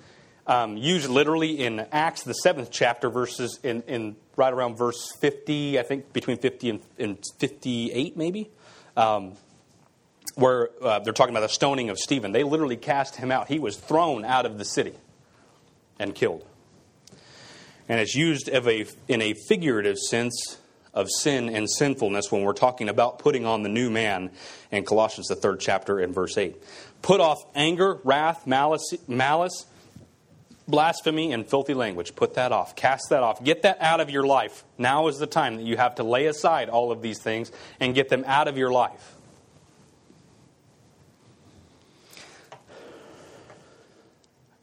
um, 0.47 0.77
used 0.77 1.09
literally 1.09 1.59
in 1.59 1.85
Acts, 1.91 2.23
the 2.23 2.33
seventh 2.33 2.71
chapter, 2.71 3.09
verses 3.09 3.59
in, 3.63 3.83
in 3.83 4.15
right 4.37 4.51
around 4.51 4.77
verse 4.77 5.11
50, 5.19 5.77
I 5.77 5.83
think 5.83 6.13
between 6.13 6.37
50 6.37 6.69
and, 6.69 6.79
and 6.97 7.17
58, 7.39 8.15
maybe, 8.15 8.49
um, 8.95 9.33
where 10.35 10.69
uh, 10.81 10.99
they're 10.99 11.13
talking 11.13 11.35
about 11.35 11.47
the 11.47 11.53
stoning 11.53 11.89
of 11.89 11.99
Stephen. 11.99 12.31
They 12.31 12.43
literally 12.43 12.77
cast 12.77 13.17
him 13.17 13.29
out. 13.29 13.49
He 13.49 13.59
was 13.59 13.75
thrown 13.75 14.23
out 14.23 14.45
of 14.45 14.57
the 14.57 14.65
city 14.65 14.93
and 15.99 16.15
killed. 16.15 16.45
And 17.89 17.99
it's 17.99 18.15
used 18.15 18.47
a, 18.49 18.85
in 19.07 19.21
a 19.21 19.33
figurative 19.33 19.97
sense 19.97 20.57
of 20.93 21.07
sin 21.09 21.49
and 21.49 21.69
sinfulness 21.69 22.31
when 22.31 22.41
we're 22.41 22.53
talking 22.53 22.89
about 22.89 23.19
putting 23.19 23.45
on 23.45 23.63
the 23.63 23.69
new 23.69 23.89
man 23.89 24.31
in 24.71 24.83
Colossians, 24.83 25.27
the 25.27 25.35
third 25.35 25.59
chapter, 25.59 25.99
in 25.99 26.13
verse 26.13 26.37
8. 26.37 26.55
Put 27.01 27.19
off 27.19 27.37
anger, 27.53 27.99
wrath, 28.03 28.47
malice, 28.47 28.93
malice 29.07 29.65
blasphemy 30.67 31.31
and 31.31 31.47
filthy 31.47 31.73
language. 31.73 32.15
Put 32.15 32.33
that 32.35 32.51
off. 32.51 32.75
Cast 32.75 33.09
that 33.09 33.23
off. 33.23 33.43
Get 33.43 33.61
that 33.61 33.77
out 33.81 33.99
of 33.99 34.09
your 34.09 34.25
life. 34.25 34.63
Now 34.77 35.07
is 35.07 35.17
the 35.17 35.27
time 35.27 35.55
that 35.57 35.63
you 35.63 35.77
have 35.77 35.95
to 35.95 36.03
lay 36.03 36.25
aside 36.27 36.69
all 36.69 36.91
of 36.91 37.01
these 37.01 37.19
things 37.19 37.51
and 37.79 37.95
get 37.95 38.09
them 38.09 38.23
out 38.27 38.47
of 38.47 38.57
your 38.57 38.71
life. 38.71 39.15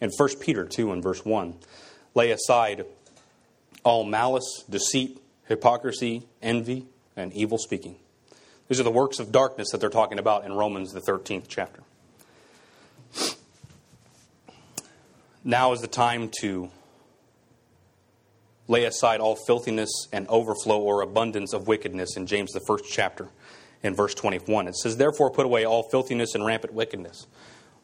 In 0.00 0.10
1 0.14 0.28
Peter 0.40 0.66
2 0.66 0.92
and 0.92 1.02
verse 1.02 1.24
1, 1.24 1.54
lay 2.14 2.30
aside 2.30 2.84
all 3.84 4.04
malice, 4.04 4.64
deceit, 4.68 5.18
hypocrisy, 5.46 6.26
envy, 6.42 6.86
and 7.16 7.32
evil 7.32 7.56
speaking. 7.56 7.96
These 8.68 8.80
are 8.80 8.84
the 8.84 8.90
works 8.90 9.18
of 9.18 9.32
darkness 9.32 9.70
that 9.70 9.80
they're 9.80 9.90
talking 9.90 10.18
about 10.18 10.44
in 10.44 10.52
Romans, 10.52 10.92
the 10.92 11.00
13th 11.00 11.44
chapter. 11.48 11.82
Now 15.46 15.72
is 15.72 15.82
the 15.82 15.86
time 15.86 16.30
to 16.40 16.70
lay 18.66 18.84
aside 18.84 19.20
all 19.20 19.36
filthiness 19.36 20.08
and 20.10 20.26
overflow 20.28 20.80
or 20.80 21.02
abundance 21.02 21.52
of 21.52 21.68
wickedness 21.68 22.16
in 22.16 22.26
James, 22.26 22.52
the 22.52 22.62
first 22.66 22.86
chapter, 22.90 23.28
in 23.82 23.94
verse 23.94 24.14
21. 24.14 24.68
It 24.68 24.76
says, 24.76 24.96
Therefore, 24.96 25.30
put 25.30 25.44
away 25.44 25.66
all 25.66 25.82
filthiness 25.82 26.34
and 26.34 26.46
rampant 26.46 26.72
wickedness. 26.72 27.26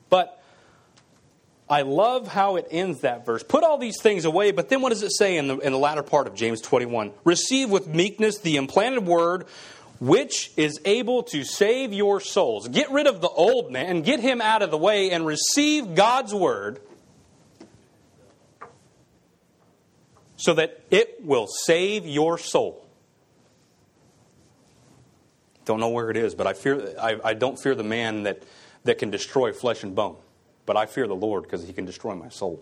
But 0.08 0.42
I 1.68 1.82
love 1.82 2.28
how 2.28 2.56
it 2.56 2.66
ends 2.70 3.02
that 3.02 3.26
verse. 3.26 3.42
Put 3.42 3.62
all 3.62 3.76
these 3.76 4.00
things 4.00 4.24
away, 4.24 4.52
but 4.52 4.70
then 4.70 4.80
what 4.80 4.88
does 4.88 5.02
it 5.02 5.12
say 5.12 5.36
in 5.36 5.46
the, 5.46 5.58
in 5.58 5.72
the 5.72 5.78
latter 5.78 6.02
part 6.02 6.26
of 6.26 6.34
James 6.34 6.62
21? 6.62 7.12
Receive 7.24 7.68
with 7.68 7.86
meekness 7.86 8.38
the 8.38 8.56
implanted 8.56 9.06
word 9.06 9.46
which 10.00 10.50
is 10.56 10.80
able 10.86 11.22
to 11.24 11.44
save 11.44 11.92
your 11.92 12.20
souls. 12.20 12.66
Get 12.68 12.90
rid 12.90 13.06
of 13.06 13.20
the 13.20 13.28
old 13.28 13.70
man, 13.70 14.00
get 14.00 14.18
him 14.18 14.40
out 14.40 14.62
of 14.62 14.70
the 14.70 14.78
way, 14.78 15.10
and 15.10 15.26
receive 15.26 15.94
God's 15.94 16.32
word 16.32 16.80
so 20.40 20.54
that 20.54 20.80
it 20.90 21.18
will 21.22 21.46
save 21.46 22.06
your 22.06 22.38
soul. 22.38 22.86
Don't 25.66 25.80
know 25.80 25.90
where 25.90 26.10
it 26.10 26.16
is, 26.16 26.34
but 26.34 26.46
I 26.46 26.54
fear 26.54 26.94
I, 26.98 27.20
I 27.22 27.34
don't 27.34 27.60
fear 27.62 27.74
the 27.74 27.84
man 27.84 28.22
that, 28.22 28.42
that 28.84 28.96
can 28.96 29.10
destroy 29.10 29.52
flesh 29.52 29.82
and 29.82 29.94
bone, 29.94 30.16
but 30.64 30.78
I 30.78 30.86
fear 30.86 31.06
the 31.06 31.14
Lord 31.14 31.42
because 31.42 31.66
he 31.66 31.74
can 31.74 31.84
destroy 31.84 32.14
my 32.14 32.30
soul. 32.30 32.58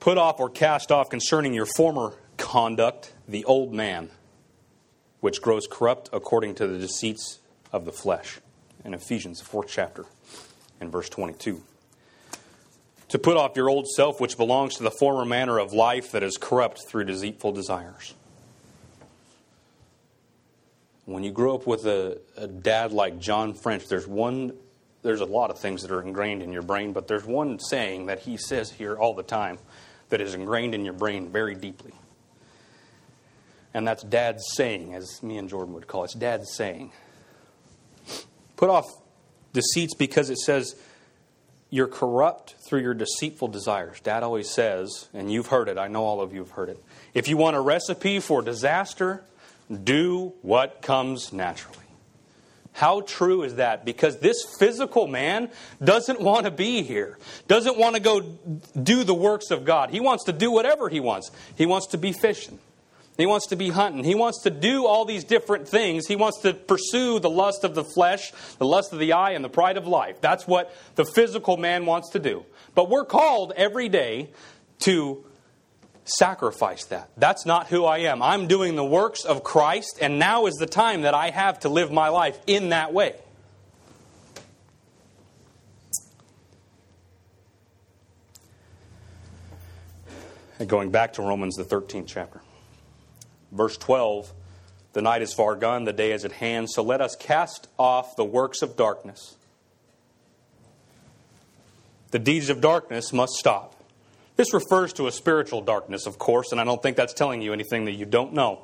Put 0.00 0.16
off 0.16 0.40
or 0.40 0.48
cast 0.48 0.90
off 0.90 1.10
concerning 1.10 1.52
your 1.52 1.66
former 1.66 2.14
conduct 2.38 3.12
the 3.28 3.44
old 3.44 3.74
man, 3.74 4.08
which 5.20 5.42
grows 5.42 5.66
corrupt 5.70 6.08
according 6.14 6.54
to 6.56 6.66
the 6.66 6.78
deceits 6.78 7.40
of 7.72 7.84
the 7.84 7.92
flesh. 7.92 8.40
In 8.86 8.94
Ephesians, 8.94 9.40
the 9.40 9.44
fourth 9.44 9.68
chapter, 9.68 10.06
in 10.80 10.90
verse 10.90 11.10
22 11.10 11.62
to 13.08 13.18
put 13.18 13.36
off 13.36 13.56
your 13.56 13.68
old 13.68 13.88
self, 13.88 14.20
which 14.20 14.36
belongs 14.36 14.76
to 14.76 14.82
the 14.82 14.90
former 14.90 15.24
manner 15.24 15.58
of 15.58 15.72
life 15.72 16.12
that 16.12 16.22
is 16.22 16.36
corrupt 16.36 16.82
through 16.88 17.04
deceitful 17.04 17.52
desires. 17.52 18.14
When 21.06 21.22
you 21.22 21.30
grow 21.30 21.54
up 21.54 21.66
with 21.66 21.84
a, 21.84 22.18
a, 22.36 22.46
dad 22.46 22.92
like 22.92 23.18
John 23.18 23.52
French, 23.52 23.86
there's 23.88 24.06
one, 24.06 24.54
there's 25.02 25.20
a 25.20 25.26
lot 25.26 25.50
of 25.50 25.58
things 25.58 25.82
that 25.82 25.90
are 25.90 26.00
ingrained 26.00 26.42
in 26.42 26.50
your 26.50 26.62
brain, 26.62 26.94
but 26.94 27.08
there's 27.08 27.26
one 27.26 27.58
saying 27.58 28.06
that 28.06 28.20
he 28.20 28.38
says 28.38 28.70
here 28.70 28.96
all 28.96 29.14
the 29.14 29.22
time 29.22 29.58
that 30.08 30.22
is 30.22 30.34
ingrained 30.34 30.74
in 30.74 30.84
your 30.84 30.94
brain 30.94 31.30
very 31.30 31.54
deeply. 31.54 31.92
And 33.74 33.86
that's 33.86 34.02
dad's 34.02 34.44
saying, 34.54 34.94
as 34.94 35.22
me 35.22 35.36
and 35.36 35.48
Jordan 35.48 35.74
would 35.74 35.86
call 35.86 36.04
it. 36.04 36.06
It's 36.06 36.14
dad's 36.14 36.54
saying. 36.54 36.92
Put 38.56 38.70
off 38.70 38.86
deceits 39.52 39.94
because 39.94 40.30
it 40.30 40.38
says, 40.38 40.74
you're 41.74 41.88
corrupt 41.88 42.54
through 42.60 42.82
your 42.82 42.94
deceitful 42.94 43.48
desires. 43.48 43.98
Dad 43.98 44.22
always 44.22 44.48
says, 44.48 45.08
and 45.12 45.32
you've 45.32 45.48
heard 45.48 45.68
it, 45.68 45.76
I 45.76 45.88
know 45.88 46.04
all 46.04 46.20
of 46.20 46.32
you 46.32 46.38
have 46.38 46.52
heard 46.52 46.68
it. 46.68 46.80
If 47.14 47.26
you 47.26 47.36
want 47.36 47.56
a 47.56 47.60
recipe 47.60 48.20
for 48.20 48.42
disaster, 48.42 49.24
do 49.82 50.34
what 50.42 50.82
comes 50.82 51.32
naturally. 51.32 51.78
How 52.74 53.00
true 53.00 53.42
is 53.42 53.56
that? 53.56 53.84
Because 53.84 54.20
this 54.20 54.36
physical 54.56 55.08
man 55.08 55.50
doesn't 55.82 56.20
want 56.20 56.44
to 56.44 56.52
be 56.52 56.84
here, 56.84 57.18
doesn't 57.48 57.76
want 57.76 57.96
to 57.96 58.00
go 58.00 58.20
do 58.80 59.02
the 59.02 59.12
works 59.12 59.50
of 59.50 59.64
God. 59.64 59.90
He 59.90 59.98
wants 59.98 60.26
to 60.26 60.32
do 60.32 60.52
whatever 60.52 60.88
he 60.88 61.00
wants. 61.00 61.32
He 61.56 61.66
wants 61.66 61.88
to 61.88 61.98
be 61.98 62.12
fishing. 62.12 62.60
He 63.16 63.26
wants 63.26 63.46
to 63.48 63.56
be 63.56 63.70
hunting. 63.70 64.02
He 64.02 64.16
wants 64.16 64.42
to 64.42 64.50
do 64.50 64.86
all 64.86 65.04
these 65.04 65.22
different 65.22 65.68
things. 65.68 66.06
He 66.06 66.16
wants 66.16 66.40
to 66.40 66.52
pursue 66.52 67.20
the 67.20 67.30
lust 67.30 67.62
of 67.62 67.74
the 67.74 67.84
flesh, 67.84 68.32
the 68.58 68.66
lust 68.66 68.92
of 68.92 68.98
the 68.98 69.12
eye, 69.12 69.32
and 69.32 69.44
the 69.44 69.48
pride 69.48 69.76
of 69.76 69.86
life. 69.86 70.20
That's 70.20 70.46
what 70.48 70.74
the 70.96 71.04
physical 71.04 71.56
man 71.56 71.86
wants 71.86 72.10
to 72.10 72.18
do. 72.18 72.44
But 72.74 72.90
we're 72.90 73.04
called 73.04 73.52
every 73.56 73.88
day 73.88 74.30
to 74.80 75.24
sacrifice 76.04 76.86
that. 76.86 77.10
That's 77.16 77.46
not 77.46 77.68
who 77.68 77.84
I 77.84 77.98
am. 77.98 78.20
I'm 78.20 78.48
doing 78.48 78.74
the 78.74 78.84
works 78.84 79.24
of 79.24 79.44
Christ, 79.44 79.98
and 80.02 80.18
now 80.18 80.46
is 80.46 80.54
the 80.54 80.66
time 80.66 81.02
that 81.02 81.14
I 81.14 81.30
have 81.30 81.60
to 81.60 81.68
live 81.68 81.92
my 81.92 82.08
life 82.08 82.38
in 82.48 82.70
that 82.70 82.92
way. 82.92 83.14
Going 90.66 90.90
back 90.90 91.14
to 91.14 91.22
Romans, 91.22 91.56
the 91.56 91.64
13th 91.64 92.06
chapter. 92.06 92.40
Verse 93.54 93.76
12 93.78 94.32
The 94.92 95.02
night 95.02 95.22
is 95.22 95.32
far 95.32 95.54
gone, 95.54 95.84
the 95.84 95.92
day 95.92 96.12
is 96.12 96.24
at 96.24 96.32
hand, 96.32 96.70
so 96.70 96.82
let 96.82 97.00
us 97.00 97.16
cast 97.16 97.68
off 97.78 98.16
the 98.16 98.24
works 98.24 98.60
of 98.60 98.76
darkness. 98.76 99.36
The 102.10 102.18
deeds 102.18 102.50
of 102.50 102.60
darkness 102.60 103.12
must 103.12 103.32
stop. 103.32 103.74
This 104.36 104.52
refers 104.52 104.92
to 104.94 105.06
a 105.06 105.12
spiritual 105.12 105.60
darkness, 105.62 106.06
of 106.06 106.18
course, 106.18 106.52
and 106.52 106.60
I 106.60 106.64
don't 106.64 106.82
think 106.82 106.96
that's 106.96 107.14
telling 107.14 107.40
you 107.40 107.52
anything 107.52 107.84
that 107.84 107.92
you 107.92 108.04
don't 108.04 108.32
know. 108.32 108.62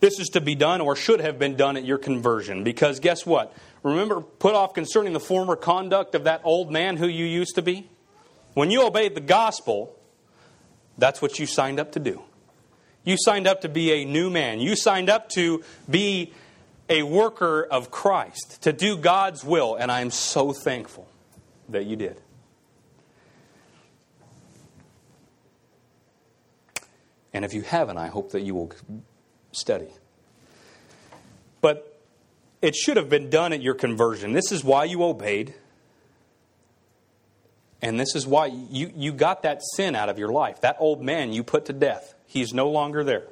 This 0.00 0.18
is 0.18 0.28
to 0.30 0.40
be 0.40 0.54
done 0.54 0.80
or 0.80 0.96
should 0.96 1.20
have 1.20 1.38
been 1.38 1.56
done 1.56 1.76
at 1.76 1.84
your 1.84 1.98
conversion, 1.98 2.64
because 2.64 2.98
guess 3.00 3.24
what? 3.24 3.54
Remember, 3.82 4.20
put 4.20 4.54
off 4.54 4.74
concerning 4.74 5.12
the 5.12 5.20
former 5.20 5.56
conduct 5.56 6.14
of 6.14 6.24
that 6.24 6.40
old 6.42 6.72
man 6.72 6.96
who 6.96 7.06
you 7.06 7.24
used 7.24 7.54
to 7.56 7.62
be? 7.62 7.88
When 8.54 8.70
you 8.70 8.86
obeyed 8.86 9.14
the 9.14 9.20
gospel, 9.20 9.96
that's 10.98 11.22
what 11.22 11.38
you 11.38 11.46
signed 11.46 11.78
up 11.78 11.92
to 11.92 12.00
do. 12.00 12.22
You 13.04 13.16
signed 13.18 13.46
up 13.46 13.62
to 13.62 13.68
be 13.68 13.92
a 13.92 14.04
new 14.04 14.30
man. 14.30 14.60
You 14.60 14.76
signed 14.76 15.08
up 15.08 15.28
to 15.30 15.64
be 15.88 16.32
a 16.88 17.02
worker 17.02 17.62
of 17.62 17.90
Christ, 17.90 18.62
to 18.62 18.72
do 18.72 18.96
God's 18.96 19.44
will, 19.44 19.76
and 19.76 19.90
I 19.90 20.00
am 20.00 20.10
so 20.10 20.52
thankful 20.52 21.08
that 21.68 21.86
you 21.86 21.96
did. 21.96 22.20
And 27.32 27.44
if 27.44 27.54
you 27.54 27.62
haven't, 27.62 27.96
I 27.96 28.08
hope 28.08 28.32
that 28.32 28.40
you 28.40 28.54
will 28.54 28.72
study. 29.52 29.88
But 31.60 32.00
it 32.60 32.74
should 32.74 32.96
have 32.96 33.08
been 33.08 33.30
done 33.30 33.52
at 33.52 33.62
your 33.62 33.74
conversion. 33.74 34.32
This 34.32 34.50
is 34.50 34.64
why 34.64 34.84
you 34.84 35.04
obeyed. 35.04 35.54
And 37.80 37.98
this 37.98 38.14
is 38.14 38.26
why 38.26 38.46
you, 38.46 38.92
you 38.94 39.12
got 39.12 39.42
that 39.42 39.62
sin 39.76 39.94
out 39.94 40.08
of 40.08 40.18
your 40.18 40.30
life. 40.30 40.60
That 40.60 40.76
old 40.80 41.02
man 41.02 41.32
you 41.32 41.42
put 41.42 41.66
to 41.66 41.72
death. 41.72 42.14
He's 42.30 42.54
no 42.54 42.70
longer 42.70 43.02
there. 43.02 43.24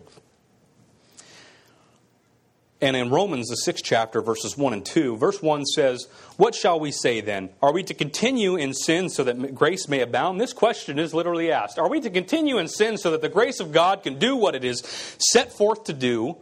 And 2.81 2.97
in 2.97 3.11
Romans, 3.11 3.47
the 3.47 3.55
sixth 3.55 3.85
chapter, 3.85 4.21
verses 4.21 4.59
1 4.59 4.73
and 4.73 4.85
2, 4.85 5.17
verse 5.17 5.41
1 5.41 5.67
says, 5.67 6.09
What 6.37 6.57
shall 6.57 6.81
we 6.81 6.91
say 6.91 7.21
then? 7.21 7.51
Are 7.63 7.73
we 7.73 7.85
to 7.85 7.95
continue 7.95 8.57
in 8.57 8.75
sin 8.75 9.09
so 9.09 9.23
that 9.23 9.55
grace 9.55 9.89
may 9.89 10.01
abound? 10.01 10.41
This 10.41 10.53
question 10.53 10.99
is 10.99 11.15
literally 11.15 11.53
asked. 11.53 11.79
Are 11.79 11.89
we 11.89 12.01
to 12.01 12.11
continue 12.11 12.59
in 12.59 12.67
sin 12.67 12.99
so 12.99 13.13
that 13.13 13.23
the 13.23 13.29
grace 13.29 13.61
of 13.61 13.71
God 13.71 14.03
can 14.03 14.19
do 14.19 14.35
what 14.35 14.57
it 14.57 14.65
is 14.65 14.81
set 15.19 15.53
forth 15.53 15.85
to 15.85 15.93
do 15.93 16.37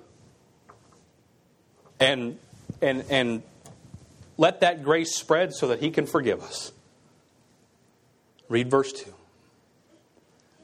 and, 2.00 2.38
and, 2.80 3.04
and 3.10 3.42
let 4.38 4.60
that 4.60 4.82
grace 4.82 5.14
spread 5.14 5.52
so 5.52 5.68
that 5.68 5.80
He 5.80 5.90
can 5.90 6.06
forgive 6.06 6.42
us? 6.42 6.72
Read 8.48 8.70
verse 8.70 8.92
2. 8.92 9.12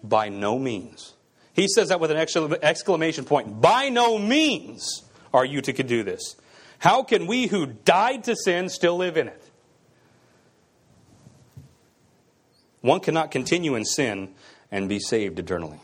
By 0.02 0.30
no 0.30 0.58
means. 0.58 1.12
He 1.54 1.68
says 1.68 1.88
that 1.88 2.00
with 2.00 2.10
an 2.10 2.16
exclamation 2.16 3.24
point. 3.24 3.60
By 3.60 3.88
no 3.88 4.18
means 4.18 5.02
are 5.34 5.44
you 5.44 5.60
to 5.60 5.72
do 5.72 6.02
this. 6.02 6.36
How 6.78 7.02
can 7.02 7.26
we 7.26 7.46
who 7.46 7.66
died 7.66 8.24
to 8.24 8.36
sin 8.36 8.68
still 8.68 8.96
live 8.96 9.16
in 9.16 9.28
it? 9.28 9.50
One 12.80 13.00
cannot 13.00 13.30
continue 13.30 13.76
in 13.76 13.84
sin 13.84 14.34
and 14.70 14.88
be 14.88 14.98
saved 14.98 15.38
eternally. 15.38 15.78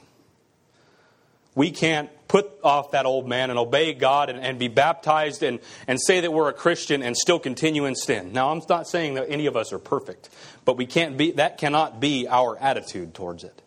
We 1.55 1.71
can't 1.71 2.11
put 2.29 2.51
off 2.63 2.91
that 2.93 3.07
old 3.07 3.29
man 3.29 3.51
and 3.51 3.59
obey 3.59 3.95
God 3.95 4.29
and, 4.29 4.41
and, 4.41 4.59
be 4.59 4.69
baptized 4.69 5.43
and, 5.43 5.61
and 5.87 6.01
say 6.01 6.21
that 6.21 6.33
we're 6.33 6.49
a 6.49 6.53
Christian 6.53 7.03
and 7.03 7.17
still 7.17 7.39
continue 7.39 7.85
in 7.85 7.95
sin. 7.95 8.33
Now, 8.33 8.51
I'm 8.51 8.61
not 8.69 8.87
saying 8.87 9.15
that 9.15 9.31
any 9.31 9.47
of 9.47 9.57
us 9.57 9.73
are 9.73 9.79
perfect, 9.79 10.29
but 10.65 10.77
we 10.77 10.87
can't 10.87 11.17
be, 11.17 11.33
that 11.33 11.59
cannot 11.59 12.01
be 12.01 12.29
our 12.29 12.57
attitude 12.59 13.15
towards 13.15 13.45
it. 13.45 13.63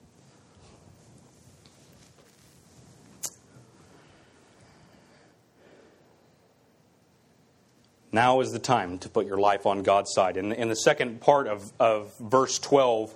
Now 8.12 8.42
is 8.42 8.52
the 8.52 8.60
time 8.60 8.98
to 9.00 9.10
put 9.10 9.26
your 9.26 9.38
life 9.38 9.66
on 9.66 9.84
God's 9.84 10.12
side. 10.14 10.38
In, 10.38 10.52
in 10.52 10.68
the 10.68 10.76
second 10.76 11.22
part 11.22 11.48
of, 11.48 11.72
of 11.80 12.14
verse 12.20 12.60
12, 12.60 13.14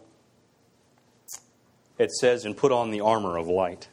it 1.97 2.11
says, 2.11 2.45
and 2.45 2.55
put 2.55 2.71
on 2.71 2.91
the 2.91 3.01
armor 3.01 3.37
of 3.37 3.47
light. 3.47 3.87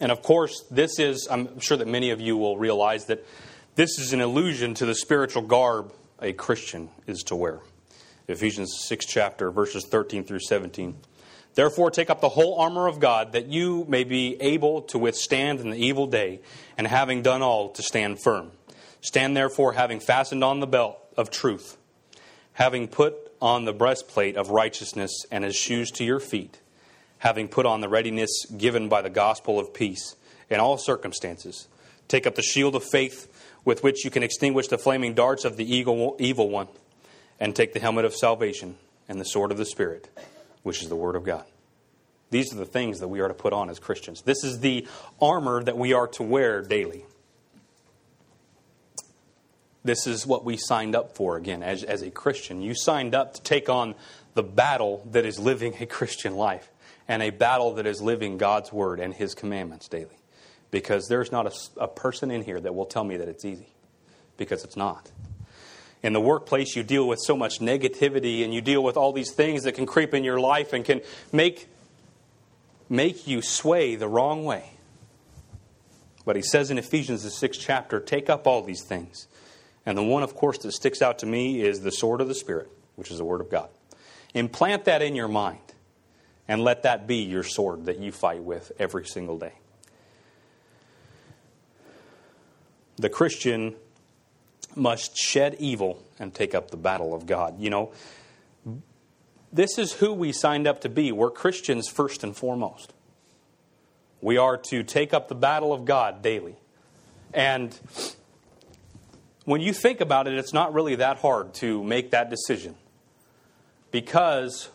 And 0.00 0.12
of 0.12 0.22
course, 0.22 0.64
this 0.70 0.98
is, 0.98 1.28
I'm 1.30 1.58
sure 1.60 1.76
that 1.76 1.88
many 1.88 2.10
of 2.10 2.20
you 2.20 2.36
will 2.36 2.56
realize 2.56 3.06
that 3.06 3.24
this 3.74 3.98
is 3.98 4.12
an 4.12 4.20
allusion 4.20 4.74
to 4.74 4.86
the 4.86 4.94
spiritual 4.94 5.42
garb 5.42 5.92
a 6.20 6.32
Christian 6.32 6.88
is 7.06 7.22
to 7.24 7.36
wear. 7.36 7.60
Ephesians 8.26 8.84
6 8.86 9.06
chapter, 9.06 9.50
verses 9.50 9.86
13 9.86 10.24
through 10.24 10.40
17. 10.40 10.96
Therefore, 11.58 11.90
take 11.90 12.08
up 12.08 12.20
the 12.20 12.28
whole 12.28 12.60
armor 12.60 12.86
of 12.86 13.00
God, 13.00 13.32
that 13.32 13.46
you 13.46 13.84
may 13.88 14.04
be 14.04 14.40
able 14.40 14.82
to 14.82 14.96
withstand 14.96 15.58
in 15.58 15.70
the 15.70 15.76
evil 15.76 16.06
day, 16.06 16.38
and 16.76 16.86
having 16.86 17.20
done 17.20 17.42
all, 17.42 17.70
to 17.70 17.82
stand 17.82 18.22
firm. 18.22 18.52
Stand 19.00 19.36
therefore, 19.36 19.72
having 19.72 19.98
fastened 19.98 20.44
on 20.44 20.60
the 20.60 20.68
belt 20.68 21.00
of 21.16 21.32
truth, 21.32 21.76
having 22.52 22.86
put 22.86 23.16
on 23.42 23.64
the 23.64 23.72
breastplate 23.72 24.36
of 24.36 24.50
righteousness, 24.50 25.10
and 25.32 25.44
as 25.44 25.56
shoes 25.56 25.90
to 25.90 26.04
your 26.04 26.20
feet, 26.20 26.60
having 27.18 27.48
put 27.48 27.66
on 27.66 27.80
the 27.80 27.88
readiness 27.88 28.46
given 28.56 28.88
by 28.88 29.02
the 29.02 29.10
gospel 29.10 29.58
of 29.58 29.74
peace 29.74 30.14
in 30.48 30.60
all 30.60 30.78
circumstances. 30.78 31.66
Take 32.06 32.24
up 32.24 32.36
the 32.36 32.42
shield 32.42 32.76
of 32.76 32.84
faith, 32.84 33.26
with 33.64 33.82
which 33.82 34.04
you 34.04 34.12
can 34.12 34.22
extinguish 34.22 34.68
the 34.68 34.78
flaming 34.78 35.12
darts 35.12 35.44
of 35.44 35.56
the 35.56 35.68
evil 35.68 36.48
one, 36.50 36.68
and 37.40 37.56
take 37.56 37.72
the 37.72 37.80
helmet 37.80 38.04
of 38.04 38.14
salvation 38.14 38.76
and 39.08 39.20
the 39.20 39.24
sword 39.24 39.50
of 39.50 39.58
the 39.58 39.66
Spirit 39.66 40.08
which 40.68 40.82
is 40.82 40.90
the 40.90 40.96
Word 40.96 41.16
of 41.16 41.24
God. 41.24 41.46
These 42.28 42.52
are 42.52 42.58
the 42.58 42.66
things 42.66 43.00
that 43.00 43.08
we 43.08 43.20
are 43.20 43.28
to 43.28 43.32
put 43.32 43.54
on 43.54 43.70
as 43.70 43.78
Christians. 43.78 44.20
This 44.20 44.44
is 44.44 44.60
the 44.60 44.86
armor 45.18 45.64
that 45.64 45.78
we 45.78 45.94
are 45.94 46.06
to 46.08 46.22
wear 46.22 46.60
daily. 46.60 47.06
This 49.82 50.06
is 50.06 50.26
what 50.26 50.44
we 50.44 50.58
signed 50.58 50.94
up 50.94 51.16
for 51.16 51.38
again 51.38 51.62
as, 51.62 51.84
as 51.84 52.02
a 52.02 52.10
Christian. 52.10 52.60
You 52.60 52.74
signed 52.74 53.14
up 53.14 53.32
to 53.32 53.42
take 53.42 53.70
on 53.70 53.94
the 54.34 54.42
battle 54.42 55.08
that 55.12 55.24
is 55.24 55.38
living 55.38 55.74
a 55.80 55.86
Christian 55.86 56.36
life 56.36 56.70
and 57.08 57.22
a 57.22 57.30
battle 57.30 57.76
that 57.76 57.86
is 57.86 58.02
living 58.02 58.36
God's 58.36 58.70
Word 58.70 59.00
and 59.00 59.14
His 59.14 59.34
commandments 59.34 59.88
daily. 59.88 60.18
Because 60.70 61.08
there's 61.08 61.32
not 61.32 61.46
a, 61.46 61.84
a 61.84 61.88
person 61.88 62.30
in 62.30 62.42
here 62.42 62.60
that 62.60 62.74
will 62.74 62.84
tell 62.84 63.04
me 63.04 63.16
that 63.16 63.26
it's 63.26 63.46
easy, 63.46 63.72
because 64.36 64.64
it's 64.64 64.76
not 64.76 65.10
in 66.02 66.12
the 66.12 66.20
workplace 66.20 66.76
you 66.76 66.82
deal 66.82 67.06
with 67.06 67.18
so 67.20 67.36
much 67.36 67.58
negativity 67.58 68.44
and 68.44 68.54
you 68.54 68.60
deal 68.60 68.82
with 68.82 68.96
all 68.96 69.12
these 69.12 69.32
things 69.32 69.64
that 69.64 69.72
can 69.72 69.86
creep 69.86 70.14
in 70.14 70.24
your 70.24 70.38
life 70.38 70.72
and 70.72 70.84
can 70.84 71.00
make 71.32 71.68
make 72.88 73.26
you 73.26 73.42
sway 73.42 73.96
the 73.96 74.08
wrong 74.08 74.44
way. 74.44 74.70
But 76.24 76.36
he 76.36 76.42
says 76.42 76.70
in 76.70 76.78
ephesians 76.78 77.22
the 77.22 77.30
sixth 77.30 77.60
chapter 77.60 78.00
take 78.00 78.30
up 78.30 78.46
all 78.46 78.62
these 78.62 78.82
things. 78.82 79.26
And 79.84 79.96
the 79.96 80.02
one 80.02 80.22
of 80.22 80.34
course 80.34 80.58
that 80.58 80.72
sticks 80.72 81.02
out 81.02 81.18
to 81.20 81.26
me 81.26 81.62
is 81.62 81.80
the 81.80 81.92
sword 81.92 82.20
of 82.20 82.28
the 82.28 82.34
spirit 82.34 82.70
which 82.96 83.10
is 83.10 83.18
the 83.18 83.24
word 83.24 83.40
of 83.40 83.50
god. 83.50 83.68
Implant 84.34 84.84
that 84.84 85.02
in 85.02 85.16
your 85.16 85.28
mind 85.28 85.58
and 86.46 86.62
let 86.62 86.84
that 86.84 87.06
be 87.06 87.16
your 87.16 87.42
sword 87.42 87.86
that 87.86 87.98
you 87.98 88.12
fight 88.12 88.42
with 88.42 88.72
every 88.78 89.06
single 89.06 89.38
day. 89.38 89.54
The 92.96 93.08
christian 93.08 93.74
must 94.78 95.16
shed 95.16 95.56
evil 95.58 96.02
and 96.18 96.34
take 96.34 96.54
up 96.54 96.70
the 96.70 96.76
battle 96.76 97.14
of 97.14 97.26
God. 97.26 97.60
You 97.60 97.70
know, 97.70 97.92
this 99.52 99.78
is 99.78 99.92
who 99.92 100.12
we 100.12 100.32
signed 100.32 100.66
up 100.66 100.80
to 100.82 100.88
be. 100.88 101.12
We're 101.12 101.30
Christians 101.30 101.88
first 101.88 102.22
and 102.22 102.36
foremost. 102.36 102.92
We 104.20 104.36
are 104.36 104.56
to 104.56 104.82
take 104.82 105.14
up 105.14 105.28
the 105.28 105.34
battle 105.34 105.72
of 105.72 105.84
God 105.84 106.22
daily. 106.22 106.56
And 107.32 107.78
when 109.44 109.60
you 109.60 109.72
think 109.72 110.00
about 110.00 110.26
it, 110.26 110.34
it's 110.34 110.52
not 110.52 110.74
really 110.74 110.96
that 110.96 111.18
hard 111.18 111.54
to 111.54 111.82
make 111.84 112.10
that 112.10 112.30
decision. 112.30 112.74
Because 113.90 114.68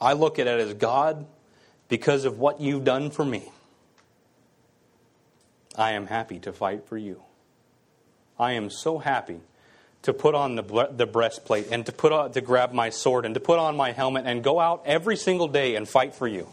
I 0.00 0.14
look 0.14 0.38
at 0.38 0.46
it 0.46 0.60
as 0.60 0.74
God, 0.74 1.26
because 1.88 2.24
of 2.24 2.38
what 2.38 2.60
you've 2.60 2.84
done 2.84 3.10
for 3.10 3.24
me, 3.24 3.50
I 5.76 5.92
am 5.92 6.06
happy 6.06 6.38
to 6.40 6.52
fight 6.52 6.86
for 6.86 6.96
you. 6.96 7.22
I 8.38 8.52
am 8.52 8.70
so 8.70 8.98
happy 8.98 9.40
to 10.02 10.12
put 10.12 10.34
on 10.34 10.54
the, 10.54 10.88
the 10.92 11.06
breastplate 11.06 11.68
and 11.70 11.84
to 11.86 11.92
put 11.92 12.12
on, 12.12 12.32
to 12.32 12.40
grab 12.40 12.72
my 12.72 12.90
sword 12.90 13.24
and 13.24 13.34
to 13.34 13.40
put 13.40 13.58
on 13.58 13.76
my 13.76 13.92
helmet 13.92 14.24
and 14.26 14.44
go 14.44 14.60
out 14.60 14.82
every 14.86 15.16
single 15.16 15.48
day 15.48 15.74
and 15.74 15.88
fight 15.88 16.14
for 16.14 16.28
you. 16.28 16.48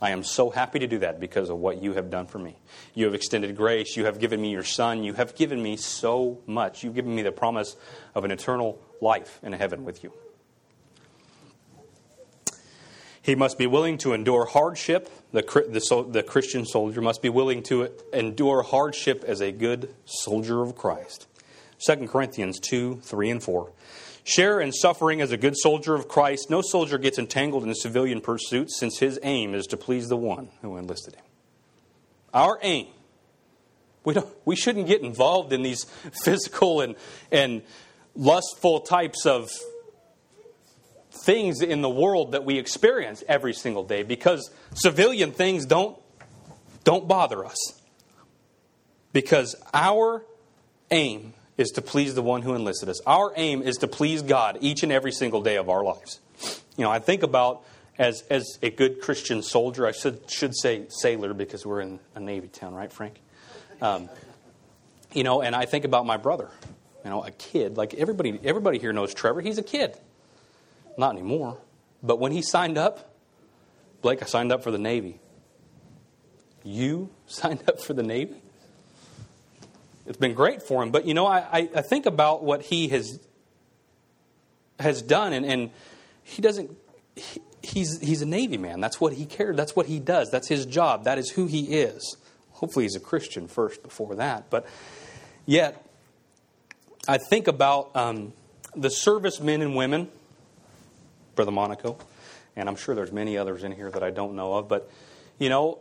I 0.00 0.10
am 0.10 0.24
so 0.24 0.50
happy 0.50 0.80
to 0.80 0.86
do 0.88 0.98
that 0.98 1.20
because 1.20 1.48
of 1.48 1.58
what 1.58 1.80
you 1.80 1.92
have 1.92 2.10
done 2.10 2.26
for 2.26 2.38
me. 2.38 2.56
You 2.94 3.04
have 3.04 3.14
extended 3.14 3.56
grace. 3.56 3.96
You 3.96 4.06
have 4.06 4.18
given 4.18 4.40
me 4.40 4.50
your 4.50 4.64
son. 4.64 5.04
You 5.04 5.12
have 5.12 5.36
given 5.36 5.62
me 5.62 5.76
so 5.76 6.40
much. 6.46 6.82
You've 6.82 6.96
given 6.96 7.14
me 7.14 7.22
the 7.22 7.30
promise 7.30 7.76
of 8.14 8.24
an 8.24 8.32
eternal 8.32 8.80
life 9.00 9.38
in 9.44 9.52
heaven 9.52 9.84
with 9.84 10.02
you. 10.02 10.12
He 13.22 13.36
must 13.36 13.56
be 13.56 13.68
willing 13.68 13.98
to 13.98 14.12
endure 14.12 14.46
hardship. 14.46 15.08
The, 15.32 15.42
the, 15.42 16.06
the, 16.10 16.22
Christian 16.24 16.66
soldier 16.66 17.00
must 17.00 17.22
be 17.22 17.28
willing 17.28 17.62
to 17.64 17.88
endure 18.12 18.62
hardship 18.62 19.24
as 19.24 19.40
a 19.40 19.52
good 19.52 19.94
soldier 20.04 20.60
of 20.60 20.76
Christ. 20.76 21.28
2 21.86 22.08
Corinthians 22.08 22.58
2 22.60 23.00
3 23.02 23.30
and 23.30 23.42
4. 23.42 23.72
Share 24.24 24.60
in 24.60 24.72
suffering 24.72 25.20
as 25.20 25.32
a 25.32 25.36
good 25.36 25.56
soldier 25.56 25.94
of 25.94 26.08
Christ. 26.08 26.50
No 26.50 26.62
soldier 26.62 26.98
gets 26.98 27.18
entangled 27.18 27.64
in 27.64 27.74
civilian 27.74 28.20
pursuits 28.20 28.78
since 28.78 28.98
his 28.98 29.18
aim 29.22 29.54
is 29.54 29.66
to 29.66 29.76
please 29.76 30.08
the 30.08 30.16
one 30.16 30.48
who 30.60 30.76
enlisted 30.76 31.14
him. 31.14 31.24
Our 32.34 32.58
aim. 32.62 32.88
We, 34.04 34.14
don't, 34.14 34.28
we 34.44 34.56
shouldn't 34.56 34.88
get 34.88 35.02
involved 35.02 35.52
in 35.52 35.62
these 35.62 35.84
physical 36.24 36.80
and, 36.80 36.96
and 37.30 37.62
lustful 38.16 38.80
types 38.80 39.26
of 39.26 39.48
things 41.12 41.60
in 41.60 41.82
the 41.82 41.90
world 41.90 42.32
that 42.32 42.44
we 42.44 42.58
experience 42.58 43.22
every 43.28 43.52
single 43.52 43.84
day 43.84 44.02
because 44.02 44.50
civilian 44.74 45.32
things 45.32 45.66
don't, 45.66 45.96
don't 46.84 47.06
bother 47.06 47.44
us. 47.44 47.80
Because 49.12 49.54
our 49.74 50.24
aim 50.90 51.34
is 51.58 51.70
to 51.72 51.82
please 51.82 52.14
the 52.14 52.22
one 52.22 52.42
who 52.42 52.54
enlisted 52.54 52.88
us. 52.88 53.00
Our 53.06 53.32
aim 53.36 53.62
is 53.62 53.76
to 53.78 53.88
please 53.88 54.22
God 54.22 54.58
each 54.60 54.82
and 54.82 54.90
every 54.90 55.12
single 55.12 55.42
day 55.42 55.56
of 55.56 55.68
our 55.68 55.84
lives. 55.84 56.20
You 56.76 56.84
know, 56.84 56.90
I 56.90 56.98
think 56.98 57.22
about 57.22 57.62
as 57.98 58.22
as 58.30 58.58
a 58.62 58.70
good 58.70 59.00
Christian 59.02 59.42
soldier, 59.42 59.86
I 59.86 59.92
should 59.92 60.30
should 60.30 60.56
say 60.56 60.86
sailor 60.88 61.34
because 61.34 61.66
we're 61.66 61.80
in 61.80 62.00
a 62.14 62.20
Navy 62.20 62.48
town, 62.48 62.74
right, 62.74 62.90
Frank? 62.90 63.20
Um, 63.82 64.08
you 65.12 65.24
know, 65.24 65.42
and 65.42 65.54
I 65.54 65.66
think 65.66 65.84
about 65.84 66.06
my 66.06 66.16
brother. 66.16 66.48
You 67.04 67.10
know, 67.10 67.22
a 67.22 67.30
kid. 67.30 67.76
Like 67.76 67.94
everybody, 67.94 68.38
everybody 68.44 68.78
here 68.78 68.92
knows 68.92 69.12
Trevor. 69.12 69.40
He's 69.40 69.58
a 69.58 69.62
kid. 69.62 69.96
Not 70.96 71.12
anymore. 71.12 71.58
But 72.02 72.18
when 72.18 72.32
he 72.32 72.42
signed 72.42 72.78
up, 72.78 73.14
Blake, 74.02 74.22
I 74.22 74.26
signed 74.26 74.52
up 74.52 74.62
for 74.62 74.70
the 74.70 74.78
Navy. 74.78 75.20
You 76.64 77.10
signed 77.26 77.62
up 77.68 77.80
for 77.80 77.94
the 77.94 78.02
Navy? 78.02 78.42
It's 80.06 80.18
been 80.18 80.34
great 80.34 80.62
for 80.62 80.82
him. 80.82 80.90
But 80.90 81.06
you 81.06 81.14
know, 81.14 81.26
I, 81.26 81.68
I 81.74 81.82
think 81.82 82.06
about 82.06 82.42
what 82.42 82.62
he 82.62 82.88
has 82.88 83.20
has 84.80 85.00
done, 85.00 85.32
and, 85.32 85.46
and 85.46 85.70
he 86.24 86.42
doesn't. 86.42 86.76
He, 87.14 87.40
he's 87.62 88.00
he's 88.00 88.20
a 88.20 88.26
Navy 88.26 88.58
man. 88.58 88.80
That's 88.80 89.00
what 89.00 89.12
he 89.12 89.26
cared. 89.26 89.56
That's 89.56 89.76
what 89.76 89.86
he 89.86 90.00
does. 90.00 90.30
That's 90.30 90.48
his 90.48 90.66
job. 90.66 91.04
That 91.04 91.18
is 91.18 91.30
who 91.30 91.46
he 91.46 91.76
is. 91.76 92.16
Hopefully, 92.52 92.84
he's 92.84 92.96
a 92.96 93.00
Christian 93.00 93.46
first 93.46 93.82
before 93.82 94.16
that. 94.16 94.50
But 94.50 94.66
yet, 95.46 95.86
I 97.06 97.18
think 97.18 97.46
about 97.46 97.94
um, 97.94 98.32
the 98.74 98.88
servicemen 98.88 99.62
and 99.62 99.76
women 99.76 100.08
Brother 101.34 101.50
Monaco, 101.50 101.98
and 102.56 102.68
I'm 102.68 102.76
sure 102.76 102.94
there's 102.94 103.12
many 103.12 103.36
others 103.36 103.64
in 103.64 103.72
here 103.72 103.90
that 103.90 104.02
I 104.02 104.10
don't 104.10 104.34
know 104.34 104.54
of. 104.54 104.68
But 104.68 104.90
you 105.38 105.48
know, 105.48 105.78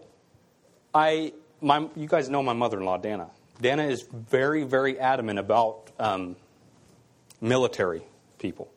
I 0.93 1.33
my 1.61 1.87
you 1.95 2.07
guys 2.07 2.29
know 2.29 2.43
my 2.43 2.53
mother-in-law 2.53 2.97
Dana. 2.97 3.29
Dana 3.59 3.83
is 3.83 4.03
very 4.03 4.63
very 4.63 4.99
adamant 4.99 5.39
about 5.39 5.91
um, 5.99 6.35
military 7.41 8.03
people. 8.39 8.71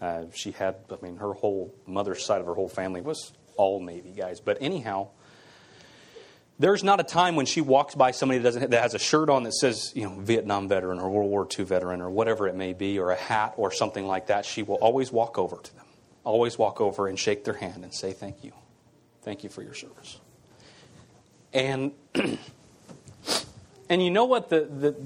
Uh, 0.00 0.24
she 0.34 0.50
had, 0.50 0.76
I 0.90 1.02
mean, 1.02 1.16
her 1.16 1.32
whole 1.32 1.74
mother's 1.86 2.24
side 2.24 2.40
of 2.40 2.46
her 2.46 2.54
whole 2.54 2.68
family 2.68 3.00
was 3.00 3.32
all 3.56 3.80
Navy 3.80 4.10
guys. 4.10 4.40
But 4.40 4.58
anyhow, 4.60 5.08
there's 6.58 6.84
not 6.84 7.00
a 7.00 7.04
time 7.04 7.36
when 7.36 7.46
she 7.46 7.60
walks 7.60 7.94
by 7.94 8.10
somebody 8.10 8.38
that, 8.38 8.44
doesn't, 8.44 8.70
that 8.70 8.82
has 8.82 8.94
a 8.94 8.98
shirt 8.98 9.30
on 9.30 9.44
that 9.44 9.54
says, 9.54 9.92
you 9.94 10.04
know, 10.04 10.14
Vietnam 10.18 10.68
veteran 10.68 10.98
or 10.98 11.08
World 11.08 11.30
War 11.30 11.48
II 11.58 11.64
veteran 11.64 12.00
or 12.00 12.10
whatever 12.10 12.46
it 12.48 12.54
may 12.54 12.72
be, 12.72 12.98
or 12.98 13.10
a 13.10 13.16
hat 13.16 13.54
or 13.56 13.72
something 13.72 14.06
like 14.06 14.26
that. 14.26 14.44
She 14.44 14.62
will 14.62 14.76
always 14.76 15.10
walk 15.10 15.38
over 15.38 15.56
to 15.56 15.74
them, 15.74 15.83
always 16.24 16.58
walk 16.58 16.80
over 16.80 17.06
and 17.06 17.18
shake 17.18 17.44
their 17.44 17.54
hand 17.54 17.84
and 17.84 17.94
say, 17.94 18.12
thank 18.12 18.42
you. 18.42 18.52
Thank 19.22 19.44
you 19.44 19.50
for 19.50 19.62
your 19.62 19.74
service. 19.74 20.18
And 21.52 21.92
and 23.88 24.02
you 24.02 24.10
know 24.10 24.24
what 24.24 24.48
the, 24.48 24.60
the 24.64 24.96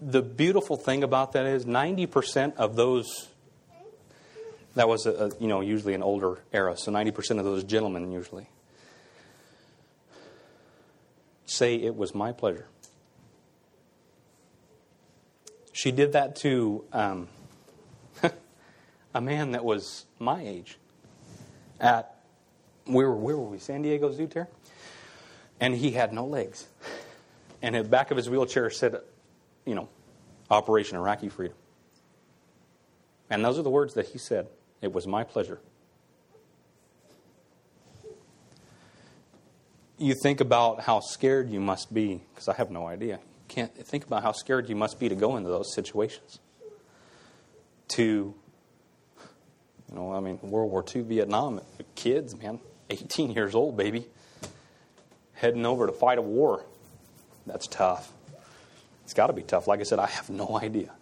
the 0.00 0.22
beautiful 0.22 0.76
thing 0.76 1.02
about 1.04 1.32
that 1.32 1.46
is 1.46 1.64
90% 1.64 2.56
of 2.56 2.76
those 2.76 3.28
that 4.74 4.88
was 4.88 5.06
a, 5.06 5.12
a, 5.12 5.30
you 5.40 5.48
know 5.48 5.60
usually 5.60 5.94
an 5.94 6.02
older 6.02 6.38
era 6.52 6.76
so 6.76 6.90
90% 6.90 7.38
of 7.38 7.44
those 7.44 7.64
gentlemen 7.64 8.10
usually 8.10 8.48
say 11.46 11.74
it 11.74 11.96
was 11.96 12.14
my 12.14 12.32
pleasure 12.32 12.68
she 15.72 15.90
did 15.92 16.12
that 16.12 16.36
to 16.36 16.84
um, 16.92 17.28
a 19.14 19.20
man 19.20 19.52
that 19.52 19.64
was 19.64 20.06
my 20.18 20.42
age 20.42 20.78
at 21.80 22.14
where, 22.84 23.10
where 23.10 23.36
were 23.36 23.48
we 23.48 23.58
san 23.58 23.82
diego 23.82 24.10
zoo 24.12 24.26
Terry? 24.26 24.46
and 25.60 25.74
he 25.74 25.90
had 25.92 26.12
no 26.12 26.24
legs. 26.24 26.66
And 27.62 27.74
the 27.74 27.84
back 27.84 28.10
of 28.10 28.16
his 28.16 28.30
wheelchair 28.30 28.70
said, 28.70 29.00
you 29.64 29.74
know, 29.74 29.88
Operation 30.50 30.96
Iraqi 30.96 31.28
Freedom. 31.28 31.56
And 33.30 33.44
those 33.44 33.58
are 33.58 33.62
the 33.62 33.70
words 33.70 33.94
that 33.94 34.06
he 34.06 34.18
said. 34.18 34.46
It 34.80 34.92
was 34.92 35.06
my 35.06 35.24
pleasure. 35.24 35.60
You 39.98 40.14
think 40.22 40.40
about 40.40 40.80
how 40.80 41.00
scared 41.00 41.50
you 41.50 41.60
must 41.60 41.92
be, 41.92 42.22
because 42.32 42.48
I 42.48 42.54
have 42.54 42.70
no 42.70 42.86
idea. 42.86 43.16
You 43.16 43.48
can't 43.48 43.74
think 43.74 44.06
about 44.06 44.22
how 44.22 44.30
scared 44.32 44.68
you 44.68 44.76
must 44.76 45.00
be 45.00 45.08
to 45.08 45.16
go 45.16 45.36
into 45.36 45.48
those 45.48 45.74
situations. 45.74 46.38
To, 47.88 48.34
you 49.88 49.94
know, 49.94 50.12
I 50.12 50.20
mean, 50.20 50.38
World 50.42 50.70
War 50.70 50.84
II, 50.94 51.02
Vietnam, 51.02 51.60
kids, 51.94 52.36
man, 52.36 52.60
18 52.90 53.32
years 53.32 53.54
old, 53.54 53.76
baby 53.76 54.06
heading 55.38 55.64
over 55.64 55.86
to 55.86 55.92
fight 55.92 56.18
a 56.18 56.22
war. 56.22 56.64
That's 57.46 57.66
tough. 57.66 58.12
It's 59.04 59.14
got 59.14 59.28
to 59.28 59.32
be 59.32 59.42
tough. 59.42 59.66
Like 59.66 59.80
I 59.80 59.84
said, 59.84 59.98
I 59.98 60.06
have 60.06 60.28
no 60.28 60.58
idea. 60.60 60.92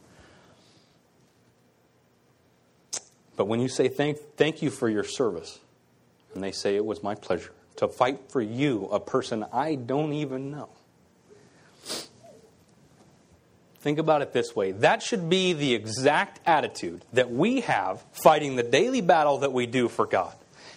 But 3.36 3.46
when 3.46 3.60
you 3.60 3.68
say 3.68 3.88
thank, 3.88 4.18
thank 4.36 4.62
you 4.62 4.70
for 4.70 4.88
your 4.88 5.04
service, 5.04 5.58
and 6.34 6.42
they 6.42 6.52
say 6.52 6.76
it 6.76 6.84
was 6.84 7.02
my 7.02 7.14
pleasure 7.14 7.52
to 7.76 7.88
fight 7.88 8.30
for 8.30 8.40
you, 8.40 8.86
a 8.86 9.00
person 9.00 9.44
I 9.52 9.74
don't 9.74 10.12
even 10.12 10.50
know. 10.50 10.70
Think 13.86 14.00
about 14.00 14.20
it 14.20 14.32
this 14.32 14.56
way 14.56 14.72
that 14.72 15.00
should 15.00 15.30
be 15.30 15.52
the 15.52 15.72
exact 15.72 16.40
attitude 16.44 17.04
that 17.12 17.30
we 17.30 17.60
have 17.60 18.02
fighting 18.10 18.56
the 18.56 18.64
daily 18.64 19.00
battle 19.00 19.38
that 19.38 19.52
we 19.52 19.66
do 19.66 19.86
for 19.86 20.06
God. 20.06 20.34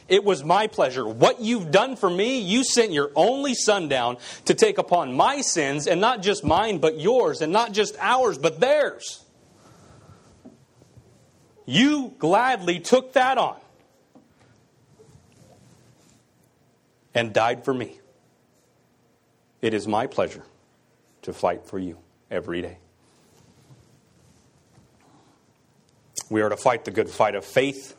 It 0.07 0.23
was 0.23 0.43
my 0.43 0.67
pleasure. 0.67 1.07
What 1.07 1.41
you've 1.41 1.71
done 1.71 1.95
for 1.95 2.07
me, 2.07 2.39
you 2.39 2.63
sent 2.63 2.91
your 2.91 3.09
only 3.15 3.55
son 3.55 3.87
down 3.87 4.17
to 4.45 4.53
take 4.53 4.77
upon 4.77 5.13
my 5.13 5.41
sins, 5.41 5.87
and 5.87 5.99
not 5.99 6.21
just 6.21 6.43
mine, 6.43 6.77
but 6.77 6.99
yours, 6.99 7.41
and 7.41 7.51
not 7.51 7.71
just 7.71 7.95
ours, 7.99 8.37
but 8.37 8.59
theirs. 8.59 9.25
You 11.65 12.13
gladly 12.19 12.79
took 12.79 13.13
that 13.13 13.39
on 13.39 13.57
and 17.15 17.33
died 17.33 17.65
for 17.65 17.73
me. 17.73 17.99
It 19.63 19.73
is 19.73 19.87
my 19.87 20.05
pleasure 20.05 20.43
to 21.23 21.33
fight 21.33 21.65
for 21.65 21.79
you 21.79 21.97
every 22.29 22.61
day. 22.61 22.77
We 26.29 26.41
are 26.41 26.49
to 26.49 26.57
fight 26.57 26.85
the 26.85 26.91
good 26.91 27.09
fight 27.09 27.35
of 27.35 27.45
faith 27.45 27.95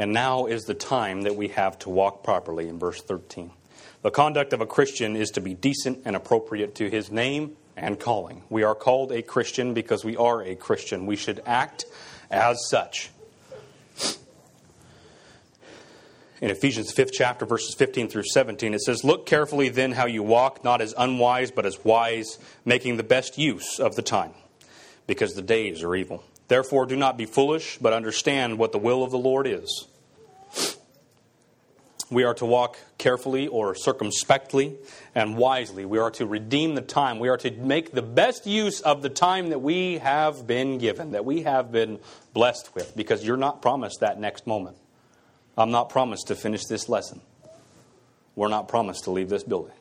and 0.00 0.14
now 0.14 0.46
is 0.46 0.64
the 0.64 0.72
time 0.72 1.22
that 1.22 1.36
we 1.36 1.48
have 1.48 1.78
to 1.80 1.90
walk 1.90 2.24
properly, 2.24 2.68
in 2.68 2.78
verse 2.78 3.02
13. 3.02 3.50
The 4.00 4.10
conduct 4.10 4.54
of 4.54 4.62
a 4.62 4.66
Christian 4.66 5.14
is 5.14 5.28
to 5.32 5.42
be 5.42 5.52
decent 5.52 6.00
and 6.06 6.16
appropriate 6.16 6.74
to 6.76 6.88
his 6.88 7.10
name 7.10 7.58
and 7.76 8.00
calling. 8.00 8.42
We 8.48 8.62
are 8.62 8.74
called 8.74 9.12
a 9.12 9.20
Christian 9.20 9.74
because 9.74 10.02
we 10.02 10.16
are 10.16 10.42
a 10.42 10.54
Christian. 10.54 11.04
We 11.04 11.16
should 11.16 11.42
act 11.44 11.84
as 12.30 12.66
such. 12.70 13.10
In 16.40 16.50
Ephesians 16.50 16.94
5th 16.94 17.10
chapter, 17.12 17.44
verses 17.44 17.74
15 17.74 18.08
through 18.08 18.24
17, 18.24 18.72
it 18.72 18.80
says, 18.80 19.04
Look 19.04 19.26
carefully 19.26 19.68
then 19.68 19.92
how 19.92 20.06
you 20.06 20.22
walk, 20.22 20.64
not 20.64 20.80
as 20.80 20.94
unwise, 20.96 21.50
but 21.50 21.66
as 21.66 21.84
wise, 21.84 22.38
making 22.64 22.96
the 22.96 23.02
best 23.02 23.36
use 23.36 23.78
of 23.78 23.96
the 23.96 24.02
time, 24.02 24.32
because 25.06 25.34
the 25.34 25.42
days 25.42 25.82
are 25.82 25.94
evil. 25.94 26.24
Therefore, 26.50 26.84
do 26.84 26.96
not 26.96 27.16
be 27.16 27.26
foolish, 27.26 27.78
but 27.78 27.92
understand 27.92 28.58
what 28.58 28.72
the 28.72 28.78
will 28.78 29.04
of 29.04 29.12
the 29.12 29.18
Lord 29.18 29.46
is. 29.46 29.86
We 32.10 32.24
are 32.24 32.34
to 32.34 32.44
walk 32.44 32.76
carefully 32.98 33.46
or 33.46 33.76
circumspectly 33.76 34.76
and 35.14 35.36
wisely. 35.36 35.84
We 35.84 35.98
are 35.98 36.10
to 36.10 36.26
redeem 36.26 36.74
the 36.74 36.80
time. 36.80 37.20
We 37.20 37.28
are 37.28 37.36
to 37.36 37.52
make 37.52 37.92
the 37.92 38.02
best 38.02 38.48
use 38.48 38.80
of 38.80 39.00
the 39.00 39.08
time 39.08 39.50
that 39.50 39.60
we 39.60 39.98
have 39.98 40.44
been 40.44 40.78
given, 40.78 41.12
that 41.12 41.24
we 41.24 41.42
have 41.42 41.70
been 41.70 42.00
blessed 42.34 42.74
with, 42.74 42.96
because 42.96 43.24
you're 43.24 43.36
not 43.36 43.62
promised 43.62 44.00
that 44.00 44.18
next 44.18 44.44
moment. 44.44 44.76
I'm 45.56 45.70
not 45.70 45.88
promised 45.88 46.26
to 46.26 46.34
finish 46.34 46.64
this 46.64 46.88
lesson. 46.88 47.20
We're 48.34 48.48
not 48.48 48.66
promised 48.66 49.04
to 49.04 49.12
leave 49.12 49.28
this 49.28 49.44
building. 49.44 49.76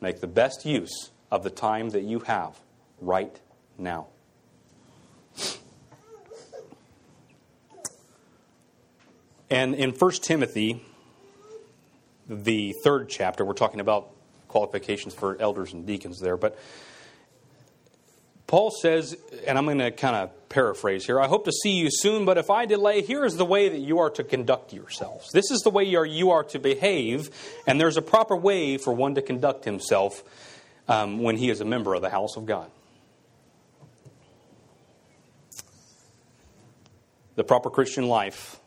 Make 0.00 0.20
the 0.20 0.26
best 0.26 0.66
use 0.66 1.10
of 1.30 1.44
the 1.44 1.50
time 1.50 1.90
that 1.90 2.02
you 2.02 2.18
have 2.18 2.58
right 3.00 3.38
now. 3.78 4.08
And 9.50 9.74
in 9.74 9.92
1 9.92 10.10
Timothy, 10.22 10.82
the 12.28 12.74
third 12.84 13.08
chapter, 13.08 13.44
we're 13.44 13.54
talking 13.54 13.80
about 13.80 14.10
qualifications 14.48 15.14
for 15.14 15.40
elders 15.40 15.72
and 15.72 15.86
deacons 15.86 16.20
there, 16.20 16.36
but 16.36 16.58
Paul 18.46 18.70
says, 18.70 19.16
and 19.46 19.58
I'm 19.58 19.66
going 19.66 19.78
to 19.78 19.90
kind 19.90 20.16
of 20.16 20.48
paraphrase 20.48 21.04
here 21.04 21.20
I 21.20 21.26
hope 21.26 21.44
to 21.44 21.52
see 21.52 21.72
you 21.72 21.88
soon, 21.90 22.24
but 22.24 22.38
if 22.38 22.48
I 22.48 22.64
delay, 22.64 23.02
here 23.02 23.24
is 23.24 23.36
the 23.36 23.44
way 23.44 23.68
that 23.68 23.78
you 23.78 23.98
are 23.98 24.10
to 24.10 24.24
conduct 24.24 24.72
yourselves. 24.72 25.30
This 25.32 25.50
is 25.50 25.60
the 25.60 25.70
way 25.70 25.84
you 25.84 25.98
are, 25.98 26.06
you 26.06 26.30
are 26.30 26.44
to 26.44 26.58
behave, 26.58 27.30
and 27.66 27.80
there's 27.80 27.96
a 27.96 28.02
proper 28.02 28.36
way 28.36 28.78
for 28.78 28.92
one 28.92 29.14
to 29.16 29.22
conduct 29.22 29.64
himself 29.64 30.22
um, 30.88 31.22
when 31.22 31.36
he 31.36 31.50
is 31.50 31.60
a 31.60 31.64
member 31.64 31.94
of 31.94 32.02
the 32.02 32.10
house 32.10 32.36
of 32.36 32.46
God. 32.46 32.70
The 37.36 37.44
proper 37.44 37.70
Christian 37.70 38.08
life 38.08 38.58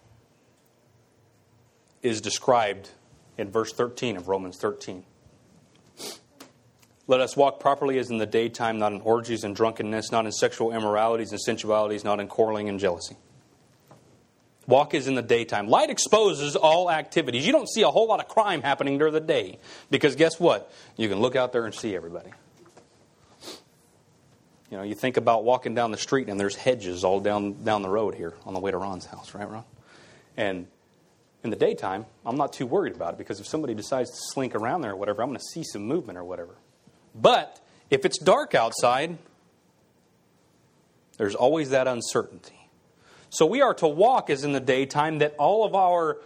is 2.02 2.22
described 2.22 2.90
in 3.38 3.52
verse 3.52 3.74
13 3.74 4.18
of 4.18 4.28
Romans 4.28 4.58
13. 4.58 5.04
Let 7.08 7.20
us 7.20 7.36
walk 7.36 7.60
properly 7.60 7.98
as 8.00 8.10
in 8.10 8.20
the 8.20 8.26
daytime, 8.26 8.80
not 8.80 8.94
in 8.94 9.02
orgies 9.02 9.44
and 9.44 9.56
drunkenness, 9.56 10.12
not 10.12 10.26
in 10.26 10.32
sexual 10.32 10.72
immoralities 10.72 11.32
and 11.32 11.42
sensualities, 11.42 12.04
not 12.04 12.20
in 12.20 12.28
quarreling 12.28 12.70
and 12.70 12.80
jealousy. 12.80 13.18
Walk 14.68 14.94
as 14.94 15.08
in 15.08 15.16
the 15.16 15.22
daytime. 15.22 15.68
Light 15.68 15.90
exposes 15.90 16.56
all 16.56 16.90
activities. 16.90 17.46
You 17.46 17.52
don't 17.52 17.68
see 17.68 17.82
a 17.82 17.90
whole 17.90 18.08
lot 18.08 18.20
of 18.20 18.28
crime 18.28 18.62
happening 18.62 18.98
during 18.98 19.14
the 19.14 19.20
day 19.20 19.60
because 19.90 20.16
guess 20.16 20.40
what? 20.40 20.72
You 20.96 21.10
can 21.10 21.20
look 21.20 21.36
out 21.36 21.52
there 21.52 21.66
and 21.66 21.74
see 21.74 21.96
everybody. 21.96 22.32
You 24.70 24.78
know, 24.78 24.84
you 24.84 24.96
think 24.96 25.18
about 25.18 25.44
walking 25.44 25.76
down 25.76 25.92
the 25.92 25.98
street 25.98 26.30
and 26.30 26.40
there's 26.40 26.56
hedges 26.56 27.04
all 27.04 27.20
down 27.20 27.64
down 27.64 27.82
the 27.82 27.90
road 27.90 28.16
here 28.16 28.36
on 28.46 28.54
the 28.54 28.60
way 28.62 28.72
to 28.72 28.78
Ron's 28.78 29.06
house, 29.06 29.34
right, 29.34 29.50
Ron? 29.50 29.66
And 30.38 30.68
in 31.44 31.50
the 31.50 31.56
daytime, 31.56 32.06
I'm 32.26 32.38
not 32.38 32.54
too 32.54 32.66
worried 32.66 32.96
about 32.96 33.14
it 33.16 33.18
because 33.18 33.40
if 33.40 33.48
somebody 33.48 33.74
decides 33.74 34.12
to 34.12 34.18
slink 34.34 34.54
around 34.56 34.82
there 34.82 34.92
or 34.92 34.96
whatever, 34.96 35.24
I'm 35.24 35.30
going 35.30 35.40
to 35.40 35.46
see 35.46 35.64
some 35.64 35.84
movement 35.84 36.18
or 36.18 36.24
whatever. 36.24 36.56
But 37.16 37.60
if 37.90 38.06
it's 38.06 38.18
dark 38.18 38.54
outside, 38.54 39.18
there's 41.18 41.36
always 41.36 41.72
that 41.72 41.88
uncertainty. 41.88 42.70
So 43.30 43.46
we 43.46 43.62
are 43.62 43.74
to 43.76 43.88
walk 43.88 44.30
as 44.30 44.44
in 44.44 44.52
the 44.52 44.60
daytime 44.60 45.20
that 45.20 45.36
all 45.38 45.66
of 45.66 45.74
our 45.74 46.18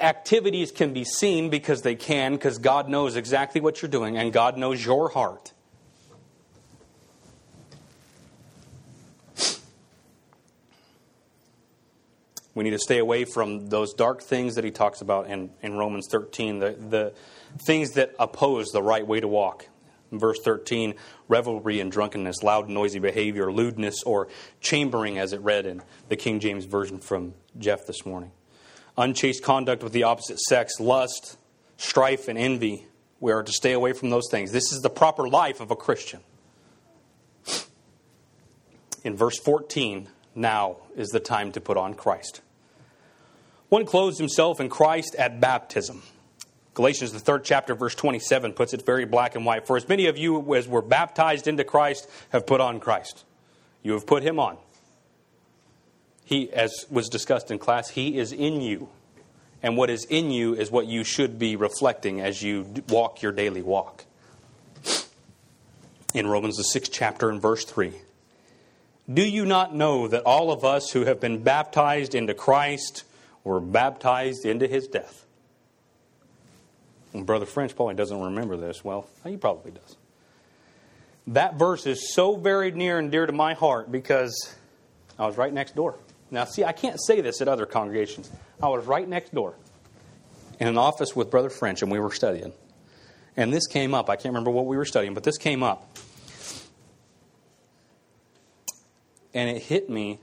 activities 0.00 0.72
can 0.72 0.92
be 0.92 1.04
seen 1.04 1.50
because 1.50 1.82
they 1.82 1.94
can, 1.94 2.32
because 2.32 2.58
God 2.58 2.88
knows 2.88 3.16
exactly 3.16 3.60
what 3.60 3.82
you're 3.82 3.90
doing 3.90 4.16
and 4.16 4.32
God 4.32 4.56
knows 4.56 4.84
your 4.84 5.10
heart. 5.10 5.52
We 12.54 12.64
need 12.64 12.70
to 12.70 12.78
stay 12.78 12.98
away 12.98 13.24
from 13.24 13.68
those 13.68 13.94
dark 13.94 14.22
things 14.22 14.56
that 14.56 14.64
he 14.64 14.70
talks 14.70 15.00
about 15.00 15.28
in, 15.28 15.50
in 15.62 15.74
Romans 15.74 16.08
13, 16.10 16.58
the, 16.58 16.70
the 16.72 17.12
things 17.58 17.92
that 17.92 18.14
oppose 18.18 18.68
the 18.68 18.82
right 18.82 19.06
way 19.06 19.20
to 19.20 19.28
walk. 19.28 19.66
In 20.10 20.18
verse 20.18 20.40
13, 20.40 20.94
revelry 21.28 21.78
and 21.78 21.92
drunkenness, 21.92 22.42
loud 22.42 22.68
noisy 22.68 22.98
behavior, 22.98 23.52
lewdness, 23.52 24.02
or 24.02 24.26
chambering, 24.60 25.18
as 25.18 25.32
it 25.32 25.40
read 25.40 25.66
in 25.66 25.82
the 26.08 26.16
King 26.16 26.40
James 26.40 26.64
Version 26.64 26.98
from 26.98 27.34
Jeff 27.58 27.86
this 27.86 28.04
morning. 28.04 28.32
Unchaste 28.96 29.44
conduct 29.44 29.84
with 29.84 29.92
the 29.92 30.02
opposite 30.02 30.40
sex, 30.40 30.80
lust, 30.80 31.38
strife, 31.76 32.26
and 32.26 32.36
envy. 32.36 32.86
We 33.20 33.30
are 33.30 33.44
to 33.44 33.52
stay 33.52 33.72
away 33.72 33.92
from 33.92 34.10
those 34.10 34.28
things. 34.30 34.50
This 34.50 34.72
is 34.72 34.80
the 34.80 34.90
proper 34.90 35.28
life 35.28 35.60
of 35.60 35.70
a 35.70 35.76
Christian. 35.76 36.20
In 39.04 39.16
verse 39.16 39.38
14, 39.38 40.08
now 40.40 40.78
is 40.96 41.10
the 41.10 41.20
time 41.20 41.52
to 41.52 41.60
put 41.60 41.76
on 41.76 41.94
Christ. 41.94 42.40
One 43.68 43.86
clothes 43.86 44.18
himself 44.18 44.58
in 44.58 44.68
Christ 44.68 45.14
at 45.14 45.40
baptism. 45.40 46.02
Galatians, 46.74 47.12
the 47.12 47.20
third 47.20 47.44
chapter, 47.44 47.74
verse 47.74 47.94
27, 47.94 48.52
puts 48.52 48.72
it 48.72 48.84
very 48.84 49.04
black 49.04 49.36
and 49.36 49.44
white. 49.44 49.66
For 49.66 49.76
as 49.76 49.88
many 49.88 50.06
of 50.06 50.16
you 50.16 50.54
as 50.54 50.66
were 50.66 50.82
baptized 50.82 51.46
into 51.46 51.62
Christ 51.62 52.08
have 52.30 52.46
put 52.46 52.60
on 52.60 52.80
Christ. 52.80 53.24
You 53.82 53.92
have 53.92 54.06
put 54.06 54.22
him 54.22 54.38
on. 54.38 54.56
He, 56.24 56.52
as 56.52 56.86
was 56.90 57.08
discussed 57.08 57.50
in 57.50 57.58
class, 57.58 57.90
he 57.90 58.18
is 58.18 58.32
in 58.32 58.60
you. 58.60 58.88
And 59.62 59.76
what 59.76 59.90
is 59.90 60.04
in 60.04 60.30
you 60.30 60.54
is 60.54 60.70
what 60.70 60.86
you 60.86 61.04
should 61.04 61.38
be 61.38 61.56
reflecting 61.56 62.20
as 62.20 62.42
you 62.42 62.66
walk 62.88 63.20
your 63.20 63.32
daily 63.32 63.62
walk. 63.62 64.04
In 66.14 66.26
Romans, 66.26 66.56
the 66.56 66.64
sixth 66.64 66.92
chapter, 66.92 67.30
and 67.30 67.42
verse 67.42 67.64
3. 67.64 67.92
Do 69.12 69.22
you 69.22 69.44
not 69.44 69.74
know 69.74 70.06
that 70.06 70.22
all 70.22 70.52
of 70.52 70.64
us 70.64 70.90
who 70.90 71.04
have 71.04 71.20
been 71.20 71.42
baptized 71.42 72.14
into 72.14 72.34
Christ 72.34 73.04
were 73.42 73.60
baptized 73.60 74.44
into 74.44 74.68
his 74.68 74.86
death? 74.86 75.24
And 77.12 77.26
Brother 77.26 77.46
French 77.46 77.74
probably 77.74 77.94
doesn't 77.94 78.20
remember 78.20 78.56
this. 78.56 78.84
Well, 78.84 79.08
he 79.24 79.36
probably 79.36 79.72
does. 79.72 79.96
That 81.26 81.54
verse 81.54 81.86
is 81.86 82.14
so 82.14 82.36
very 82.36 82.70
near 82.70 82.98
and 82.98 83.10
dear 83.10 83.26
to 83.26 83.32
my 83.32 83.54
heart 83.54 83.90
because 83.90 84.54
I 85.18 85.26
was 85.26 85.36
right 85.36 85.52
next 85.52 85.74
door. 85.74 85.96
Now, 86.30 86.44
see, 86.44 86.62
I 86.62 86.72
can't 86.72 87.00
say 87.00 87.20
this 87.20 87.40
at 87.40 87.48
other 87.48 87.66
congregations. 87.66 88.30
I 88.62 88.68
was 88.68 88.86
right 88.86 89.08
next 89.08 89.34
door 89.34 89.54
in 90.60 90.68
an 90.68 90.78
office 90.78 91.16
with 91.16 91.30
Brother 91.30 91.50
French, 91.50 91.82
and 91.82 91.90
we 91.90 91.98
were 91.98 92.12
studying. 92.12 92.52
And 93.36 93.52
this 93.52 93.66
came 93.66 93.92
up. 93.92 94.08
I 94.08 94.14
can't 94.14 94.26
remember 94.26 94.50
what 94.50 94.66
we 94.66 94.76
were 94.76 94.84
studying, 94.84 95.14
but 95.14 95.24
this 95.24 95.36
came 95.38 95.62
up. 95.64 95.98
And 99.34 99.48
it 99.56 99.62
hit 99.62 99.88
me 99.88 100.20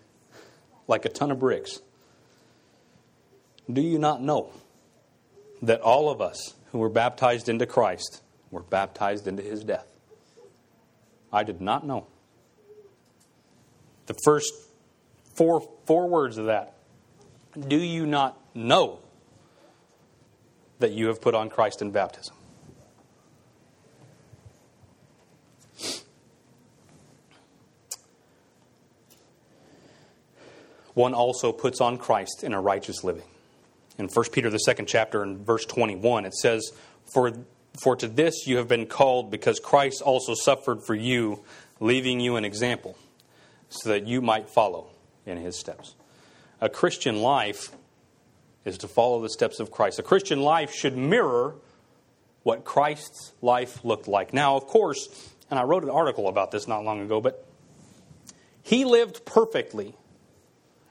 like 0.87 1.05
a 1.05 1.09
ton 1.09 1.31
of 1.31 1.39
bricks. 1.39 1.81
Do 3.71 3.81
you 3.81 3.99
not 3.99 4.21
know 4.21 4.51
that 5.61 5.81
all 5.81 6.09
of 6.09 6.21
us 6.21 6.53
who 6.71 6.79
were 6.79 6.89
baptized 6.89 7.49
into 7.49 7.65
Christ 7.65 8.21
were 8.51 8.63
baptized 8.63 9.27
into 9.27 9.43
his 9.43 9.63
death? 9.63 9.87
I 11.31 11.43
did 11.43 11.59
not 11.59 11.85
know. 11.85 12.07
The 14.05 14.15
first 14.23 14.53
four, 15.35 15.67
four 15.85 16.07
words 16.07 16.37
of 16.37 16.45
that. 16.45 16.75
Do 17.67 17.77
you 17.77 18.05
not 18.05 18.39
know 18.53 18.99
that 20.79 20.91
you 20.91 21.07
have 21.07 21.21
put 21.21 21.35
on 21.35 21.49
Christ 21.49 21.81
in 21.81 21.91
baptism? 21.91 22.36
One 30.97 31.13
also 31.13 31.51
puts 31.51 31.79
on 31.79 31.97
Christ 31.97 32.43
in 32.43 32.53
a 32.53 32.59
righteous 32.59 33.03
living. 33.03 33.23
In 33.99 34.07
1 34.07 34.25
Peter, 34.31 34.49
the 34.49 34.57
second 34.57 34.87
chapter, 34.87 35.23
in 35.23 35.43
verse 35.43 35.63
21, 35.65 36.25
it 36.25 36.33
says, 36.33 36.71
For, 37.13 37.33
for 37.81 37.95
to 37.95 38.07
this 38.07 38.47
you 38.47 38.57
have 38.57 38.67
been 38.67 38.87
called, 38.87 39.29
because 39.29 39.59
Christ 39.59 40.01
also 40.01 40.33
suffered 40.33 40.83
for 40.83 40.95
you, 40.95 41.43
leaving 41.79 42.19
you 42.19 42.35
an 42.35 42.45
example, 42.45 42.97
so 43.69 43.89
that 43.89 44.07
you 44.07 44.21
might 44.21 44.49
follow 44.49 44.87
in 45.25 45.37
his 45.37 45.57
steps. 45.57 45.93
A 46.61 46.69
Christian 46.69 47.21
life 47.21 47.71
is 48.65 48.79
to 48.79 48.87
follow 48.87 49.21
the 49.21 49.29
steps 49.29 49.59
of 49.59 49.69
Christ. 49.69 49.99
A 49.99 50.03
Christian 50.03 50.41
life 50.41 50.73
should 50.73 50.97
mirror 50.97 51.55
what 52.41 52.65
Christ's 52.65 53.33
life 53.41 53.85
looked 53.85 54.07
like. 54.07 54.33
Now, 54.33 54.55
of 54.55 54.65
course, 54.65 55.07
and 55.51 55.59
I 55.59 55.63
wrote 55.63 55.83
an 55.83 55.89
article 55.89 56.27
about 56.27 56.49
this 56.49 56.67
not 56.67 56.83
long 56.83 57.01
ago, 57.01 57.21
but 57.21 57.45
he 58.63 58.83
lived 58.83 59.25
perfectly 59.25 59.95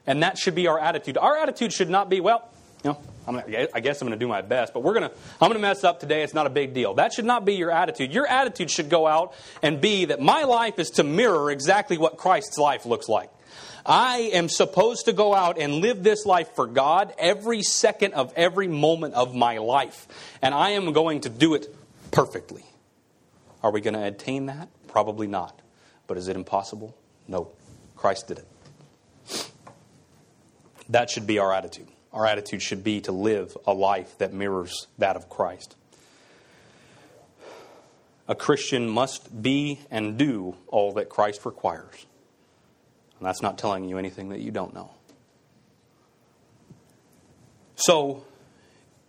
and 0.07 0.23
that 0.23 0.37
should 0.37 0.55
be 0.55 0.67
our 0.67 0.79
attitude. 0.79 1.17
Our 1.17 1.37
attitude 1.37 1.73
should 1.73 1.89
not 1.89 2.09
be, 2.09 2.21
well, 2.21 2.49
you 2.83 2.91
know, 2.91 2.99
gonna, 3.25 3.67
i 3.73 3.79
guess 3.79 4.01
I'm 4.01 4.07
going 4.07 4.17
to 4.17 4.23
do 4.23 4.29
my 4.29 4.41
best, 4.41 4.73
but 4.73 4.81
we're 4.81 4.93
going 4.93 5.09
to, 5.09 5.15
I'm 5.41 5.49
going 5.49 5.53
to 5.53 5.59
mess 5.59 5.83
up 5.83 5.99
today. 5.99 6.23
It's 6.23 6.33
not 6.33 6.47
a 6.47 6.49
big 6.49 6.73
deal. 6.73 6.95
That 6.95 7.13
should 7.13 7.25
not 7.25 7.45
be 7.45 7.55
your 7.55 7.71
attitude. 7.71 8.13
Your 8.13 8.25
attitude 8.25 8.71
should 8.71 8.89
go 8.89 9.05
out 9.05 9.33
and 9.61 9.81
be 9.81 10.05
that 10.05 10.21
my 10.21 10.43
life 10.43 10.79
is 10.79 10.91
to 10.91 11.03
mirror 11.03 11.51
exactly 11.51 11.97
what 11.97 12.17
Christ's 12.17 12.57
life 12.57 12.85
looks 12.85 13.09
like. 13.09 13.29
I 13.85 14.31
am 14.33 14.49
supposed 14.49 15.05
to 15.05 15.13
go 15.13 15.33
out 15.33 15.57
and 15.57 15.75
live 15.75 16.03
this 16.03 16.25
life 16.25 16.55
for 16.55 16.67
God 16.67 17.13
every 17.17 17.63
second 17.63 18.13
of 18.13 18.33
every 18.35 18.67
moment 18.67 19.13
of 19.13 19.33
my 19.33 19.59
life. 19.59 20.07
And 20.41 20.53
I 20.53 20.71
am 20.71 20.91
going 20.91 21.21
to 21.21 21.29
do 21.29 21.53
it 21.53 21.73
perfectly. 22.11 22.65
Are 23.63 23.71
we 23.71 23.81
going 23.81 23.93
to 23.93 24.03
attain 24.03 24.47
that? 24.47 24.67
Probably 24.87 25.27
not. 25.27 25.61
But 26.05 26.17
is 26.17 26.27
it 26.27 26.35
impossible? 26.35 26.95
No. 27.27 27.51
Christ 27.95 28.27
did 28.27 28.39
it. 28.39 28.47
That 30.89 31.09
should 31.09 31.27
be 31.27 31.39
our 31.39 31.53
attitude. 31.53 31.87
Our 32.13 32.25
attitude 32.25 32.61
should 32.61 32.83
be 32.83 33.01
to 33.01 33.11
live 33.11 33.57
a 33.65 33.73
life 33.73 34.17
that 34.17 34.33
mirrors 34.33 34.87
that 34.97 35.15
of 35.15 35.29
Christ. 35.29 35.75
A 38.27 38.35
Christian 38.35 38.89
must 38.89 39.41
be 39.41 39.79
and 39.89 40.17
do 40.17 40.55
all 40.67 40.93
that 40.93 41.09
Christ 41.09 41.45
requires. 41.45 42.05
And 43.19 43.27
that's 43.27 43.41
not 43.41 43.57
telling 43.57 43.87
you 43.87 43.97
anything 43.97 44.29
that 44.29 44.39
you 44.39 44.51
don't 44.51 44.73
know. 44.73 44.91
So, 47.75 48.25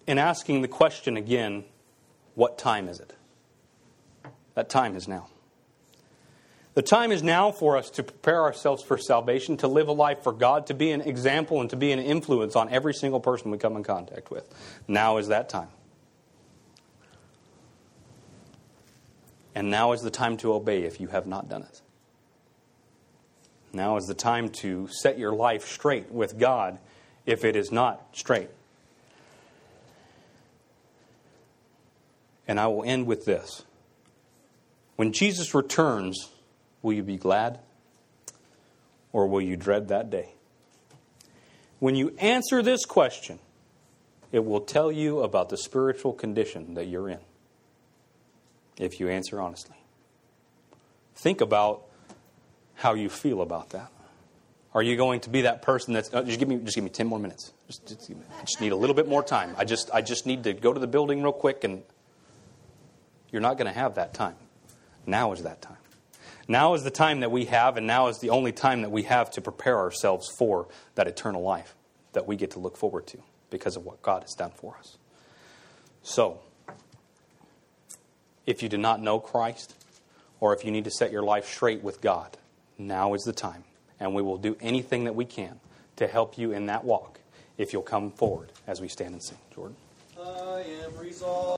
in 0.06 0.18
asking 0.18 0.62
the 0.62 0.68
question 0.68 1.16
again, 1.16 1.64
what 2.34 2.58
time 2.58 2.88
is 2.88 3.00
it? 3.00 3.14
That 4.54 4.68
time 4.68 4.94
is 4.94 5.08
now. 5.08 5.28
The 6.78 6.82
time 6.82 7.10
is 7.10 7.24
now 7.24 7.50
for 7.50 7.76
us 7.76 7.90
to 7.90 8.04
prepare 8.04 8.40
ourselves 8.40 8.84
for 8.84 8.98
salvation, 8.98 9.56
to 9.56 9.66
live 9.66 9.88
a 9.88 9.92
life 9.92 10.22
for 10.22 10.32
God, 10.32 10.68
to 10.68 10.74
be 10.74 10.92
an 10.92 11.00
example 11.00 11.60
and 11.60 11.68
to 11.70 11.76
be 11.76 11.90
an 11.90 11.98
influence 11.98 12.54
on 12.54 12.68
every 12.68 12.94
single 12.94 13.18
person 13.18 13.50
we 13.50 13.58
come 13.58 13.76
in 13.76 13.82
contact 13.82 14.30
with. 14.30 14.48
Now 14.86 15.16
is 15.16 15.26
that 15.26 15.48
time. 15.48 15.66
And 19.56 19.72
now 19.72 19.90
is 19.90 20.02
the 20.02 20.10
time 20.12 20.36
to 20.36 20.52
obey 20.52 20.84
if 20.84 21.00
you 21.00 21.08
have 21.08 21.26
not 21.26 21.48
done 21.48 21.62
it. 21.62 21.82
Now 23.72 23.96
is 23.96 24.06
the 24.06 24.14
time 24.14 24.48
to 24.60 24.86
set 24.86 25.18
your 25.18 25.32
life 25.32 25.66
straight 25.66 26.12
with 26.12 26.38
God 26.38 26.78
if 27.26 27.44
it 27.44 27.56
is 27.56 27.72
not 27.72 28.06
straight. 28.12 28.50
And 32.46 32.60
I 32.60 32.68
will 32.68 32.84
end 32.84 33.08
with 33.08 33.24
this. 33.24 33.64
When 34.94 35.12
Jesus 35.12 35.56
returns, 35.56 36.30
Will 36.82 36.92
you 36.92 37.02
be 37.02 37.16
glad? 37.16 37.58
Or 39.12 39.26
will 39.26 39.40
you 39.40 39.56
dread 39.56 39.88
that 39.88 40.10
day? 40.10 40.30
When 41.78 41.94
you 41.94 42.14
answer 42.18 42.62
this 42.62 42.84
question, 42.84 43.38
it 44.32 44.44
will 44.44 44.60
tell 44.60 44.92
you 44.92 45.20
about 45.20 45.48
the 45.48 45.56
spiritual 45.56 46.12
condition 46.12 46.74
that 46.74 46.86
you're 46.86 47.08
in. 47.08 47.20
If 48.76 49.00
you 49.00 49.08
answer 49.08 49.40
honestly, 49.40 49.76
think 51.14 51.40
about 51.40 51.84
how 52.74 52.94
you 52.94 53.08
feel 53.08 53.40
about 53.42 53.70
that. 53.70 53.90
Are 54.74 54.82
you 54.82 54.96
going 54.96 55.20
to 55.20 55.30
be 55.30 55.42
that 55.42 55.62
person 55.62 55.94
that's 55.94 56.12
uh, 56.12 56.22
just 56.22 56.38
give 56.38 56.48
me 56.48 56.58
just 56.58 56.76
give 56.76 56.84
me 56.84 56.90
ten 56.90 57.06
more 57.06 57.18
minutes? 57.18 57.52
Just, 57.66 57.88
just, 57.88 58.12
just 58.40 58.60
need 58.60 58.70
a 58.70 58.76
little 58.76 58.94
bit 58.94 59.08
more 59.08 59.22
time. 59.22 59.54
I 59.56 59.64
just 59.64 59.90
I 59.92 60.02
just 60.02 60.26
need 60.26 60.44
to 60.44 60.52
go 60.52 60.72
to 60.72 60.78
the 60.78 60.86
building 60.86 61.22
real 61.22 61.32
quick, 61.32 61.64
and 61.64 61.82
you're 63.32 63.42
not 63.42 63.56
going 63.56 63.66
to 63.66 63.72
have 63.72 63.94
that 63.96 64.14
time. 64.14 64.36
Now 65.06 65.32
is 65.32 65.42
that 65.42 65.62
time. 65.62 65.78
Now 66.50 66.72
is 66.72 66.82
the 66.82 66.90
time 66.90 67.20
that 67.20 67.30
we 67.30 67.44
have, 67.44 67.76
and 67.76 67.86
now 67.86 68.08
is 68.08 68.18
the 68.18 68.30
only 68.30 68.52
time 68.52 68.80
that 68.80 68.90
we 68.90 69.02
have 69.02 69.30
to 69.32 69.42
prepare 69.42 69.78
ourselves 69.78 70.28
for 70.38 70.66
that 70.94 71.06
eternal 71.06 71.42
life 71.42 71.74
that 72.14 72.26
we 72.26 72.36
get 72.36 72.52
to 72.52 72.58
look 72.58 72.76
forward 72.76 73.06
to 73.08 73.18
because 73.50 73.76
of 73.76 73.84
what 73.84 74.00
God 74.00 74.22
has 74.22 74.32
done 74.32 74.52
for 74.54 74.76
us. 74.78 74.96
So, 76.02 76.40
if 78.46 78.62
you 78.62 78.70
do 78.70 78.78
not 78.78 79.02
know 79.02 79.20
Christ, 79.20 79.74
or 80.40 80.54
if 80.54 80.64
you 80.64 80.70
need 80.70 80.84
to 80.84 80.90
set 80.90 81.12
your 81.12 81.22
life 81.22 81.46
straight 81.46 81.82
with 81.82 82.00
God, 82.00 82.38
now 82.78 83.12
is 83.12 83.24
the 83.24 83.32
time. 83.32 83.64
And 84.00 84.14
we 84.14 84.22
will 84.22 84.38
do 84.38 84.56
anything 84.60 85.04
that 85.04 85.14
we 85.14 85.26
can 85.26 85.60
to 85.96 86.06
help 86.06 86.38
you 86.38 86.52
in 86.52 86.66
that 86.66 86.84
walk 86.84 87.18
if 87.58 87.72
you'll 87.72 87.82
come 87.82 88.10
forward 88.10 88.52
as 88.66 88.80
we 88.80 88.88
stand 88.88 89.12
and 89.12 89.22
sing. 89.22 89.38
Jordan. 89.54 89.76
I 90.18 90.64
am 90.84 90.96
resolved. 90.96 91.57